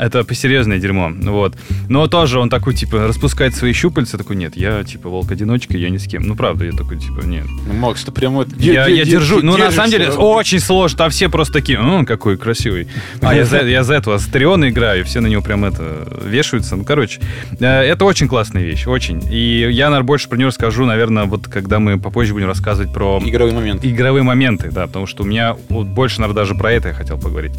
Это 0.00 0.24
посерьезное 0.24 0.78
дерьмо, 0.78 1.12
вот. 1.14 1.56
Но 1.90 2.06
тоже 2.06 2.38
он 2.40 2.48
такой, 2.48 2.74
типа, 2.74 3.06
распускает 3.06 3.54
свои 3.54 3.74
щупальца, 3.74 4.16
такой, 4.16 4.36
нет, 4.36 4.56
я, 4.56 4.82
типа, 4.82 5.10
волк-одиночка, 5.10 5.76
я 5.76 5.90
ни 5.90 5.98
с 5.98 6.06
кем. 6.08 6.22
Ну, 6.22 6.34
правда, 6.34 6.64
я 6.64 6.72
такой, 6.72 6.98
типа, 6.98 7.20
нет. 7.26 7.44
Ну, 7.66 7.74
Макс, 7.74 8.02
ты 8.02 8.10
прям 8.10 8.32
вот... 8.32 8.48
Я, 8.58 8.86
я 8.86 9.04
де- 9.04 9.10
держу. 9.10 9.40
де- 9.40 9.46
Ну, 9.46 9.58
на 9.58 9.70
самом 9.70 9.90
деле, 9.90 10.08
очень 10.10 10.58
сложно. 10.58 10.96
Там 10.96 11.10
все 11.10 11.28
просто 11.28 11.52
такие, 11.52 11.78
«М, 11.78 12.06
какой 12.06 12.38
красивый. 12.38 12.88
А 13.20 13.34
я 13.34 13.44
за, 13.44 13.58
я 13.60 13.82
за 13.84 13.94
этого 13.94 14.16
Астриона 14.16 14.70
играю, 14.70 15.00
и 15.00 15.04
все 15.04 15.20
на 15.20 15.26
него 15.26 15.42
прям 15.42 15.66
это 15.66 16.08
вешаются. 16.24 16.76
Ну, 16.76 16.84
короче, 16.84 17.20
э, 17.60 17.66
это 17.66 18.06
очень 18.06 18.26
классная 18.26 18.62
вещь, 18.62 18.86
очень. 18.86 19.22
И 19.30 19.68
я, 19.70 19.90
наверное, 19.90 20.06
больше 20.06 20.30
про 20.30 20.38
нее 20.38 20.46
расскажу, 20.46 20.86
наверное, 20.86 21.24
вот 21.24 21.46
когда 21.46 21.78
мы 21.78 21.98
попозже 22.00 22.32
будем 22.32 22.46
рассказывать 22.46 22.90
про 22.92 23.20
Игровой 23.22 23.52
момент. 23.52 23.84
игровые 23.84 24.22
моменты, 24.22 24.70
да, 24.72 24.86
потому 24.86 25.06
что 25.06 25.24
у 25.24 25.26
меня 25.26 25.56
вот 25.68 25.86
больше, 25.86 26.20
наверное, 26.22 26.42
даже 26.42 26.54
про 26.54 26.72
это 26.72 26.88
я 26.88 26.94
хотел 26.94 27.18
поговорить. 27.18 27.52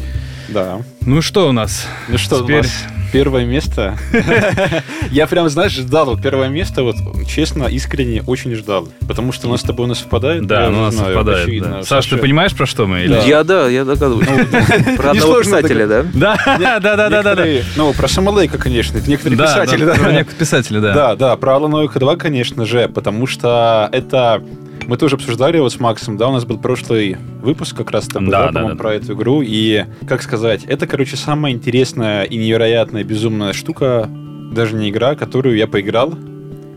Да. 0.48 0.80
Ну, 1.04 1.20
что 1.20 1.48
у 1.48 1.52
нас? 1.52 1.86
Ну 2.08 2.16
что, 2.18 2.40
Теперь- 2.42 2.60
у 2.60 2.62
нас 2.62 2.84
первое 3.12 3.44
место. 3.44 3.98
Я 5.10 5.26
прям, 5.26 5.48
знаешь, 5.48 5.72
ждал 5.72 6.06
вот 6.06 6.22
первое 6.22 6.48
место, 6.48 6.82
вот 6.84 6.96
честно, 7.28 7.64
искренне 7.64 8.22
очень 8.26 8.54
ждал. 8.54 8.88
Потому 9.06 9.32
что 9.32 9.48
у 9.48 9.50
нас 9.50 9.60
с 9.60 9.64
тобой 9.64 9.86
у 9.86 9.88
нас 9.88 9.98
совпадает. 9.98 10.46
Да, 10.46 10.70
ну, 10.70 10.78
у 10.84 10.86
уже 10.86 10.96
нас 10.96 11.06
совпадает. 11.06 11.86
Саш, 11.86 12.06
ты 12.06 12.16
понимаешь, 12.18 12.54
про 12.54 12.66
что 12.66 12.86
мы? 12.86 13.00
Я, 13.00 13.42
да, 13.44 13.68
я 13.68 13.84
догадываюсь. 13.84 14.28
Про 14.96 15.10
одного 15.10 15.40
писателя, 15.42 15.86
да? 15.86 16.04
Да, 16.14 16.36
да, 16.58 16.80
да, 16.80 16.96
да, 16.96 17.08
да. 17.08 17.18
Некоторые- 17.18 17.64
Ну, 17.76 17.92
про 17.92 18.08
Самолейка, 18.08 18.58
конечно. 18.58 18.98
Это 18.98 19.10
некоторые 19.10 19.38
писатели, 19.38 19.84
да, 19.84 19.94
про 19.94 20.12
некоторых 20.12 20.38
писателей, 20.38 20.80
да. 20.80 20.94
Да, 20.94 21.16
да, 21.16 21.36
про 21.36 21.56
Алана 21.56 21.78
Уэйка 21.78 21.98
2, 21.98 22.16
конечно 22.16 22.64
же, 22.64 22.88
потому 22.88 23.26
что 23.26 23.88
это... 23.92 24.42
Мы 24.86 24.96
тоже 24.96 25.16
обсуждали 25.16 25.58
вот 25.58 25.72
с 25.72 25.80
Максом, 25.80 26.16
да, 26.16 26.28
у 26.28 26.32
нас 26.32 26.44
был 26.44 26.58
прошлый 26.58 27.16
выпуск 27.40 27.76
как 27.76 27.90
раз 27.90 28.06
там, 28.08 28.28
Да, 28.28 28.50
да, 28.50 28.62
да, 28.62 28.68
да. 28.70 28.74
про 28.74 28.94
эту 28.94 29.14
игру, 29.14 29.42
и, 29.42 29.84
как 30.06 30.22
сказать, 30.22 30.64
это, 30.64 30.86
короче, 30.86 31.16
самая 31.16 31.52
интересная 31.52 32.24
и 32.24 32.36
невероятная, 32.36 33.04
безумная 33.04 33.52
штука, 33.52 34.08
даже 34.52 34.74
не 34.76 34.90
игра, 34.90 35.14
которую 35.14 35.56
я 35.56 35.66
поиграл, 35.66 36.14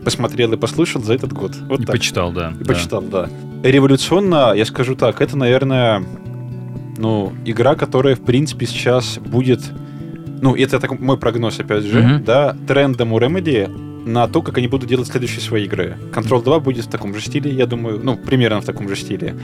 посмотрел 0.04 0.52
и 0.52 0.56
послушал 0.56 1.02
за 1.02 1.14
этот 1.14 1.32
год. 1.32 1.52
Вот 1.68 1.80
И 1.80 1.84
так. 1.84 1.96
почитал, 1.96 2.32
да. 2.32 2.52
И 2.60 2.64
да. 2.64 2.72
почитал, 2.72 3.02
да. 3.02 3.28
Революционно, 3.62 4.52
я 4.54 4.64
скажу 4.64 4.94
так, 4.94 5.20
это, 5.20 5.36
наверное, 5.36 6.02
ну, 6.96 7.32
игра, 7.44 7.74
которая, 7.74 8.14
в 8.16 8.20
принципе, 8.24 8.66
сейчас 8.66 9.18
будет... 9.18 9.60
Ну, 10.40 10.54
это 10.54 10.78
так, 10.78 10.98
мой 11.00 11.16
прогноз, 11.18 11.58
опять 11.58 11.84
же, 11.84 12.00
Мгм. 12.00 12.24
да, 12.24 12.56
трендом 12.68 13.12
у 13.12 13.18
Remedy 13.18 13.68
на 14.06 14.28
то, 14.28 14.40
как 14.40 14.56
они 14.58 14.68
будут 14.68 14.88
делать 14.88 15.08
следующие 15.08 15.40
свои 15.40 15.64
игры. 15.64 15.96
Control 16.12 16.42
2 16.42 16.60
будет 16.60 16.84
в 16.86 16.88
таком 16.88 17.12
же 17.12 17.20
стиле, 17.20 17.50
я 17.50 17.66
думаю, 17.66 18.00
ну, 18.02 18.16
примерно 18.16 18.60
в 18.60 18.64
таком 18.64 18.88
же 18.88 18.96
стиле. 18.96 19.34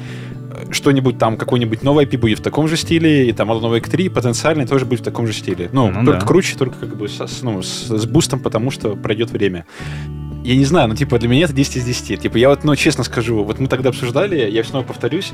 Э, 0.51 0.72
Что-нибудь 0.72 1.18
там, 1.18 1.37
какой-нибудь 1.37 1.83
новый 1.83 2.07
IP 2.07 2.16
будет 2.18 2.38
в 2.38 2.42
таком 2.42 2.68
же 2.68 2.77
стиле, 2.77 3.29
и 3.29 3.33
там 3.33 3.51
Alan 3.51 3.72
Wake 3.77 3.90
3 3.90 4.09
потенциально 4.09 4.66
тоже 4.66 4.85
будет 4.87 5.01
в 5.01 5.05
таком 5.05 5.27
же 5.27 5.33
стиле. 5.33 5.68
Ну, 5.72 5.90
Ну 5.90 6.05
только 6.05 6.20
да. 6.20 6.27
круче, 6.27 6.57
только 6.57 6.77
как 6.79 6.96
бы 6.96 7.09
с, 7.09 7.42
ну, 7.42 7.61
с, 7.62 7.88
с 7.88 8.07
бустом, 8.07 8.40
потому 8.40 8.70
что 8.70 8.94
пройдет 8.96 9.31
время. 9.31 9.66
Я 10.44 10.57
не 10.57 10.64
знаю, 10.64 10.88
ну, 10.88 10.94
типа, 10.96 11.18
для 11.18 11.29
меня 11.29 11.44
это 11.44 11.53
10 11.53 11.77
из 11.77 11.85
10. 11.85 12.20
Типа, 12.20 12.37
я 12.37 12.48
вот, 12.48 12.64
ну, 12.64 12.75
честно 12.77 13.05
скажу, 13.05 13.44
вот 13.44 13.59
мы 13.61 13.68
тогда 13.68 13.90
обсуждали, 13.90 14.51
я 14.51 14.64
снова 14.64 14.85
повторюсь, 14.85 15.33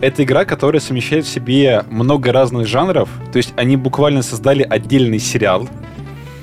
это 0.00 0.22
игра, 0.22 0.44
которая 0.44 0.80
совмещает 0.80 1.26
в 1.26 1.28
себе 1.28 1.84
много 1.90 2.32
разных 2.32 2.66
жанров, 2.66 3.08
то 3.32 3.36
есть 3.36 3.52
они 3.56 3.76
буквально 3.76 4.22
создали 4.22 4.62
отдельный 4.62 5.18
сериал 5.18 5.68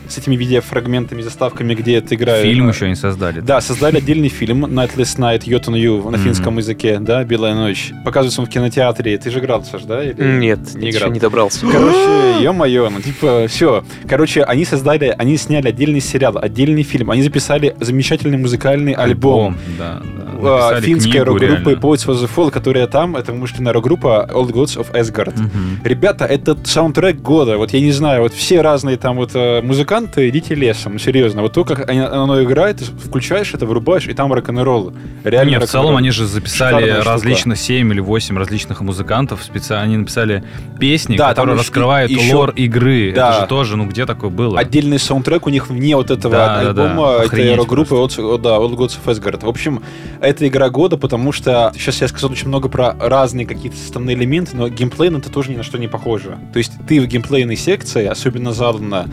с 0.08 0.18
этими 0.18 0.36
видеофрагментами, 0.36 1.22
заставками, 1.22 1.74
где 1.76 1.96
это 1.98 2.16
играют. 2.16 2.44
Фильм 2.46 2.70
еще 2.70 2.88
не 2.90 2.96
создали. 2.96 3.40
Да, 3.42 3.62
создали 3.62 3.98
отдельный 3.98 4.30
фильм 4.30 4.66
Nightless 4.66 5.18
Night, 5.18 5.44
Yot 5.46 5.66
on 5.66 5.76
You 5.76 6.10
на 6.10 6.18
финском 6.18 6.58
языке, 6.58 7.00
да, 7.00 7.24
Белая 7.24 7.56
ночь. 7.56 7.92
Показывается 8.04 8.42
он 8.42 8.48
в 8.48 8.50
кинотеатре. 8.50 9.18
Ты 9.18 9.32
же 9.32 9.40
играл, 9.40 9.64
Саш, 9.64 9.84
да? 9.84 10.04
или- 10.04 10.16
Нет, 10.40 10.60
не 10.76 10.88
еще 10.88 10.98
играл. 11.00 11.12
не 11.12 11.20
добрался. 11.20 11.66
Короче, 11.68 12.44
ё-моё, 12.44 12.90
ну 12.90 13.02
типа, 13.02 13.46
все. 13.48 13.84
Короче, 14.08 14.44
они 14.44 14.66
создали, 14.66 15.14
они 15.18 15.38
сняли 15.38 15.70
отдельный 15.70 16.02
сериал, 16.02 16.38
отдельный 16.42 16.84
фильм. 16.84 17.12
Они 17.12 17.22
записали 17.22 17.76
замечательный 17.80 18.38
музыкальный 18.38 18.94
альбом. 18.94 19.58
Да, 19.78 20.02
да. 20.02 20.26
А, 20.38 20.72
Написали 20.72 20.86
Финская 20.86 21.24
рок-группа. 21.26 21.70
Poets 21.72 22.06
for 22.06 22.14
the 22.16 22.30
Fall, 22.34 22.52
которая 22.52 22.88
там, 22.88 23.16
это 23.16 23.32
вымышленная 23.32 23.74
рок-группа 23.74 24.30
Old 24.34 24.52
Gods 24.52 24.78
of 24.78 24.92
Asgard. 24.94 25.38
Мгм. 25.40 25.80
Ребята, 25.84 26.26
это 26.26 26.58
саундтрек 26.64 27.18
года. 27.22 27.58
Вот 27.58 27.72
я 27.74 27.80
не 27.80 27.92
знаю, 27.92 28.22
вот 28.24 28.34
все 28.34 28.62
разные 28.62 28.98
там 28.98 29.16
вот 29.16 29.32
э, 29.34 29.62
музыканты, 29.96 30.30
идите 30.30 30.56
лесом, 30.56 30.94
ну 30.94 31.00
серьезно. 31.00 31.42
Вот 31.42 31.54
то, 31.54 31.64
как 31.64 31.90
оно 31.90 32.44
играет, 32.44 32.78
ты 32.78 32.86
включаешь 32.86 33.54
это, 33.54 33.66
вырубаешь, 33.66 34.08
и 34.08 34.14
там 34.14 34.32
рок-н-ролл. 34.34 34.94
Реально 35.24 35.50
Нет, 35.52 35.64
в 35.64 35.68
целом 35.68 35.96
они 35.96 36.12
же 36.12 36.26
записали 36.26 36.90
различно 37.04 37.56
7 37.56 37.92
или 37.94 38.00
8 38.00 38.38
различных 38.38 38.82
музыкантов. 38.82 39.44
Специально 39.44 39.86
они 39.86 39.98
написали 39.98 40.44
песни, 40.80 41.16
Да, 41.18 41.30
которые 41.30 41.58
раскрывают 41.58 42.12
еще- 42.12 42.36
лор 42.36 42.52
игры. 42.52 43.14
Да. 43.16 43.32
Это 43.32 43.42
же 43.42 43.48
тоже, 43.48 43.78
ну 43.78 43.86
где 43.88 44.06
такое 44.06 44.30
было? 44.30 44.60
Отдельный 44.60 45.00
саундтрек 45.00 45.48
у 45.48 45.50
них 45.50 45.70
вне 45.70 45.96
вот 45.96 46.12
этого 46.12 46.34
Да, 46.36 46.48
да, 46.48 46.70
альбома 46.70 47.08
да. 47.08 47.16
этой 47.18 47.26
Охренеть 47.28 47.58
рок-группы 47.58 47.96
Old, 47.96 48.20
о, 48.22 48.38
да, 48.38 48.58
Old 48.58 48.76
Gods 48.76 48.98
of 49.04 49.06
Asgard. 49.06 49.46
В 49.46 49.50
общем, 49.50 49.82
это 50.22 50.48
игра 50.48 50.70
года, 50.70 50.98
потому 50.98 51.32
что 51.32 51.72
сейчас 51.76 52.02
я 52.02 52.08
сказал 52.08 52.32
очень 52.32 52.48
много 52.50 52.68
про 52.70 52.96
разные 53.00 53.46
какие-то 53.46 53.78
составные 53.78 54.16
элементы, 54.16 54.56
но 54.58 54.68
геймплейно 54.68 55.18
это 55.18 55.32
тоже 55.32 55.52
ни 55.52 55.56
на 55.56 55.64
что 55.64 55.78
не 55.78 55.88
похоже. 55.88 56.38
То 56.54 56.58
есть 56.60 56.74
ты 56.88 57.00
в 57.00 57.08
геймплейной 57.08 57.56
секции, 57.56 58.06
особенно 58.06 58.52
задано, 58.52 59.06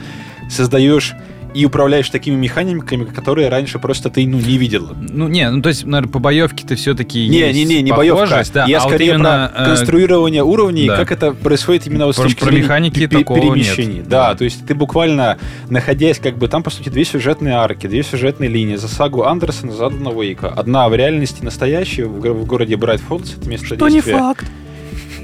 создаешь 0.51 1.15
и 1.55 1.67
управляешь 1.67 2.09
такими 2.09 2.35
механиками, 2.35 3.05
которые 3.05 3.51
раньше 3.51 3.79
просто 3.79 4.09
ты 4.09 4.27
ну, 4.27 4.39
не 4.39 4.57
видел. 4.57 4.89
Ну, 4.99 5.29
не, 5.29 5.51
ну 5.51 5.61
то 5.61 5.69
есть, 5.69 5.85
наверное, 5.85 6.11
по 6.11 6.19
боевке 6.19 6.67
ты 6.67 6.77
все-таки 6.77 7.29
Не-не-не, 7.29 7.83
не 7.83 7.93
боевка. 7.93 8.43
да, 8.55 8.65
Я 8.65 8.79
а 8.79 8.81
вот 8.81 8.89
скорее 8.89 9.11
именно, 9.11 9.51
про 9.55 9.63
э, 9.63 9.67
конструирование 9.67 10.43
уровней, 10.43 10.87
да. 10.87 10.97
как 10.97 11.13
это 11.13 11.33
происходит 11.33 11.87
именно 11.87 12.07
вот 12.07 12.15
с 12.15 12.17
Про- 12.17 12.25
точки 12.25 12.39
про 12.41 12.47
зрения 12.47 12.63
механики 12.63 13.07
пе- 13.07 13.19
такого 13.19 13.39
перемещений. 13.39 13.97
нет. 13.97 14.09
Да, 14.09 14.31
Да. 14.31 14.35
то 14.37 14.45
есть 14.45 14.67
ты 14.67 14.75
буквально, 14.75 15.37
находясь 15.69 16.19
как 16.19 16.39
бы 16.39 16.49
там, 16.49 16.63
по 16.63 16.71
сути, 16.71 16.89
две 16.89 17.05
сюжетные 17.05 17.55
арки, 17.57 17.87
две 17.87 18.03
сюжетные 18.03 18.49
линии 18.49 18.77
за 18.77 18.89
сагу 18.89 19.25
Андерсона, 19.25 19.73
за 19.73 19.87
Алана 19.87 20.11
Уэйка. 20.11 20.49
Одна 20.49 20.89
в 20.89 20.95
реальности 20.95 21.45
настоящая, 21.45 22.07
в, 22.07 22.19
в 22.19 22.47
городе 22.47 22.77
Брайт 22.77 23.03
Фоллс, 23.03 23.35
это 23.39 23.47
место 23.47 23.77
действия. 23.77 24.17
факт. 24.17 24.47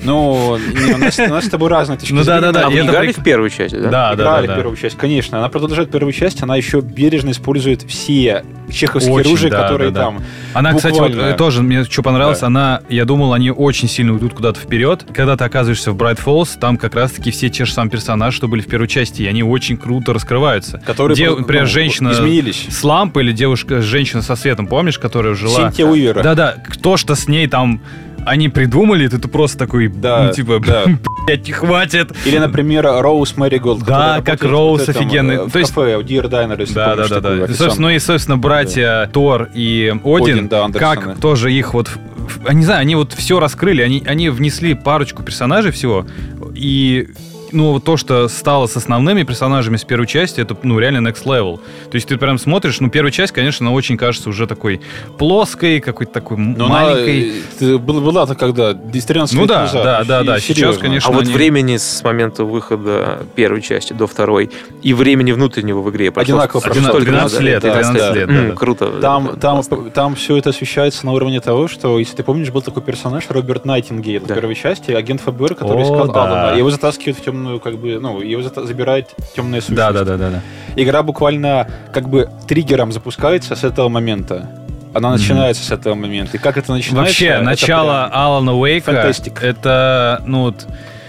Ну, 0.03 0.57
не, 0.59 0.95
у, 0.95 0.99
нас, 0.99 1.19
у 1.19 1.29
нас 1.29 1.45
с 1.45 1.49
тобой 1.49 1.69
разные 1.71 1.99
точки 1.99 2.13
Ну 2.13 2.25
да, 2.25 2.39
зрения. 2.39 2.53
да, 2.53 2.61
да, 2.61 2.67
А 2.67 2.71
вы 2.71 2.75
и 2.77 2.79
это 2.79 2.87
играли 2.91 3.13
в 3.13 3.23
первую 3.23 3.51
часть, 3.51 3.75
да? 3.75 3.89
Да, 3.89 4.15
да, 4.15 4.15
Играли 4.15 4.47
да, 4.47 4.53
в 4.53 4.57
да. 4.57 4.61
первую 4.63 4.77
часть, 4.77 4.97
конечно. 4.97 5.39
Она 5.39 5.49
продолжает 5.49 5.91
первую 5.91 6.13
часть, 6.13 6.43
она 6.43 6.57
еще 6.57 6.81
бережно 6.81 7.31
использует 7.31 7.83
все 7.83 8.45
чеховские 8.71 9.15
Очень, 9.15 9.29
оружия, 9.29 9.51
да, 9.51 9.63
которые 9.63 9.91
да, 9.91 10.01
да. 10.01 10.07
там. 10.07 10.23
Она, 10.55 10.75
кстати, 10.75 10.99
вот, 10.99 11.11
Буквально. 11.11 11.31
э, 11.33 11.37
тоже 11.37 11.63
мне 11.63 11.85
что 11.85 12.03
понравилось, 12.03 12.41
Да. 12.41 12.47
она, 12.49 12.81
я 12.89 13.05
думал, 13.05 13.33
они 13.33 13.51
очень 13.51 13.89
сильно 13.89 14.13
уйдут 14.13 14.35
куда-то 14.35 14.61
вперед. 14.61 15.05
Когда 15.15 15.37
ты 15.37 15.45
оказываешься 15.45 15.93
в 15.93 15.97
Bright 15.97 16.19
Falls, 16.25 16.59
там 16.59 16.77
как 16.77 16.95
раз-таки 16.95 17.31
все 17.31 17.49
те 17.49 17.65
же 17.65 17.73
самые 17.73 17.91
персонажи, 17.93 18.37
что 18.37 18.49
были 18.49 18.61
в 18.61 18.67
первой 18.67 18.89
части, 18.89 19.23
и 19.23 19.27
они 19.27 19.43
очень 19.43 19.77
круто 19.77 20.13
раскрываются. 20.13 20.83
Которые, 20.85 21.17
Де- 21.17 21.31
ну, 21.31 21.39
например, 21.39 21.67
женщина 21.67 22.11
изменились. 22.11 22.67
с 22.69 22.85
лампой 22.85 23.25
или 23.25 23.33
девушка, 23.33 23.81
женщина 23.81 24.23
со 24.23 24.37
светом, 24.37 24.67
помнишь, 24.67 24.99
которая 24.99 25.35
жила... 25.35 25.57
Синтия 25.71 25.87
Уивера. 25.87 26.23
Да-да, 26.23 26.55
кто 26.69 26.97
что 26.97 27.15
с 27.15 27.27
ней 27.29 27.47
там 27.47 27.81
они 28.27 28.49
придумали, 28.49 29.09
ты, 29.09 29.19
ты 29.19 29.29
просто 29.29 29.59
такой, 29.59 29.89
Да, 29.89 30.25
ну, 30.25 30.33
типа, 30.33 30.61
да. 30.65 30.85
блядь, 31.27 31.51
хватит. 31.51 32.13
Или, 32.25 32.39
например, 32.39 32.85
Роуз 32.85 33.37
Мэриголд. 33.37 33.81
Да, 33.81 34.17
которая 34.19 34.23
как 34.23 34.43
Роуз 34.45 34.83
этом, 34.89 34.97
офигенный. 35.03 35.35
э, 35.37 35.43
В 35.45 35.53
То 35.53 35.59
есть- 35.59 35.73
кафе 35.75 36.01
Dear 36.01 36.29
Diner, 36.31 36.61
если 36.61 36.75
Да, 36.75 36.87
да, 36.87 36.95
помнишь 36.95 37.09
да, 37.11 37.21
да. 37.21 37.45
И, 37.45 37.55
собственно, 37.55 37.89
ну 37.89 37.95
и, 37.95 37.99
собственно, 37.99 38.37
братья 38.37 39.09
Тор 39.13 39.49
и 39.55 39.95
Один, 40.05 40.23
Один, 40.35 40.49
да, 40.49 40.65
Андерсоны. 40.65 40.95
как 41.03 41.21
тоже 41.21 41.53
их 41.53 41.75
вот, 41.75 41.89
в- 41.89 42.53
не 42.53 42.65
знаю, 42.65 42.81
они 42.81 42.95
вот 42.95 43.13
все 43.13 43.41
раскрыли, 43.41 43.83
они, 43.83 44.03
они 44.07 44.29
внесли 44.31 44.75
парочку 44.75 45.23
персонажей 45.23 45.73
всего, 45.73 46.07
и 46.55 47.09
ну, 47.53 47.73
вот 47.73 47.85
то, 47.85 47.97
что 47.97 48.29
стало 48.29 48.67
с 48.67 48.77
основными 48.77 49.23
персонажами 49.23 49.77
с 49.77 49.85
первой 49.85 50.07
части, 50.07 50.41
это, 50.41 50.57
ну, 50.63 50.79
реально 50.79 51.09
next 51.09 51.25
level. 51.25 51.59
То 51.91 51.95
есть 51.95 52.07
ты 52.09 52.17
прям 52.17 52.39
смотришь, 52.39 52.81
ну, 52.81 52.91
первая 52.91 53.11
часть, 53.13 53.33
конечно, 53.33 53.67
она 53.67 53.75
очень 53.75 53.97
кажется 53.97 54.29
уже 54.29 54.47
такой 54.47 54.81
плоской, 55.19 55.81
какой-то 55.81 56.13
такой 56.13 56.37
Но 56.37 56.67
она, 56.67 56.75
маленькой. 56.85 57.29
э, 57.29 57.33
ты- 57.59 57.79
была- 57.79 58.01
Была-то 58.01 58.35
когда? 58.35 58.73
13 58.75 59.35
Ну 59.37 59.47
да, 59.47 59.63
назад. 59.63 59.85
да, 59.85 60.05
да, 60.05 60.23
да. 60.23 60.39
Сейчас, 60.41 60.57
серьезно. 60.57 60.81
конечно, 60.81 61.11
А 61.11 61.13
вот 61.13 61.25
они- 61.25 61.33
времени 61.33 61.77
с 61.77 62.03
момента 62.03 62.45
выхода 62.45 63.19
первой 63.35 63.61
части 63.61 63.93
до 63.93 64.07
второй 64.07 64.51
и 64.83 64.95
времени 64.95 65.33
внутреннего 65.33 65.81
в 65.81 65.91
игре 65.91 66.11
прошло 66.11 66.35
Одинаково 66.37 66.61
столько 66.61 66.75
прошло. 66.79 66.91
много, 66.93 67.05
12 67.05 67.39
да? 67.39 67.45
лет, 67.45 67.63
Да, 67.63 67.69
12 67.75 67.99
да. 67.99 68.13
лет, 68.15 68.29
да, 68.29 68.43
да. 68.51 68.55
Круто. 68.55 68.93
Там, 69.01 69.39
там, 69.39 69.63
там 69.93 70.15
все 70.15 70.37
это 70.37 70.51
освещается 70.51 71.05
на 71.07 71.13
уровне 71.13 71.41
того, 71.41 71.69
что, 71.69 71.99
если 71.99 72.17
ты 72.17 72.23
помнишь, 72.23 72.51
был 72.51 72.63
такой 72.63 72.83
персонаж 72.83 73.25
Роберт 73.29 73.65
Найтингейл 73.65 74.23
Да. 74.27 74.35
в 74.35 74.39
первой 74.39 74.55
части, 74.55 74.93
агент 74.93 75.21
ФБР, 75.21 75.55
который 75.55 75.83
О, 75.83 75.85
искал 75.85 76.13
да. 76.13 76.25
Алана. 76.25 76.57
Его 76.57 76.71
затаскивают 76.71 77.19
в 77.19 77.23
темную, 77.39 77.61
как 77.61 77.79
бы, 77.79 77.99
ну, 78.01 78.21
его 78.21 78.43
забирает 78.43 79.09
темная 79.35 79.61
сущность. 79.61 79.77
Да, 79.77 79.93
да, 79.93 80.05
да, 80.05 80.17
да, 80.17 80.31
да. 80.31 80.43
Игра 80.77 81.03
буквально 81.03 81.69
как 81.93 82.09
бы 82.09 82.29
триггером 82.47 82.93
запускается 82.93 83.55
с 83.55 83.65
этого 83.65 83.89
момента. 83.89 84.51
Она 84.95 85.13
начинается 85.13 85.63
с 85.63 85.71
этого 85.71 85.95
момента. 85.95 86.37
И 86.37 86.41
как 86.41 86.57
это 86.57 86.73
начинается? 86.73 87.09
Вообще, 87.09 87.27
это 87.27 87.43
начало 87.45 88.09
прям- 88.09 88.21
Алана 88.23 88.55
Уэйка, 88.55 88.93
фантастик. 88.93 89.43
это, 89.43 90.23
ну 90.27 90.43
вот, 90.45 90.67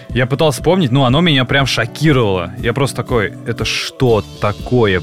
я 0.10 0.26
пытался 0.28 0.60
вспомнить, 0.60 0.92
ну, 0.92 1.06
оно 1.06 1.22
меня 1.22 1.46
прям 1.46 1.66
шокировало. 1.66 2.52
Я 2.60 2.74
просто 2.74 2.98
такой, 2.98 3.34
это 3.48 3.66
что 3.66 4.24
такое? 4.42 5.02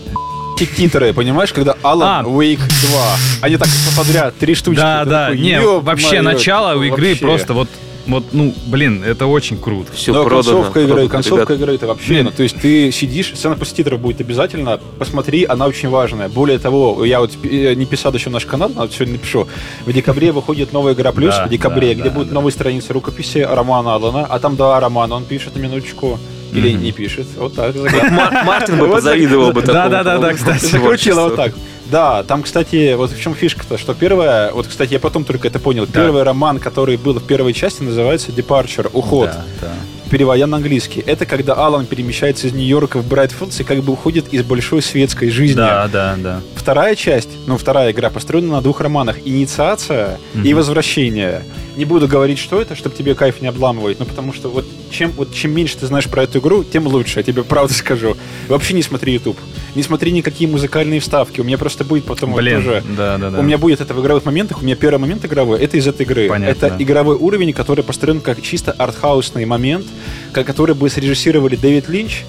Титры, 0.58 1.12
понимаешь, 1.12 1.52
когда 1.52 1.72
Alan 1.82 2.20
А. 2.20 2.22
Wake 2.24 2.60
2. 2.90 3.16
Они 3.42 3.56
так 3.56 3.68
подряд, 3.96 4.34
три 4.36 4.54
штучки. 4.54 4.80
да, 4.80 5.04
да, 5.04 5.24
такой, 5.26 5.40
не, 5.40 5.50
«Ёб 5.52 5.84
вообще, 5.84 6.08
моё, 6.08 6.22
начало 6.22 6.78
у 6.78 6.82
игры 6.82 7.08
вообще». 7.10 7.20
просто 7.24 7.52
вот, 7.54 7.68
вот, 8.06 8.24
ну, 8.32 8.54
блин, 8.66 9.02
это 9.04 9.26
очень 9.26 9.58
круто. 9.58 9.92
Все 9.92 10.12
Но 10.12 10.24
продано. 10.24 10.42
концовка 10.42 10.80
игры, 10.80 10.92
продано, 10.94 11.08
концовка 11.10 11.52
ребят. 11.52 11.58
игры 11.62 11.74
это 11.74 11.86
вообще, 11.86 12.08
Блин. 12.08 12.24
ну, 12.26 12.30
то 12.30 12.42
есть 12.42 12.56
ты 12.60 12.92
сидишь, 12.92 13.32
сцена 13.34 13.54
после 13.56 13.76
титров 13.78 14.00
будет 14.00 14.20
обязательно, 14.20 14.80
посмотри, 14.98 15.44
она 15.44 15.66
очень 15.66 15.88
важная. 15.88 16.28
Более 16.28 16.58
того, 16.58 17.04
я 17.04 17.20
вот 17.20 17.32
э, 17.42 17.74
не 17.74 17.86
писал 17.86 18.12
еще 18.14 18.30
наш 18.30 18.44
канал, 18.46 18.70
но 18.74 18.82
вот 18.82 18.92
сегодня 18.92 19.14
напишу. 19.14 19.48
В 19.84 19.92
декабре 19.92 20.32
выходит 20.32 20.72
новая 20.72 20.94
игра 20.94 21.12
плюс, 21.12 21.34
Да, 21.34 21.46
в 21.46 21.50
декабре, 21.50 21.88
да, 21.88 21.94
где 22.00 22.10
да, 22.10 22.10
будут 22.10 22.28
да. 22.28 22.34
новые 22.34 22.52
страницы 22.52 22.92
рукописи 22.92 23.38
романа 23.38 23.94
Алана, 23.94 24.26
а 24.28 24.38
там 24.38 24.56
два 24.56 24.78
романа 24.80 25.14
он 25.16 25.24
пишет 25.24 25.54
на 25.56 25.60
минуточку. 25.60 26.18
Или 26.52 26.72
Мгм. 26.74 26.82
не 26.84 26.92
пишет. 26.92 27.26
Вот 27.36 27.54
так. 27.56 27.74
Ма- 27.74 28.42
Мартин 28.44 28.78
бы 28.78 28.88
позавидовал 28.88 29.52
бы 29.52 29.62
Да, 29.62 29.88
да, 29.88 30.04
да, 30.04 30.18
да, 30.18 30.32
кстати. 30.32 30.64
Закрутила 30.66 31.22
вот 31.24 31.36
так. 31.36 31.52
Да, 31.90 32.22
там, 32.24 32.42
кстати, 32.42 32.94
вот 32.94 33.10
в 33.12 33.20
чем 33.20 33.34
фишка-то, 33.34 33.78
что 33.78 33.94
первое, 33.94 34.52
вот, 34.52 34.66
кстати, 34.66 34.94
я 34.94 34.98
потом 35.00 35.24
только 35.24 35.48
это 35.48 35.58
понял, 35.58 35.86
Да. 35.86 35.92
первый 36.00 36.22
роман, 36.24 36.58
который 36.58 36.96
был 36.96 37.14
в 37.14 37.22
первой 37.22 37.52
части, 37.52 37.82
называется 37.82 38.32
Departure, 38.32 38.90
уход, 38.92 39.30
Да, 39.30 39.44
да. 39.60 39.68
переводя 40.10 40.46
на 40.46 40.56
английский. 40.56 41.00
Это 41.06 41.26
когда 41.26 41.54
Алан 41.54 41.86
перемещается 41.86 42.48
из 42.48 42.52
Нью-Йорка 42.52 42.98
в 42.98 43.06
Брайтфилдс 43.08 43.60
и 43.60 43.64
как 43.64 43.78
бы 43.82 43.92
уходит 43.92 44.32
из 44.32 44.42
большой 44.42 44.82
светской 44.82 45.30
жизни. 45.30 45.56
Да, 45.56 45.88
да, 45.92 46.16
да. 46.18 46.40
Вторая 46.54 46.94
часть, 46.96 47.30
ну, 47.46 47.56
вторая 47.56 47.92
игра 47.92 48.10
построена 48.10 48.54
на 48.54 48.60
двух 48.62 48.80
романах. 48.80 49.16
Инициация 49.24 50.18
и 50.34 50.38
Мгм. 50.38 50.56
возвращение. 50.56 51.42
Не 51.76 51.84
буду 51.84 52.08
говорить, 52.08 52.38
что 52.38 52.60
это, 52.60 52.74
чтобы 52.74 52.96
тебе 52.96 53.14
кайф 53.14 53.42
не 53.42 53.48
обламывать, 53.48 53.98
но 53.98 54.06
потому 54.06 54.32
что 54.32 54.48
вот 54.48 54.64
чем, 54.90 55.10
вот 55.12 55.32
чем 55.34 55.52
меньше 55.52 55.76
ты 55.76 55.86
знаешь 55.86 56.08
про 56.08 56.22
эту 56.22 56.38
игру, 56.38 56.64
тем 56.64 56.86
лучше, 56.86 57.20
я 57.20 57.22
тебе 57.22 57.44
правда 57.44 57.74
скажу. 57.74 58.16
Вообще 58.48 58.74
не 58.74 58.82
смотри 58.82 59.12
YouTube. 59.12 59.36
Не 59.74 59.82
смотри 59.82 60.10
никакие 60.12 60.48
музыкальные 60.48 61.00
вставки. 61.00 61.40
У 61.40 61.44
меня 61.44 61.58
просто 61.58 61.84
будет 61.84 62.04
потом 62.04 62.32
вот 62.32 62.38
Блин, 62.38 62.56
тоже... 62.56 62.82
да, 62.96 63.18
да, 63.18 63.30
да. 63.30 63.38
У 63.38 63.42
меня 63.42 63.58
будет 63.58 63.80
это 63.80 63.92
в 63.92 64.00
игровых 64.00 64.24
моментах. 64.24 64.62
У 64.62 64.64
меня 64.64 64.74
первый 64.74 64.98
момент 64.98 65.24
игровой 65.24 65.60
это 65.60 65.76
из 65.76 65.86
этой 65.86 66.02
игры. 66.02 66.28
Понятно. 66.28 66.66
Это 66.66 66.82
игровой 66.82 67.16
уровень, 67.16 67.52
который 67.52 67.84
построен 67.84 68.20
как 68.20 68.40
чисто 68.40 68.72
артхаусный 68.72 69.44
момент, 69.44 69.86
который 70.32 70.74
бы 70.74 70.88
срежиссировали 70.88 71.56
Дэвид 71.56 71.88
Линч, 71.88 72.24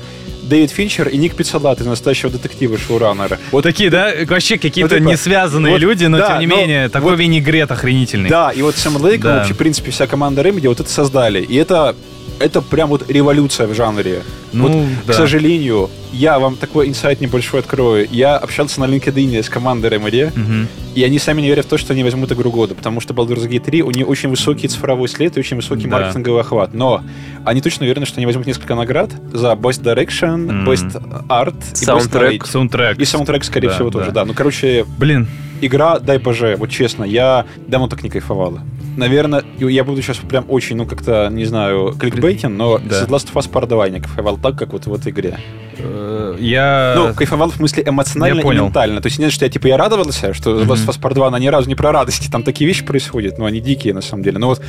Дэвид 0.47 0.71
Финчер 0.71 1.07
и 1.09 1.17
Ник 1.17 1.35
Пиццалат 1.35 1.79
из 1.81 1.85
настоящего 1.85 2.31
детектива 2.31 2.77
шоураннера. 2.77 3.39
Вот 3.51 3.63
такие, 3.63 3.89
да, 3.89 4.11
вообще 4.27 4.57
какие-то 4.57 4.95
Ну, 4.95 4.99
типа, 4.99 5.09
не 5.09 5.17
связанные 5.17 5.73
вот, 5.73 5.81
люди, 5.81 6.05
но 6.05 6.17
да, 6.17 6.27
тем 6.29 6.39
не 6.39 6.47
но 6.47 6.55
менее, 6.57 6.89
такой 6.89 7.11
вот- 7.11 7.19
винегрет 7.19 7.71
охренительный. 7.71 8.29
Да, 8.29 8.51
и 8.51 8.61
вот 8.61 8.75
Сэм 8.75 8.97
Лейк, 8.97 9.21
Да. 9.21 9.37
вообще, 9.37 9.53
в 9.53 9.57
принципе, 9.57 9.91
вся 9.91 10.07
команда 10.07 10.41
Remedy 10.41 10.67
вот 10.67 10.79
это 10.79 10.89
создали. 10.89 11.41
И 11.41 11.55
это, 11.55 11.95
это 12.39 12.61
прям 12.61 12.89
вот 12.89 13.09
революция 13.09 13.67
в 13.67 13.73
жанре. 13.73 14.21
Ну, 14.53 14.67
Вот, 14.67 14.87
да. 15.05 15.13
К 15.13 15.15
сожалению, 15.15 15.89
я 16.13 16.39
вам 16.39 16.55
такой 16.55 16.87
инсайт 16.87 17.19
небольшой 17.21 17.59
открою. 17.59 18.07
Я 18.09 18.37
общался 18.37 18.79
на 18.79 18.85
LinkedIn 18.85 19.43
с 19.43 19.49
командой 19.49 19.91
Remedy, 19.91 20.31
Мгм. 20.37 20.67
и 20.95 21.03
они 21.03 21.19
сами 21.19 21.41
не 21.41 21.47
верят 21.47 21.65
в 21.65 21.69
то, 21.69 21.77
что 21.77 21.93
они 21.93 22.03
возьмут 22.03 22.31
игру 22.31 22.49
года, 22.49 22.73
потому 22.75 23.01
что 23.01 23.13
Baldur's 23.13 23.47
Gate 23.47 23.59
3, 23.65 23.81
у 23.83 23.91
нее 23.91 24.05
очень 24.05 24.29
высокий 24.29 24.67
цифровой 24.67 25.09
след 25.09 25.35
и 25.35 25.39
очень 25.39 25.57
высокий 25.57 25.87
Да. 25.87 25.97
маркетинговый 25.99 26.41
охват. 26.41 26.73
Но 26.73 27.03
они 27.45 27.61
точно 27.61 27.85
уверены, 27.85 28.05
что 28.05 28.17
они 28.17 28.25
возьмут 28.25 28.47
несколько 28.47 28.73
наград 28.75 29.11
за 29.33 29.51
Best 29.53 29.83
Direction, 29.83 30.37
Мгм. 30.37 30.69
Best 30.69 31.27
Art 31.27 31.55
и 31.71 31.73
Best 31.73 31.85
Саундтрек. 31.85 32.43
Narrate. 32.43 32.47
Саундтрек. 32.47 32.99
И 32.99 33.05
саундтрек, 33.05 33.43
скорее 33.43 33.67
Да, 33.69 33.73
всего, 33.75 33.89
тоже, 33.91 34.07
да. 34.07 34.11
да. 34.21 34.25
Ну, 34.25 34.33
короче, 34.33 34.85
Блин, 34.97 35.27
игра, 35.61 35.99
дай 35.99 36.17
боже, 36.19 36.55
вот 36.57 36.69
честно, 36.69 37.03
я 37.03 37.45
давно 37.67 37.87
так 37.87 38.01
не 38.03 38.09
кайфовала. 38.09 38.61
Наверное, 38.97 39.43
я 39.59 39.83
буду 39.83 40.01
сейчас 40.01 40.17
прям 40.17 40.45
очень, 40.49 40.75
ну, 40.75 40.85
как-то, 40.85 41.29
не 41.31 41.45
знаю, 41.45 41.95
кликбейтин, 41.99 42.55
но 42.55 42.77
Да. 42.79 43.03
The 43.03 43.07
Last 43.07 43.31
of 43.31 43.35
Us 43.35 43.49
Part 43.51 43.67
2 43.67 43.85
я 43.85 43.91
не 43.91 43.99
кайфовал 43.99 44.37
так, 44.37 44.57
как 44.57 44.73
вот 44.73 44.85
в 44.85 44.93
этой 44.93 45.11
игре. 45.11 45.37
э, 45.79 46.35
я... 46.39 46.93
Ну, 46.97 47.13
кайфовал 47.13 47.51
в 47.51 47.55
смысле 47.55 47.83
эмоционально 47.85 48.35
я 48.35 48.41
и 48.41 48.43
понял. 48.43 48.65
ментально. 48.65 48.99
То 49.01 49.07
есть 49.07 49.19
не 49.19 49.29
что 49.29 49.45
я, 49.45 49.51
типа, 49.51 49.67
я 49.67 49.77
радовался, 49.77 50.33
что 50.33 50.59
The 50.59 50.65
Last 50.65 50.87
of 50.87 50.89
Us 50.89 50.99
Part 50.99 51.13
2, 51.13 51.27
она 51.27 51.39
ни 51.39 51.47
разу 51.47 51.69
не 51.69 51.75
про 51.75 51.91
радости. 51.91 52.29
Там 52.29 52.43
такие 52.43 52.67
вещи 52.67 52.83
происходят, 52.83 53.37
но 53.37 53.45
они 53.45 53.59
дикие, 53.59 53.93
на 53.93 54.01
самом 54.01 54.23
деле. 54.23 54.39
Но 54.39 54.47
вот 54.47 54.61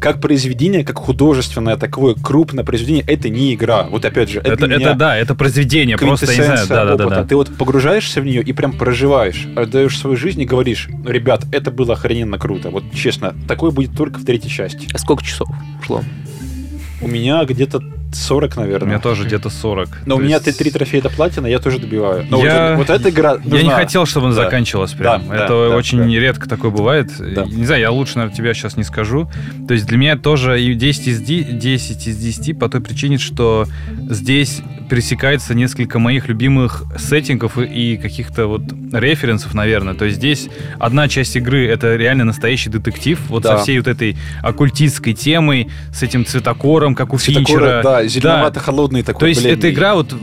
как 0.00 0.20
произведение, 0.20 0.84
как 0.84 0.98
художественное 0.98 1.76
такое 1.76 2.14
крупное 2.14 2.64
произведение, 2.64 3.04
это 3.06 3.28
не 3.28 3.54
игра. 3.54 3.84
Вот 3.84 4.04
опять 4.04 4.30
же, 4.30 4.38
это, 4.38 4.66
это, 4.66 4.66
это 4.66 4.94
да, 4.94 5.16
это 5.16 5.34
произведение, 5.34 5.96
просто, 5.98 6.26
не 6.26 6.42
знаю, 6.44 6.66
да, 6.68 6.84
да, 6.84 6.96
да, 6.96 7.06
да. 7.08 7.24
Ты 7.24 7.34
вот 7.34 7.50
погружаешься 7.56 8.20
в 8.20 8.24
нее 8.24 8.42
и 8.42 8.52
прям 8.52 8.72
проживаешь, 8.72 9.48
отдаешь 9.56 9.98
свою 9.98 10.16
жизнь 10.16 10.40
и 10.40 10.44
говоришь, 10.44 10.88
ну, 10.90 11.10
ребят, 11.10 11.44
это 11.50 11.70
было 11.72 11.94
охрененно 11.94 12.38
круто. 12.38 12.70
Вот 12.70 12.84
честно, 12.94 13.34
такое 13.48 13.71
будет 13.72 13.96
только 13.96 14.18
в 14.18 14.24
третьей 14.24 14.50
части. 14.50 14.88
А 14.92 14.98
сколько 14.98 15.24
часов 15.24 15.48
ушло? 15.80 16.02
У 17.00 17.08
меня 17.08 17.44
где-то 17.44 17.82
40, 18.14 18.56
У 18.56 18.60
наверное. 18.60 18.88
меня 18.88 18.98
тоже 18.98 19.24
где-то 19.24 19.50
40. 19.50 19.88
Но 20.06 20.16
у 20.16 20.18
То 20.18 20.24
меня 20.24 20.36
есть 20.44 20.58
три 20.58 20.70
трофея 20.70 21.02
до 21.02 21.10
платина, 21.10 21.46
я 21.46 21.58
тоже 21.58 21.78
добиваю. 21.78 22.24
Но 22.28 22.42
Я- 22.44 22.76
вот, 22.76 22.88
вот 22.88 22.90
эта 23.00 23.10
игра 23.10 23.32
Я 23.44 23.50
не 23.50 23.50
нужна. 23.64 23.76
хотел, 23.76 24.06
чтобы 24.06 24.26
она 24.26 24.36
Да. 24.36 24.44
заканчивалась 24.44 24.92
прям. 24.92 25.26
Да, 25.28 25.34
это 25.34 25.68
да, 25.70 25.76
очень 25.76 25.98
да. 25.98 26.04
редко 26.06 26.48
такое 26.48 26.70
бывает. 26.70 27.10
Да. 27.18 27.44
Не 27.44 27.64
знаю, 27.64 27.80
я 27.80 27.90
лучше, 27.90 28.16
наверное, 28.16 28.36
тебя 28.36 28.54
сейчас 28.54 28.76
не 28.76 28.84
скажу. 28.84 29.30
То 29.66 29.74
есть 29.74 29.86
для 29.86 29.96
меня 29.98 30.16
тоже 30.16 30.60
и 30.62 30.74
10 30.74 31.08
из 31.08 31.20
10, 31.20 31.58
10 31.58 32.06
из 32.08 32.16
10 32.16 32.58
по 32.58 32.68
той 32.68 32.80
причине, 32.80 33.18
что 33.18 33.66
здесь 34.10 34.60
пересекается 34.90 35.54
несколько 35.54 35.98
моих 35.98 36.28
любимых 36.28 36.84
сеттингов 36.98 37.56
и, 37.56 37.94
и 37.94 37.96
каких-то 37.96 38.46
вот 38.46 38.62
референсов, 38.92 39.54
наверное. 39.54 39.94
То 39.94 40.04
есть 40.04 40.18
здесь 40.18 40.48
одна 40.78 41.08
часть 41.08 41.34
игры— 41.36 41.66
это 41.68 41.96
реально 41.96 42.24
настоящий 42.24 42.68
детектив, 42.68 43.18
вот 43.28 43.42
Да. 43.42 43.56
со 43.56 43.62
всей 43.62 43.78
вот 43.78 43.88
этой 43.88 44.16
оккультистской 44.42 45.14
темой, 45.14 45.68
с 45.94 46.02
этим 46.02 46.26
цветокором, 46.26 46.94
как 46.94 47.14
у 47.14 47.18
Финчера. 47.18 47.80
да, 47.82 48.01
зеленовато-холодный 48.06 49.02
такой. 49.02 49.20
То 49.20 49.26
есть 49.26 49.42
бледный. 49.42 49.58
эта 49.58 49.70
игра 49.74 49.94
вот 49.94 50.14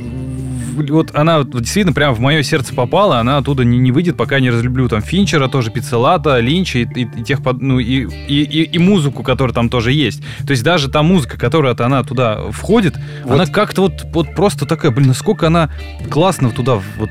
вот 0.90 1.12
она 1.14 1.40
вот 1.40 1.50
действительно 1.62 1.92
прямо 1.94 2.14
в 2.14 2.22
мое 2.22 2.42
сердце 2.42 2.74
попала, 2.74 3.20
она 3.20 3.38
оттуда 3.38 3.66
не, 3.66 3.78
не 3.78 3.92
выйдет, 3.92 4.16
пока 4.16 4.40
не 4.40 4.50
разлюблю 4.50 4.88
там 4.88 5.02
Финчера, 5.02 5.50
тоже 5.50 5.72
Пиццелата, 5.72 6.40
Линча 6.40 6.80
и, 6.80 6.84
и- 6.86 7.02
и 7.18 7.24
тех, 7.24 7.44
под- 7.44 7.62
ну 7.62 7.80
и, 7.80 8.08
и, 8.30 8.44
и- 8.44 8.64
и 8.64 8.78
музыку, 8.80 9.22
которая 9.22 9.54
там 9.54 9.68
тоже 9.70 9.92
есть. 9.92 10.22
То 10.48 10.52
есть 10.52 10.64
даже 10.64 10.90
та 10.90 11.04
музыка, 11.04 11.38
которая 11.38 11.74
от 11.74 11.82
она 11.82 12.02
туда 12.04 12.50
входит, 12.52 12.96
Вот. 13.26 13.34
она 13.34 13.46
как-то 13.46 13.82
вот, 13.82 14.06
вот 14.14 14.34
просто 14.36 14.66
такая, 14.66 14.92
блин, 14.92 15.08
насколько 15.10 15.48
она 15.48 15.70
классно 16.10 16.50
туда 16.50 16.76
вот 16.98 17.10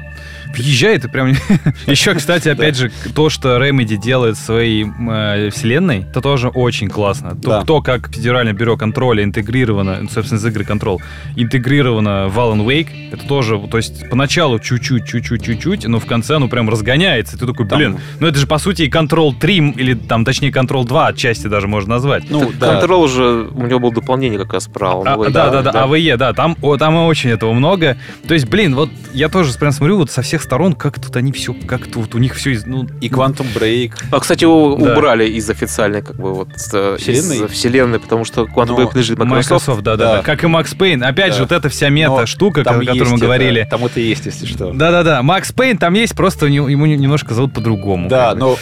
въезжает 0.56 1.04
и 1.04 1.08
прям... 1.08 1.28
Еще, 1.86 2.14
кстати, 2.14 2.48
опять 2.48 2.76
же, 2.76 2.90
то, 3.14 3.28
что 3.30 3.56
Remedy 3.58 3.96
делает 3.96 4.36
в 4.36 4.40
своей 4.40 4.86
э, 4.86 5.50
вселенной, 5.50 6.06
это 6.10 6.20
тоже 6.20 6.48
очень 6.48 6.88
классно. 6.88 7.36
То, 7.36 7.62
Да. 7.64 7.80
как 7.80 8.12
Федеральное 8.12 8.52
бюро 8.52 8.76
контроля 8.76 9.24
интегрировано, 9.24 9.98
ну, 10.02 10.08
собственно, 10.08 10.38
из 10.38 10.46
игры 10.46 10.64
Control, 10.64 10.98
интегрировано 11.36 12.28
в 12.28 12.38
Alan 12.38 12.64
Wake, 12.64 13.12
это 13.12 13.26
тоже, 13.26 13.58
то 13.70 13.76
есть, 13.76 14.08
поначалу 14.10 14.58
чуть-чуть, 14.58 15.06
чуть-чуть, 15.06 15.42
чуть-чуть, 15.44 15.86
но 15.86 15.98
в 16.00 16.06
конце 16.06 16.36
оно 16.36 16.48
прям 16.48 16.68
разгоняется. 16.68 17.36
И 17.36 17.38
ты 17.38 17.46
такой, 17.46 17.66
блин, 17.66 17.98
ну 18.20 18.26
это 18.26 18.38
же, 18.38 18.46
по 18.46 18.58
сути, 18.58 18.82
и 18.82 18.90
Control 18.90 19.34
3, 19.38 19.56
или 19.76 19.94
там, 19.94 20.24
точнее, 20.24 20.50
Control 20.50 20.84
2 20.86 21.06
отчасти 21.08 21.46
даже 21.46 21.68
можно 21.68 21.94
назвать. 21.94 22.24
Ну, 22.30 22.52
да. 22.58 22.72
Контрол 22.74 23.08
же, 23.08 23.48
у 23.52 23.66
него 23.66 23.78
было 23.78 23.92
дополнение 23.92 24.38
как 24.38 24.52
раз 24.52 24.66
про 24.66 24.88
Alan 24.88 25.02
А, 25.06 25.16
Wake. 25.16 25.30
да, 25.30 25.50
да, 25.50 25.62
да, 25.62 25.72
да. 25.72 25.84
АВЕ, 25.84 26.16
да, 26.16 26.32
там, 26.32 26.56
о, 26.62 26.76
там 26.76 26.94
очень 26.96 27.30
этого 27.30 27.52
много. 27.52 27.96
То 28.26 28.34
есть, 28.34 28.46
блин, 28.48 28.74
вот 28.74 28.90
я 29.12 29.28
тоже 29.28 29.52
прям 29.58 29.72
смотрю 29.72 29.98
вот 29.98 30.10
со 30.10 30.22
всех 30.22 30.37
сторон, 30.42 30.74
как 30.74 30.98
тут 30.98 31.14
они 31.16 31.32
все, 31.32 31.54
как 31.66 31.86
тут 31.86 32.14
у 32.14 32.18
них 32.18 32.34
все, 32.34 32.52
из- 32.52 32.66
ну, 32.66 32.86
И 33.00 33.08
Quantum 33.08 33.46
Break. 33.54 33.92
А, 34.10 34.20
кстати, 34.20 34.44
его 34.44 34.76
Да. 34.80 34.92
убрали 34.92 35.26
из 35.28 35.48
официальной, 35.50 36.02
как 36.02 36.16
бы, 36.16 36.34
вот, 36.34 36.48
э, 36.72 36.96
Вселенной? 36.98 37.46
из 37.46 37.50
вселенной, 37.50 38.00
потому 38.00 38.24
что 38.24 38.42
Quantum 38.44 38.66
Но 38.66 38.74
Break 38.74 38.76
принадлежит 38.90 39.18
Microsoft. 39.18 39.50
Microsoft, 39.50 39.82
да, 39.82 39.96
да, 39.96 40.04
Да. 40.04 40.16
да, 40.18 40.22
как 40.22 40.44
и 40.44 40.46
Макс 40.46 40.74
Пейн. 40.74 41.02
Опять 41.04 41.32
же, 41.32 41.38
Да. 41.40 41.44
вот 41.44 41.52
эта 41.52 41.68
вся 41.68 41.88
мета-штука, 41.88 42.60
о 42.62 42.64
которой 42.64 42.84
мы 42.86 43.04
это- 43.04 43.16
говорили. 43.16 43.66
Там 43.70 43.84
это 43.84 44.00
есть, 44.00 44.26
если 44.26 44.46
что. 44.46 44.72
Да-да-да, 44.72 45.22
Макс 45.22 45.52
Пейн 45.52 45.78
там 45.78 45.94
есть, 45.94 46.14
просто 46.16 46.46
у 46.46 46.48
него- 46.48 46.68
ему 46.68 46.86
немножко 46.86 47.34
зовут 47.34 47.52
по-другому. 47.54 48.08
Да, 48.08 48.34
но 48.34 48.56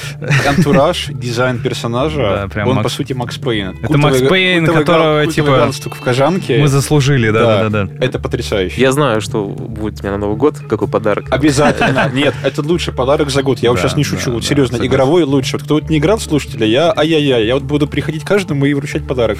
антураж, 0.46 1.08
дизайн 1.10 1.58
персонажа, 1.58 2.48
он, 2.66 2.82
по 2.82 2.88
сути, 2.88 3.12
Макс 3.12 3.36
Пейн. 3.38 3.76
Это 3.82 3.98
Макс 3.98 4.20
Пейн, 4.20 4.66
которого, 4.66 5.26
типа, 5.26 5.48
галстук 5.56 5.96
в 5.96 6.00
кожанке. 6.00 6.58
Мы 6.58 6.68
заслужили, 6.68 7.30
да-да-да. 7.30 7.88
Это 8.00 8.18
потрясающе. 8.18 8.80
Я 8.80 8.92
знаю, 8.92 9.20
что 9.20 9.44
будет 9.46 10.00
у 10.00 10.02
меня 10.02 10.12
на 10.12 10.18
Новый 10.18 10.36
год, 10.36 10.56
какой 10.68 10.88
подарок. 10.88 11.26
Обязательно. 11.30 11.65
Нет, 12.12 12.34
это 12.42 12.62
лучший 12.62 12.92
подарок 12.94 13.30
за 13.30 13.42
год. 13.42 13.58
Я 13.60 13.70
вот 13.70 13.78
сейчас 13.80 13.96
не 13.96 14.04
шучу. 14.04 14.32
Вот 14.32 14.44
серьезно, 14.44 14.84
игровой 14.84 15.22
лучше. 15.24 15.56
Вот 15.56 15.62
кто 15.64 15.74
вот 15.74 15.88
не 15.90 15.98
играл, 15.98 16.18
слушатели, 16.18 16.64
я 16.64 16.92
ай-яй-яй. 16.96 17.46
Я 17.46 17.54
вот 17.54 17.62
буду 17.64 17.86
приходить 17.86 18.24
каждому 18.24 18.66
и 18.66 18.74
вручать 18.74 19.06
подарок. 19.06 19.38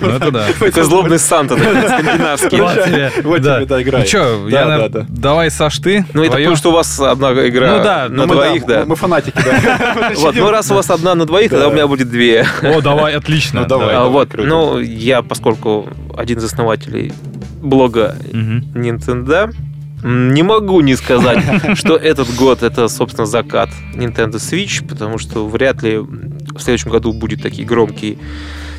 Ну 0.00 0.08
это 0.08 0.30
да. 0.30 0.46
Такой 0.58 0.82
злобный 0.82 1.18
Санта, 1.18 1.56
скандинавский. 1.56 2.60
Вот 2.60 2.84
тебе, 2.84 3.66
да. 3.66 3.82
играй. 3.82 4.02
Ну 4.02 4.06
что, 4.06 5.06
давай, 5.08 5.50
Саш, 5.50 5.78
ты. 5.78 6.04
Ну, 6.12 6.22
это 6.22 6.36
потому, 6.36 6.56
что 6.56 6.70
у 6.70 6.72
вас 6.72 7.00
одна 7.00 7.32
игра 7.32 7.76
Ну 7.76 7.82
да, 7.82 8.08
на 8.08 8.26
Мы, 8.26 8.34
двоих, 8.34 8.66
да. 8.66 8.84
мы- 8.86 8.96
фанатики, 8.96 9.36
да. 9.44 10.12
Вот, 10.16 10.34
ну 10.34 10.50
раз 10.50 10.70
у 10.70 10.74
вас 10.74 10.90
одна 10.90 11.14
на 11.14 11.24
двоих, 11.26 11.50
тогда 11.50 11.64
Да. 11.66 11.70
у 11.70 11.72
меня 11.74 11.86
будет 11.86 12.10
две. 12.10 12.46
О, 12.62 12.80
давай, 12.80 13.14
отлично. 13.14 13.60
Ну, 13.62 13.66
давай. 13.66 13.88
да. 13.88 14.02
А, 14.02 14.08
Вот, 14.08 14.30
ну, 14.34 14.78
я, 14.78 15.22
поскольку 15.22 15.88
один 16.16 16.38
из 16.38 16.44
основателей 16.44 17.12
блога. 17.60 18.16
Nintendo, 18.32 19.54
не 20.02 20.42
могу 20.42 20.80
не 20.80 20.96
сказать, 20.96 21.42
что 21.78 21.96
этот 21.96 22.34
год 22.34 22.62
это, 22.62 22.88
собственно, 22.88 23.26
закат 23.26 23.70
Nintendo 23.94 24.34
Switch, 24.34 24.86
потому 24.86 25.18
что 25.18 25.46
вряд 25.46 25.82
ли 25.82 25.98
в 25.98 26.58
следующем 26.58 26.90
году 26.90 27.12
будут 27.12 27.42
такие 27.42 27.66
громкие 27.66 28.18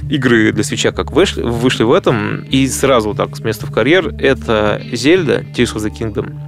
игры 0.09 0.51
для 0.51 0.63
свеча, 0.63 0.91
как 0.91 1.11
вышли, 1.11 1.41
вышли 1.41 1.83
в 1.83 1.93
этом. 1.93 2.43
И 2.43 2.67
сразу 2.67 3.13
так, 3.13 3.35
с 3.35 3.39
места 3.39 3.65
в 3.65 3.71
карьер, 3.71 4.13
это 4.19 4.81
Зельда 4.91 5.41
Tears 5.55 5.75
of 5.75 5.85
the 5.85 5.91
Kingdom 5.97 6.39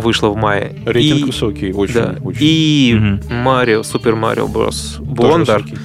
вышла 0.00 0.28
в 0.30 0.36
мае. 0.36 0.74
Рейтинг 0.86 1.20
И- 1.20 1.24
высокий, 1.24 1.72
очень. 1.72 1.94
да. 1.94 2.16
очень. 2.22 2.38
И. 2.40 3.18
Марио, 3.30 3.82
Супер 3.82 4.16
Марио 4.16 4.48
Брос 4.48 4.94
Тоже 4.96 5.10
Блондер 5.10 5.62
высокий. 5.62 5.78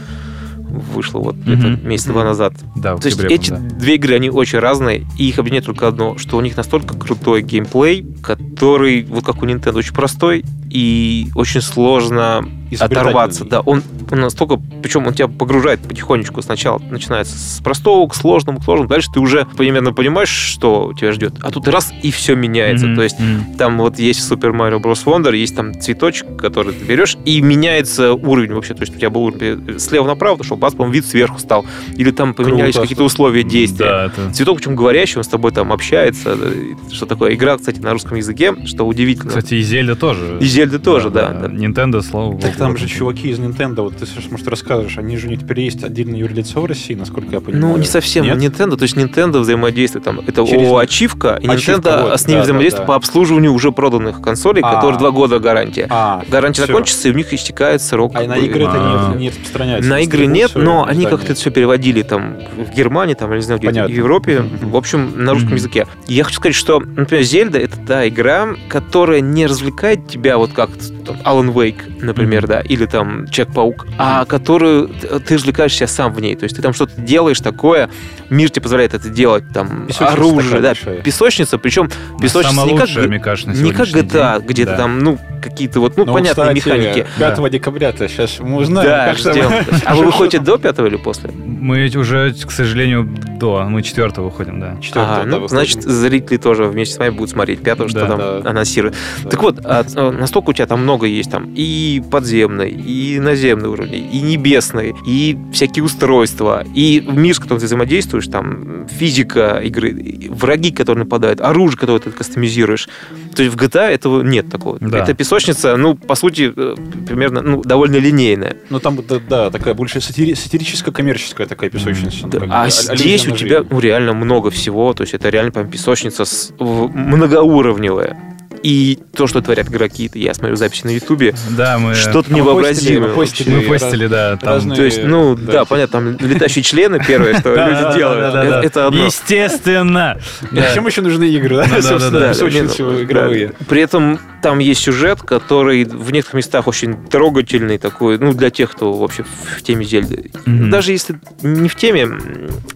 Вышло 0.70 1.20
вот 1.20 1.36
Мгм. 1.36 1.56
где-то 1.56 1.88
месяца 1.88 2.10
два 2.12 2.24
назад. 2.24 2.54
Да, 2.76 2.96
То 2.98 3.08
есть 3.08 3.20
эти 3.24 3.50
по-моему, 3.52 3.78
две 3.80 3.96
игры, 3.96 4.16
они 4.16 4.30
очень 4.30 4.60
разные, 4.60 5.06
и 5.18 5.30
их 5.30 5.40
объединяет 5.40 5.66
только 5.66 5.88
одно, 5.88 6.18
что 6.18 6.38
у 6.38 6.42
них 6.42 6.58
настолько 6.58 6.98
крутой 6.98 7.42
геймплей, 7.42 8.06
который, 8.22 9.04
вот 9.04 9.24
как 9.26 9.42
у 9.42 9.46
Nintendo, 9.46 9.78
очень 9.78 9.94
простой 9.94 10.44
и 10.70 11.28
очень 11.36 11.62
сложно. 11.62 12.48
Оторваться. 12.76 13.46
Да, 13.46 13.62
он, 13.62 13.82
он 14.12 14.20
настолько, 14.20 14.60
причем 14.82 15.08
он 15.08 15.14
тебя 15.14 15.28
погружает 15.28 15.80
потихонечку. 15.82 16.42
Сначала 16.42 16.80
начинается 16.80 17.38
с 17.38 17.62
простого 17.64 18.08
к 18.08 18.16
сложному, 18.16 18.60
к 18.60 18.64
сложному. 18.64 18.90
Дальше 18.90 19.10
ты 19.14 19.20
уже 19.20 19.46
примерно 19.58 19.94
понимаешь, 19.94 20.30
что 20.30 20.94
тебя 21.00 21.12
ждет. 21.12 21.36
А 21.42 21.52
тут 21.52 21.68
раз 21.68 21.92
и 22.04 22.12
все 22.12 22.36
да. 22.36 22.42
меняется. 22.42 22.86
Мгм, 22.88 22.96
То 22.96 23.04
есть 23.04 23.20
мгм. 23.20 23.56
там 23.58 23.78
вот 23.78 24.00
есть 24.00 24.20
Super 24.30 24.52
Mario 24.52 24.82
Bros. 24.82 25.04
Wonder, 25.06 25.36
есть 25.36 25.56
там 25.56 25.80
цветочек, 25.80 26.38
который 26.38 26.74
ты 26.74 26.84
берешь, 26.86 27.18
и 27.26 27.42
меняется 27.42 28.14
уровень 28.14 28.54
вообще. 28.54 28.74
То 28.74 28.82
есть 28.82 28.96
у 28.96 28.98
тебя 28.98 29.10
был 29.10 29.24
уровень 29.24 29.80
слева 29.80 30.06
направо, 30.08 30.44
что 30.44 30.56
по-моему, 30.58 30.92
вид 30.94 31.06
сверху 31.06 31.40
стал. 31.40 31.66
Или 31.96 32.12
там 32.12 32.34
поменялись 32.34 32.74
Круто, 32.76 32.82
какие-то 32.82 33.02
что- 33.02 33.06
условия 33.06 33.44
действия. 33.44 33.86
Да, 33.86 34.06
это... 34.06 34.34
Цветок, 34.34 34.58
причем 34.58 34.76
говорящий, 34.76 35.18
он 35.18 35.24
с 35.24 35.28
тобой 35.28 35.52
там 35.52 35.72
общается. 35.72 36.36
э, 36.40 36.74
Что 36.92 37.06
такое? 37.06 37.34
Игра, 37.34 37.58
кстати, 37.58 37.80
на 37.80 37.92
русском 37.94 38.18
языке, 38.18 38.56
что 38.66 38.86
удивительно. 38.86 39.30
Кстати, 39.30 39.56
и 39.56 39.62
Зельда 39.62 39.96
тоже. 39.96 40.38
И 40.40 40.46
Зельда 40.46 40.80
тоже, 40.80 41.10
да. 41.10 41.30
да. 41.30 41.48
Nintendo, 41.48 42.02
слава 42.02 42.32
богу. 42.32 42.42
Там 42.58 42.78
же 42.78 42.88
чуваки 42.88 43.30
из 43.30 43.40
Nintendo, 43.40 43.82
вот 43.82 43.98
ты, 43.98 44.06
Саш, 44.06 44.30
может, 44.30 44.48
расскажешь, 44.48 44.98
они 44.98 45.18
же 45.18 45.28
у 45.28 45.30
них 45.30 45.42
теперь 45.42 45.62
есть 45.62 45.84
отдельное 45.84 46.20
юрлицо 46.20 46.62
в 46.62 46.66
России, 46.66 46.94
насколько 46.94 47.30
я 47.32 47.40
понимаю. 47.42 47.74
Ну, 47.74 47.78
не 47.78 47.86
совсем. 47.86 48.26
Нет? 48.26 48.38
Nintendo, 48.38 48.76
то 48.78 48.84
есть 48.84 48.96
Nintendo 48.96 49.40
взаимодействует 49.40 50.06
там. 50.06 50.20
Это 50.20 50.46
Через- 50.46 50.68
ООО 50.68 50.78
Ачивка, 50.80 51.40
и 51.42 51.48
Ачивка, 51.48 51.82
Nintendo 51.90 52.10
вот, 52.10 52.20
с 52.22 52.28
ними 52.28 52.38
да, 52.38 52.44
взаимодействует 52.44 52.82
да, 52.82 52.88
да. 52.88 52.94
по 52.94 52.96
обслуживанию 52.96 53.54
уже 53.54 53.72
проданных 53.72 54.22
консолей, 54.22 54.62
А. 54.64 54.76
которые 54.76 54.98
два 55.00 55.12
года 55.12 55.40
гарантия. 55.40 55.88
А, 55.90 56.24
Гарантия 56.30 56.64
всё. 56.64 56.68
закончится, 56.74 57.08
и 57.08 57.12
у 57.12 57.14
них 57.16 57.34
истекает 57.34 57.82
срок. 57.82 58.12
А 58.16 58.24
и 58.24 58.28
на 58.28 58.38
игры 58.38 58.64
это 58.64 58.74
А. 58.76 59.14
не, 59.16 59.22
не 59.24 59.30
распространяется. 59.30 59.90
На 59.90 60.00
игры 60.02 60.26
нет, 60.26 60.52
но 60.56 60.86
они 60.86 61.06
как-то 61.06 61.28
это 61.28 61.36
все 61.36 61.52
переводили 61.52 62.02
там 62.02 62.38
в 62.58 62.76
Германии, 62.76 63.14
там, 63.14 63.30
я 63.32 63.38
не 63.38 63.42
знаю, 63.44 63.60
где 63.60 63.84
в 63.84 63.90
Европе, 63.90 64.42
в 64.62 64.76
общем, 64.76 65.24
на 65.24 65.34
русском 65.34 65.56
языке. 65.56 65.88
Я 66.08 66.24
хочу 66.24 66.38
сказать, 66.38 66.56
что, 66.56 66.80
например, 66.80 67.24
Зельда— 67.24 67.58
это 67.60 67.78
та 67.86 68.08
игра, 68.08 68.48
которая 68.70 69.22
не 69.22 69.46
развлекает 69.46 70.08
тебя, 70.08 70.38
вот 70.38 70.52
как 70.54 70.70
там, 71.08 71.18
Alan 71.24 71.54
Wake, 71.54 72.04
например, 72.04 72.44
Мгм. 72.44 72.50
да, 72.50 72.62
или 72.62 72.86
там 72.86 73.28
Человек-паук, 73.28 73.88
а 73.98 74.26
которую 74.26 74.90
ты 74.90 75.36
развлекаешься 75.36 75.88
сам 75.88 76.14
в 76.14 76.20
ней. 76.22 76.36
То 76.36 76.44
есть 76.44 76.56
ты 76.56 76.62
там 76.62 76.74
что-то 76.74 77.00
делаешь 77.02 77.40
такое, 77.40 77.90
мир 78.30 78.50
тебе 78.50 78.62
позволяет 78.64 78.94
это 78.94 79.10
делать, 79.10 79.44
там, 79.54 79.88
Песочница 79.88 80.14
оружие, 80.14 80.60
да, 80.62 80.68
большая. 80.70 81.02
песочница, 81.02 81.58
причем 81.58 81.90
песочница 82.22 82.56
Самое 82.56 82.74
не 82.74 82.78
как, 82.80 82.88
лучшее, 82.88 83.08
мне 83.08 83.20
кажется, 83.20 83.50
на 83.50 83.54
не 83.64 83.72
как 83.72 83.88
GTA, 83.88 84.40
день. 84.40 84.48
где-то 84.48 84.72
Да. 84.72 84.78
там, 84.78 85.00
ну, 85.00 85.18
какие-то 85.42 85.80
вот, 85.80 85.98
ну, 85.98 86.06
Ну, 86.06 86.14
понятные 86.14 86.56
кстати, 86.56 86.78
механики. 86.80 87.08
5 87.20 87.50
декабря-то 87.50 88.08
сейчас 88.08 88.40
мы 88.40 88.58
узнаем. 88.58 88.88
Да, 88.90 89.08
как 89.08 89.18
ждем. 89.18 89.52
А 89.86 89.96
вы 89.96 90.06
выходите 90.08 90.40
до 90.40 90.58
пятого 90.58 90.88
или 90.88 90.98
после? 90.98 91.32
Мы 91.32 91.80
ведь 91.80 91.96
уже, 91.96 92.34
к 92.34 92.52
сожалению, 92.52 93.04
до. 93.40 93.64
Мы 93.68 93.82
четвертого 93.84 94.26
выходим, 94.26 94.60
да. 94.60 94.78
Четвёртого, 94.82 95.16
Ага, 95.22 95.30
да, 95.32 95.40
ну, 95.40 95.48
значит, 95.48 95.84
зрители 95.84 96.38
тоже 96.38 96.64
вместе 96.66 96.96
с 96.96 96.98
вами 96.98 97.12
будут 97.12 97.30
смотреть 97.32 97.62
пятого, 97.62 97.88
что 97.90 98.02
Да, 98.02 98.08
там 98.08 98.18
да. 98.44 98.50
анонсируют. 98.50 98.96
Да. 99.24 99.30
Так 99.30 99.44
вот, 99.44 99.60
а, 99.64 99.86
а, 99.96 100.12
настолько 100.12 100.50
у 100.52 100.54
тебя 100.54 100.66
там 100.66 100.82
много 100.82 101.06
есть 101.06 101.30
там 101.32 101.52
и 101.56 102.02
подземный, 102.12 102.72
и 102.72 103.20
наземный 103.20 103.70
уровень, 103.70 104.10
и 104.12 104.22
небесный, 104.22 104.96
и 105.06 105.38
всякие 105.54 105.84
устройства, 105.84 106.64
и 106.74 107.04
мир, 107.08 107.36
с 107.36 107.40
которым 107.40 107.60
ты 107.60 107.66
взаимодействуешь, 107.66 108.17
там 108.26 108.88
физика 108.88 109.62
игры, 109.64 109.96
враги, 110.30 110.72
которые 110.72 111.04
нападают, 111.04 111.42
оружие, 111.42 111.78
которое 111.78 112.00
ты 112.00 112.12
кастомизируешь. 112.12 112.90
То 113.36 113.44
есть 113.44 113.56
в 113.56 113.58
GTA 113.58 113.90
этого 113.90 114.24
нет 114.24 114.50
такого. 114.50 114.78
Да. 114.82 115.00
Это 115.00 115.14
песочница, 115.14 115.78
ну, 115.78 115.96
по 115.96 116.16
сути, 116.16 116.52
э, 116.56 116.76
примерно, 117.08 117.42
ну, 117.42 117.62
довольно 117.62 117.98
линейная. 117.98 118.58
Ну, 118.70 118.80
там, 118.80 118.98
да, 119.08 119.20
да, 119.30 119.50
такая 119.52 119.74
больше 119.74 120.00
сатири- 120.00 120.34
сатирическо-коммерческая 120.36 121.46
такая 121.48 121.70
песочница. 121.70 122.24
ну, 122.24 122.30
Да, 122.30 122.40
бы, 122.40 122.48
а 122.50 122.70
здесь 122.70 123.28
у 123.28 123.32
тебя 123.32 123.64
ну, 123.70 123.80
реально 123.80 124.14
много 124.14 124.50
всего. 124.50 124.94
То 124.94 125.04
есть 125.04 125.14
это 125.14 125.30
реально 125.30 125.52
прям 125.52 125.70
песочница 125.70 126.26
с, 126.26 126.54
многоуровневая. 126.60 128.37
И 128.64 129.00
то, 129.16 129.28
что 129.28 129.42
творят 129.42 129.68
игроки, 129.70 130.10
я 130.14 130.34
смотрю 130.34 130.56
записи 130.56 130.86
на 130.86 130.90
Ютубе, 130.92 131.34
Да, 131.58 131.78
мы... 131.78 131.94
что-то 131.96 132.34
невообразимое. 132.34 133.10
мы 133.10 133.16
постили. 133.16 133.56
Мы 133.56 133.62
постили, 133.64 134.08
да. 134.08 134.38
Там... 134.38 134.54
разные- 134.56 134.76
То 134.76 134.84
есть, 134.84 135.04
ну, 135.04 135.36
Да, 135.36 135.52
да, 135.52 135.66
понятно, 135.66 136.00
там 136.18 136.18
летающие 136.30 136.64
члены 136.64 137.00
первое, 137.06 137.40
что 137.40 137.50
люди 137.56 137.98
делают. 137.98 138.66
Это- 138.66 138.88
одно. 138.88 139.06
Естественно. 139.06 140.20
Зачем 140.52 140.88
еще 140.88 141.02
нужны 141.02 141.26
игры, 141.26 141.58
да? 141.58 141.66
Ну, 141.70 141.82
Собственно, 141.82 143.04
игровые. 143.04 143.54
При 143.70 143.82
этом 143.82 144.20
там 144.42 144.60
есть 144.60 144.82
сюжет, 144.82 145.22
который 145.22 145.84
в 145.84 146.12
некоторых 146.12 146.36
местах 146.36 146.68
очень 146.68 146.96
трогательный 147.08 147.78
такой, 147.78 148.18
ну, 148.18 148.34
для 148.34 148.50
тех, 148.50 148.72
кто 148.72 148.94
вообще 148.94 149.24
в 149.56 149.62
теме 149.62 149.86
Зельды. 149.86 150.32
Даже 150.46 150.92
если 150.92 151.20
не 151.42 151.70
в 151.70 151.76
теме, 151.76 152.08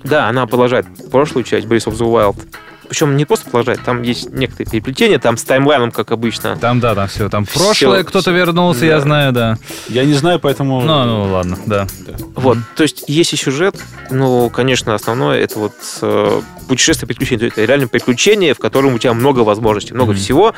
да, 0.04 0.28
она 0.28 0.46
продолжает 0.48 0.86
прошлую 1.12 1.44
часть 1.44 1.68
Breath 1.68 1.88
of 1.88 1.98
the 1.98 2.06
Wild. 2.12 2.38
Причем 2.92 3.16
не 3.16 3.24
просто 3.24 3.46
продолжает, 3.50 3.82
там 3.86 4.02
есть 4.02 4.34
некоторые 4.34 4.70
переплетения, 4.70 5.18
там 5.18 5.38
с 5.38 5.46
таймлайном, 5.46 5.94
как 5.94 6.12
обычно. 6.12 6.58
Там, 6.58 6.82
да, 6.82 6.94
там 6.94 7.08
все. 7.08 7.30
Там 7.30 7.46
прошлое 7.46 8.04
кто-то 8.04 8.32
вернулся, 8.32 8.82
Да. 8.82 8.86
я 8.88 9.00
знаю, 9.00 9.32
да. 9.32 9.58
Я 9.88 10.04
не 10.04 10.14
знаю, 10.14 10.42
поэтому... 10.42 10.82
Ну, 10.82 11.06
ну, 11.06 11.32
ладно, 11.32 11.58
да. 11.66 11.88
Да. 12.06 12.16
Вот, 12.36 12.58
то 12.76 12.84
есть 12.84 13.06
есть 13.08 13.32
и 13.32 13.38
сюжет, 13.38 13.82
но, 14.10 14.50
конечно, 14.50 14.94
основное 14.94 15.40
это 15.40 15.58
вот 15.60 15.74
э, 16.02 16.42
путешествие 16.72 17.10
есть 17.20 17.32
это 17.44 17.66
реально 17.66 17.88
приключение, 17.90 18.54
в 18.54 18.60
котором 18.60 18.94
у 18.94 18.98
тебя 18.98 19.14
много 19.14 19.40
возможностей, 19.42 19.94
много 19.94 20.12
Мгм. 20.14 20.20
всего, 20.20 20.54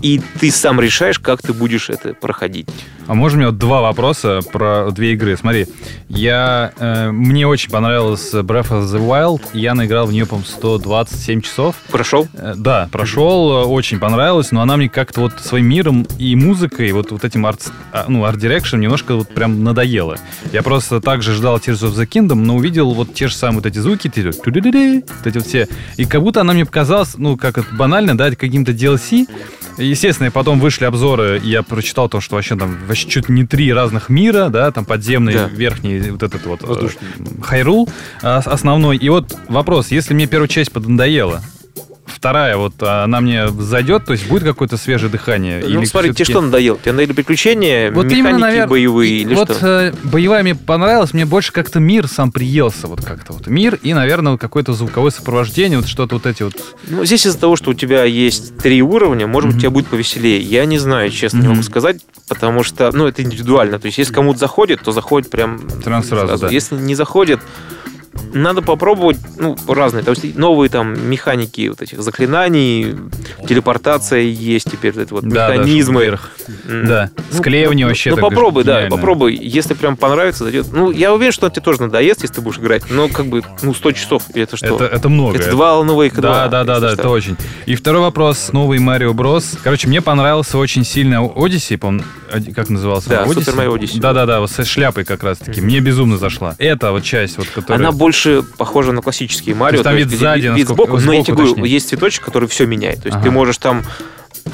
и 0.00 0.20
ты 0.40 0.50
сам 0.50 0.80
решаешь, 0.80 1.18
как 1.18 1.42
ты 1.42 1.52
будешь 1.52 1.90
это 1.90 2.14
проходить. 2.14 2.68
А 3.06 3.14
можно 3.14 3.38
мне 3.38 3.46
вот 3.46 3.58
два 3.58 3.80
вопроса 3.80 4.40
про 4.52 4.90
две 4.90 5.12
игры? 5.14 5.36
Смотри, 5.36 5.66
я, 6.08 6.72
э, 6.78 7.10
мне 7.10 7.46
очень 7.46 7.70
понравилась 7.70 8.34
Breath 8.34 8.68
of 8.70 8.84
the 8.84 8.98
Wild. 9.00 9.42
Я 9.54 9.74
наиграл 9.74 10.06
в 10.06 10.12
нее, 10.12 10.26
по-моему, 10.26 10.46
127 10.46 11.40
часов. 11.40 11.76
Прошел? 11.90 12.28
Э, 12.34 12.52
Да, 12.54 12.88
прошел, 12.92 13.50
э, 13.50 13.64
очень 13.64 13.98
понравилось, 13.98 14.52
но 14.52 14.60
она 14.60 14.76
мне 14.76 14.88
как-то 14.90 15.20
вот 15.22 15.32
своим 15.40 15.66
миром 15.68 16.06
и 16.18 16.36
музыкой, 16.36 16.92
вот, 16.92 17.10
вот 17.12 17.24
этим 17.24 17.46
арт, 17.46 17.72
а, 17.92 18.04
ну, 18.08 18.24
art 18.24 18.37
direction 18.37 18.76
немножко 18.78 19.14
вот 19.16 19.28
прям 19.28 19.64
надоело. 19.64 20.16
Я 20.52 20.62
просто 20.62 21.00
также 21.00 21.34
ждал 21.34 21.56
Tears 21.58 21.82
of 21.88 21.94
the 21.94 22.06
Kingdom, 22.06 22.36
но 22.36 22.56
увидел 22.56 22.92
вот 22.92 23.14
те 23.14 23.28
же 23.28 23.34
самые 23.34 23.56
вот 23.58 23.66
эти 23.66 23.78
звуки, 23.78 24.08
вот 25.18 25.26
эти 25.26 25.38
вот 25.38 25.46
все. 25.46 25.57
И 25.96 26.04
как 26.04 26.22
будто 26.22 26.40
она 26.42 26.52
мне 26.52 26.64
показалась, 26.64 27.14
ну, 27.16 27.36
как 27.36 27.58
это 27.58 27.74
банально, 27.74 28.16
да, 28.16 28.30
каким-то 28.30 28.72
DLC. 28.72 29.26
Естественно, 29.78 30.26
и 30.26 30.30
потом 30.30 30.58
вышли 30.58 30.84
обзоры, 30.86 31.40
и 31.42 31.48
я 31.50 31.62
прочитал 31.62 32.08
то, 32.08 32.20
что 32.20 32.34
вообще 32.36 32.56
там 32.56 32.76
вообще 32.86 33.08
чуть 33.08 33.28
не 33.28 33.46
три 33.46 33.72
разных 33.72 34.08
мира, 34.08 34.48
да, 34.48 34.70
там 34.72 34.84
подземный, 34.84 35.34
Да. 35.34 35.46
верхний, 35.46 36.00
вот 36.10 36.22
этот 36.24 36.44
вот 36.46 36.62
э, 36.62 36.66
Воздушный. 36.66 37.00
Хайрул 37.42 37.88
основной. 38.22 38.96
И 38.96 39.08
вот 39.08 39.36
вопрос, 39.48 39.90
если 39.92 40.14
мне 40.14 40.26
первая 40.26 40.48
часть 40.48 40.72
поднадоела, 40.72 41.42
вторая 42.08 42.56
вот 42.56 42.74
а, 42.80 43.04
она 43.04 43.20
мне 43.20 43.48
зайдет, 43.50 44.04
то 44.06 44.12
есть 44.12 44.28
будет 44.28 44.42
какое-то 44.44 44.76
свежее 44.76 45.10
дыхание? 45.10 45.60
ну, 45.60 45.78
Или 45.80 45.84
смотри, 45.84 46.12
тебе 46.12 46.24
что 46.24 46.40
надоело? 46.40 46.78
Тебе 46.78 46.92
надоели 46.92 47.12
приключения, 47.12 47.90
Вот 47.92 48.04
механики 48.06 48.18
именно, 48.20 48.38
наверное, 48.38 48.68
боевые 48.68 49.12
или 49.20 49.34
вот 49.34 49.50
что? 49.56 49.66
э, 49.66 49.92
боевая 50.04 50.42
мне 50.42 50.54
понравилась, 50.54 51.12
мне 51.12 51.24
больше 51.26 51.52
как-то 51.52 51.80
мир 51.80 52.08
сам 52.08 52.32
приелся, 52.32 52.86
вот 52.86 53.04
как-то 53.04 53.32
вот 53.32 53.46
мир 53.46 53.78
и, 53.82 53.94
наверное, 53.94 54.32
вот 54.32 54.40
какое-то 54.40 54.72
звуковое 54.72 55.10
сопровождение, 55.10 55.78
вот 55.78 55.88
что-то 55.88 56.16
вот 56.16 56.26
эти 56.26 56.42
вот. 56.42 56.54
Ну, 56.88 57.04
здесь 57.04 57.26
из-за 57.26 57.38
того, 57.38 57.56
что 57.56 57.70
у 57.70 57.74
тебя 57.74 58.04
есть 58.04 58.58
три 58.58 58.82
уровня, 58.82 59.26
может 59.26 59.48
быть, 59.48 59.54
Мгм. 59.56 59.60
тебе 59.60 59.70
будет 59.70 59.86
повеселее. 59.88 60.40
Я 60.40 60.64
не 60.64 60.78
знаю, 60.78 61.10
честно, 61.10 61.38
не 61.38 61.42
Мгм. 61.44 61.50
могу 61.56 61.62
сказать, 61.62 62.00
потому 62.28 62.62
что, 62.62 62.90
ну, 62.92 63.06
это 63.06 63.22
индивидуально. 63.22 63.78
То 63.78 63.86
есть, 63.86 63.98
если 63.98 64.12
кому-то 64.12 64.38
заходит, 64.38 64.82
то 64.82 64.92
заходит 64.92 65.30
прям 65.30 65.60
Прям 65.84 66.02
сразу, 66.02 66.38
да. 66.38 66.48
Если 66.48 66.76
не 66.76 66.94
заходит, 66.94 67.40
надо 68.32 68.62
попробовать, 68.62 69.18
ну, 69.38 69.56
разные. 69.66 70.04
То 70.04 70.10
есть 70.10 70.36
новые 70.36 70.70
там 70.70 71.08
механики 71.08 71.68
вот 71.68 71.82
этих 71.82 72.02
заклинаний, 72.02 72.96
телепортация 73.46 74.20
есть 74.20 74.70
теперь, 74.70 74.92
вот 74.92 75.10
вот 75.10 75.24
Да, 75.24 75.48
да, 75.48 75.54
механизмы. 75.54 76.18
М. 76.66 76.86
Да, 76.86 77.10
Ну, 77.16 77.38
склеивание 77.38 77.86
ну, 77.86 77.90
вообще. 77.90 78.10
Ну, 78.10 78.16
попробуй, 78.16 78.64
да, 78.64 78.86
попробуй. 78.88 79.34
Если 79.34 79.74
прям 79.74 79.96
понравится, 79.96 80.44
зайдет. 80.44 80.66
Ну, 80.72 80.90
я 80.90 81.12
уверен, 81.12 81.32
что 81.32 81.48
тебе 81.50 81.62
тоже 81.62 81.82
надоест, 81.82 82.22
если 82.22 82.36
ты 82.36 82.40
будешь 82.40 82.58
играть. 82.58 82.90
Но 82.90 83.08
как 83.08 83.26
бы, 83.26 83.42
ну, 83.62 83.74
100 83.74 83.92
часов, 83.92 84.24
это 84.34 84.56
что? 84.56 84.76
Это, 84.76 84.84
это 84.84 85.08
много. 85.08 85.38
Это 85.38 85.50
два 85.50 85.72
Alan 85.72 85.88
Wake 85.88 86.14
2. 86.14 86.22
Да, 86.22 86.48
да, 86.48 86.64
да, 86.64 86.80
да, 86.80 86.92
это 86.92 87.08
очень. 87.08 87.36
И 87.66 87.74
второй 87.74 88.02
вопрос. 88.02 88.52
Новый 88.52 88.78
Марио 88.78 89.12
Брос. 89.14 89.56
Короче, 89.62 89.88
мне 89.88 90.00
понравился 90.00 90.58
очень 90.58 90.84
сильно 90.84 91.24
Одиссей, 91.24 91.78
по 91.78 91.92
как 92.54 92.68
назывался? 92.68 93.08
Да, 93.08 93.24
Odyssey? 93.24 93.38
Super 93.38 93.56
Mario 93.56 93.78
Odyssey. 93.78 94.00
Да, 94.00 94.12
да, 94.12 94.26
да, 94.26 94.40
вот 94.40 94.50
со 94.50 94.64
шляпой 94.64 95.04
как 95.04 95.22
раз-таки. 95.22 95.60
Мне 95.60 95.80
безумно 95.80 96.18
зашла. 96.18 96.54
Это 96.58 96.92
вот 96.92 97.02
часть, 97.02 97.38
вот, 97.38 97.46
которая... 97.48 97.78
Она 97.78 97.92
больше 97.98 98.42
похожа 98.56 98.92
на 98.92 99.02
классические 99.02 99.54
Марио. 99.54 99.82
там 99.82 99.94
вид 99.96 100.08
сзади, 100.10 100.46
вид 100.54 100.68
сбоку, 100.68 100.98
но 100.98 101.12
я 101.12 101.22
тебе 101.22 101.34
говорю, 101.36 101.64
есть 101.64 101.88
цветочек, 101.88 102.24
который 102.24 102.48
все 102.48 102.64
меняет. 102.66 103.02
То 103.02 103.06
есть 103.08 103.16
Ага. 103.16 103.24
ты 103.24 103.30
можешь 103.30 103.58
там... 103.58 103.82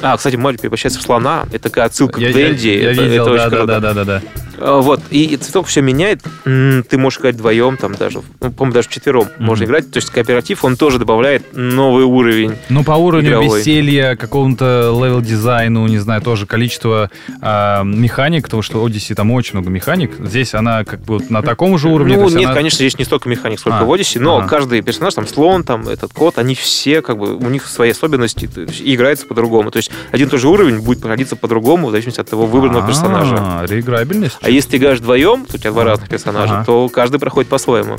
А, 0.01 0.17
кстати, 0.17 0.35
Марио 0.35 0.59
превращается 0.59 0.99
в 0.99 1.03
слона. 1.03 1.45
Это 1.53 1.69
такая 1.69 1.85
отсылка 1.85 2.19
я, 2.19 2.33
к 2.33 2.35
я- 2.35 2.47
Дэнди. 2.49 2.67
я 2.67 2.91
это, 2.91 3.01
видел, 3.03 3.23
это 3.23 3.25
да, 3.25 3.31
очень 3.31 3.43
да, 3.43 3.49
круто. 3.49 3.65
да, 3.67 3.79
да, 3.79 3.93
да, 3.93 4.03
да. 4.03 4.21
А, 4.59 4.81
Вот, 4.81 5.01
и, 5.09 5.35
цветок 5.37 5.67
все 5.67 5.81
меняет. 5.81 6.21
Ты 6.43 6.97
можешь 6.97 7.19
играть 7.19 7.35
вдвоем, 7.35 7.77
там 7.77 7.95
даже, 7.95 8.21
ну, 8.41 8.51
по-моему, 8.51 8.73
даже 8.73 8.87
вчетвером 8.89 9.23
Мгм. 9.37 9.45
можно 9.45 9.63
играть. 9.65 9.91
То 9.91 9.97
есть 9.97 10.09
кооператив, 10.09 10.63
он 10.65 10.75
тоже 10.77 10.99
добавляет 10.99 11.43
новый 11.53 12.03
уровень. 12.05 12.55
Ну, 12.69 12.83
по 12.83 12.93
уровню 12.93 13.29
Игровой. 13.29 13.59
веселья, 13.59 14.15
какому-то 14.15 14.91
level-дизайну, 15.03 15.87
не 15.87 15.97
знаю, 15.99 16.21
тоже 16.21 16.45
количество 16.45 17.09
а, 17.41 17.83
механик, 17.83 18.43
потому 18.45 18.61
что 18.61 18.85
Odyssey 18.85 19.15
там 19.15 19.31
очень 19.31 19.53
много 19.53 19.69
механик. 19.69 20.11
Здесь 20.19 20.53
она 20.53 20.83
как 20.83 20.99
бы 21.01 21.19
на 21.29 21.41
таком 21.41 21.77
же 21.77 21.89
уровне. 21.89 22.17
ну, 22.17 22.29
нет, 22.29 22.45
она- 22.45 22.53
конечно, 22.53 22.77
здесь 22.77 22.97
не 22.97 23.05
столько 23.05 23.29
механик, 23.29 23.59
сколько 23.59 23.79
А, 23.79 23.83
в 23.83 23.91
Odyssey, 23.93 24.19
но 24.19 24.37
ага. 24.37 24.47
каждый 24.47 24.81
персонаж, 24.81 25.13
там, 25.13 25.27
слон, 25.27 25.63
там, 25.63 25.87
этот 25.87 26.13
кот, 26.13 26.37
они 26.37 26.55
все, 26.55 27.01
как 27.01 27.17
бы, 27.17 27.35
у 27.35 27.49
них 27.49 27.65
свои 27.67 27.91
особенности, 27.91 28.49
и 28.83 28.95
играется 28.95 29.25
по-другому. 29.25 29.71
То 29.71 29.77
есть 29.77 29.91
один 30.11 30.27
и 30.27 30.31
тот 30.31 30.39
же 30.39 30.47
уровень 30.47 30.79
будет 30.81 31.01
проходиться 31.01 31.35
по-другому, 31.35 31.87
в 31.87 31.91
зависимости 31.91 32.19
от 32.21 32.29
того 32.29 32.45
выбранного 32.45 32.85
персонажа. 32.87 33.35
А, 33.39 33.65
реиграбельность. 33.67 34.37
А 34.45 34.49
если 34.49 34.69
ты 34.71 34.77
играешь 34.77 34.99
вдвоем, 34.99 35.45
то 35.45 35.55
у 35.55 35.57
тебя 35.57 35.71
два 35.71 35.83
разных 35.83 36.07
персонажа, 36.07 36.53
Ага. 36.57 36.65
то 36.65 36.87
каждый 36.89 37.19
проходит 37.19 37.49
по-своему. 37.49 37.97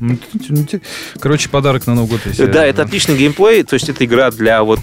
Ну, 0.00 0.16
т- 0.68 0.80
Короче, 1.20 1.48
подарок 1.48 1.86
на 1.86 1.94
Новый 1.94 2.10
год. 2.10 2.20
если- 2.26 2.46
Да, 2.46 2.66
это 2.66 2.82
отличный 2.82 3.16
геймплей, 3.16 3.62
то 3.62 3.74
есть 3.74 3.88
это 3.88 4.04
игра 4.04 4.30
для 4.32 4.62
вот 4.64 4.80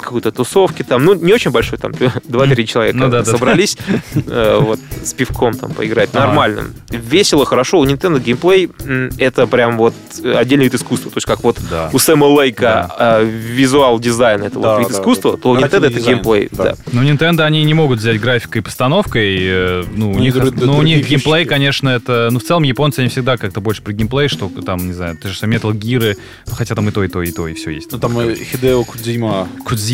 какой-то 0.00 0.32
тусовки, 0.32 0.82
там, 0.82 1.04
ну, 1.04 1.14
не 1.14 1.32
очень 1.32 1.50
большой, 1.50 1.78
там, 1.78 1.92
2-3 2.28 2.64
человека 2.64 2.98
Ну 2.98 3.04
да, 3.08 3.18
да, 3.18 3.24
да. 3.24 3.30
собрались, 3.30 3.76
э, 4.14 4.58
вот, 4.60 4.78
с 5.02 5.12
пивком 5.14 5.54
там 5.54 5.72
поиграть, 5.72 6.12
нормально. 6.14 6.64
Весело, 6.90 7.44
хорошо, 7.46 7.78
у 7.80 7.86
Nintendo 7.86 8.20
геймплей 8.20 8.70
это 9.18 9.46
прям 9.46 9.76
вот 9.76 9.94
отдельный 10.24 10.64
вид 10.64 10.74
искусства, 10.74 11.10
то 11.10 11.16
есть 11.18 11.26
как 11.26 11.42
вот 11.44 11.58
Да. 11.70 11.90
у 11.92 11.98
Сэма 11.98 12.24
Лейка 12.26 12.90
э, 12.98 13.24
визуал 13.24 13.98
дизайн 14.00 14.42
это 14.42 14.58
Да, 14.58 14.72
вот 14.76 14.80
вид 14.80 14.88
да, 14.88 14.94
искусства, 14.94 15.32
да. 15.32 15.36
то 15.38 15.50
у 15.50 15.56
Nintendo 15.56 15.86
это 15.86 15.90
дизайн, 15.94 16.16
геймплей, 16.16 16.48
да. 16.52 16.64
да. 16.64 16.74
Ну, 16.92 17.02
Nintendo, 17.02 17.42
они 17.42 17.62
не 17.64 17.74
могут 17.74 17.98
взять 17.98 18.20
графикой 18.20 18.60
и 18.60 18.64
постановкой. 18.64 19.38
э, 19.40 19.84
Ну, 19.94 20.10
у 20.12 20.14
Ну, 20.14 20.20
них, 20.20 20.34
друг- 20.34 20.54
ну, 20.56 20.76
у 20.78 20.82
них 20.82 21.06
геймплей, 21.08 21.44
конечно, 21.44 21.88
это... 21.88 22.28
Ну, 22.30 22.38
в 22.38 22.42
целом, 22.42 22.62
японцы, 22.62 23.00
они 23.00 23.08
всегда 23.08 23.36
как-то 23.36 23.60
больше 23.60 23.82
про 23.82 23.92
геймплей, 23.92 24.28
что 24.28 24.48
там, 24.64 24.86
не 24.86 24.92
знаю, 24.92 25.16
ты 25.16 25.28
же 25.28 25.34
Metal 25.46 25.72
Gear, 25.72 26.16
ну, 26.46 26.54
хотя 26.54 26.74
там 26.74 26.88
и 26.88 26.92
то, 26.92 27.02
и 27.04 27.08
то, 27.08 27.22
и 27.22 27.30
то, 27.32 27.48
и 27.48 27.54
все 27.54 27.70
есть. 27.70 27.90
Ну, 27.92 27.98
там 27.98 28.18
э, 28.18 28.34
Хидео 28.34 28.84
Кудзима. 28.84 29.48
Кудзима. 29.64 29.89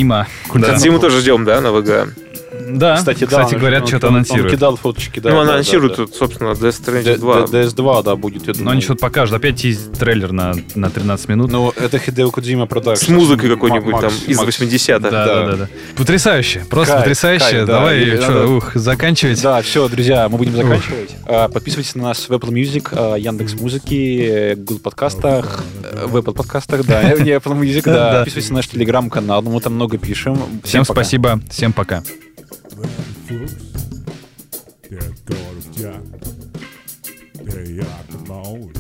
Да. 0.55 0.77
Зиму 0.79 0.99
тоже 0.99 1.21
ждем, 1.21 1.45
да, 1.45 1.61
на 1.61 1.73
ВГ. 1.73 2.09
Да, 2.69 2.97
Кстати, 2.97 3.21
да. 3.21 3.27
кстати 3.27 3.55
он- 3.55 3.61
говорят, 3.61 3.83
он- 3.83 3.89
что-то 3.89 4.07
он- 4.09 4.13
Он 4.13 4.17
анонсируют. 4.17 4.53
кидал 4.53 4.77
фоточки, 4.77 5.21
да. 5.21 5.31
ну, 5.31 5.37
да, 5.37 5.43
она 5.43 5.63
да, 5.63 5.81
да. 5.81 5.89
тут, 5.95 6.15
собственно, 6.15 6.49
Death 6.51 6.83
Stranding 6.85 7.19
2. 7.19 7.47
Д- 7.47 7.63
DS2, 7.63 8.03
да, 8.03 8.17
будет, 8.17 8.47
я 8.47 8.53
думаю. 8.53 8.65
Но 8.65 8.71
они 8.73 8.81
что-то 8.81 9.01
покажут. 9.01 9.37
Опять 9.37 9.57
тиз 9.57 9.89
трейлер 9.99 10.33
на, 10.33 10.55
на 10.75 10.91
13 10.91 11.29
минут. 11.29 11.51
Ну, 11.53 11.73
это 11.77 11.99
Хидео 11.99 12.31
Кудзима 12.31 12.67
продакшн. 12.67 13.05
С 13.05 13.09
музыкой 13.09 13.51
какой-нибудь 13.51 14.01
там 14.01 14.11
из 14.27 14.37
Макс. 14.39 14.59
80-х. 14.61 15.11
да, 15.11 15.27
да, 15.27 15.47
да, 15.47 15.57
да. 15.57 15.69
Потрясающе. 15.97 16.65
Просто 16.69 16.93
Кайф, 16.95 17.05
потрясающе. 17.05 17.45
кайф. 17.51 17.67
Давай, 17.67 18.17
что, 18.17 18.31
надо- 18.33 18.47
ух, 18.49 18.73
заканчивать. 18.75 19.43
Да, 19.43 19.63
все, 19.63 19.89
друзья, 19.89 20.29
мы 20.29 20.39
будем 20.39 20.57
заканчивать. 20.57 21.17
А, 21.27 21.49
Подписывайтесь 21.49 21.95
на 21.95 22.05
нас 22.05 22.29
в 22.29 22.33
Apple 22.33 22.51
Music, 22.51 22.89
а, 22.93 23.17
Яндекс 23.17 23.55
Музыки, 23.55 24.55
Google 24.57 24.81
подкастах, 24.81 25.63
в 26.05 26.17
Apple 26.17 26.33
подкастах, 26.35 26.85
да, 26.85 27.03
не 27.19 27.31
Apple 27.31 27.59
Music, 27.61 27.83
да. 27.85 28.13
Подписывайтесь 28.19 28.51
на 28.51 28.57
наш 28.57 28.69
телеграм-канал, 28.69 29.43
мы 29.43 29.61
там 29.61 29.75
много 29.75 29.99
пишем. 29.99 30.39
Всем 30.65 30.85
спасибо. 30.85 31.41
Всем 31.51 31.73
пока. 31.73 32.03
Folks, 32.77 33.73
they're 34.91 35.15
God 35.25 35.57
of 35.57 35.73
Jack. 35.75 36.03
They 37.43 37.81
are 37.81 38.03
the 38.11 38.19
moon. 38.29 38.76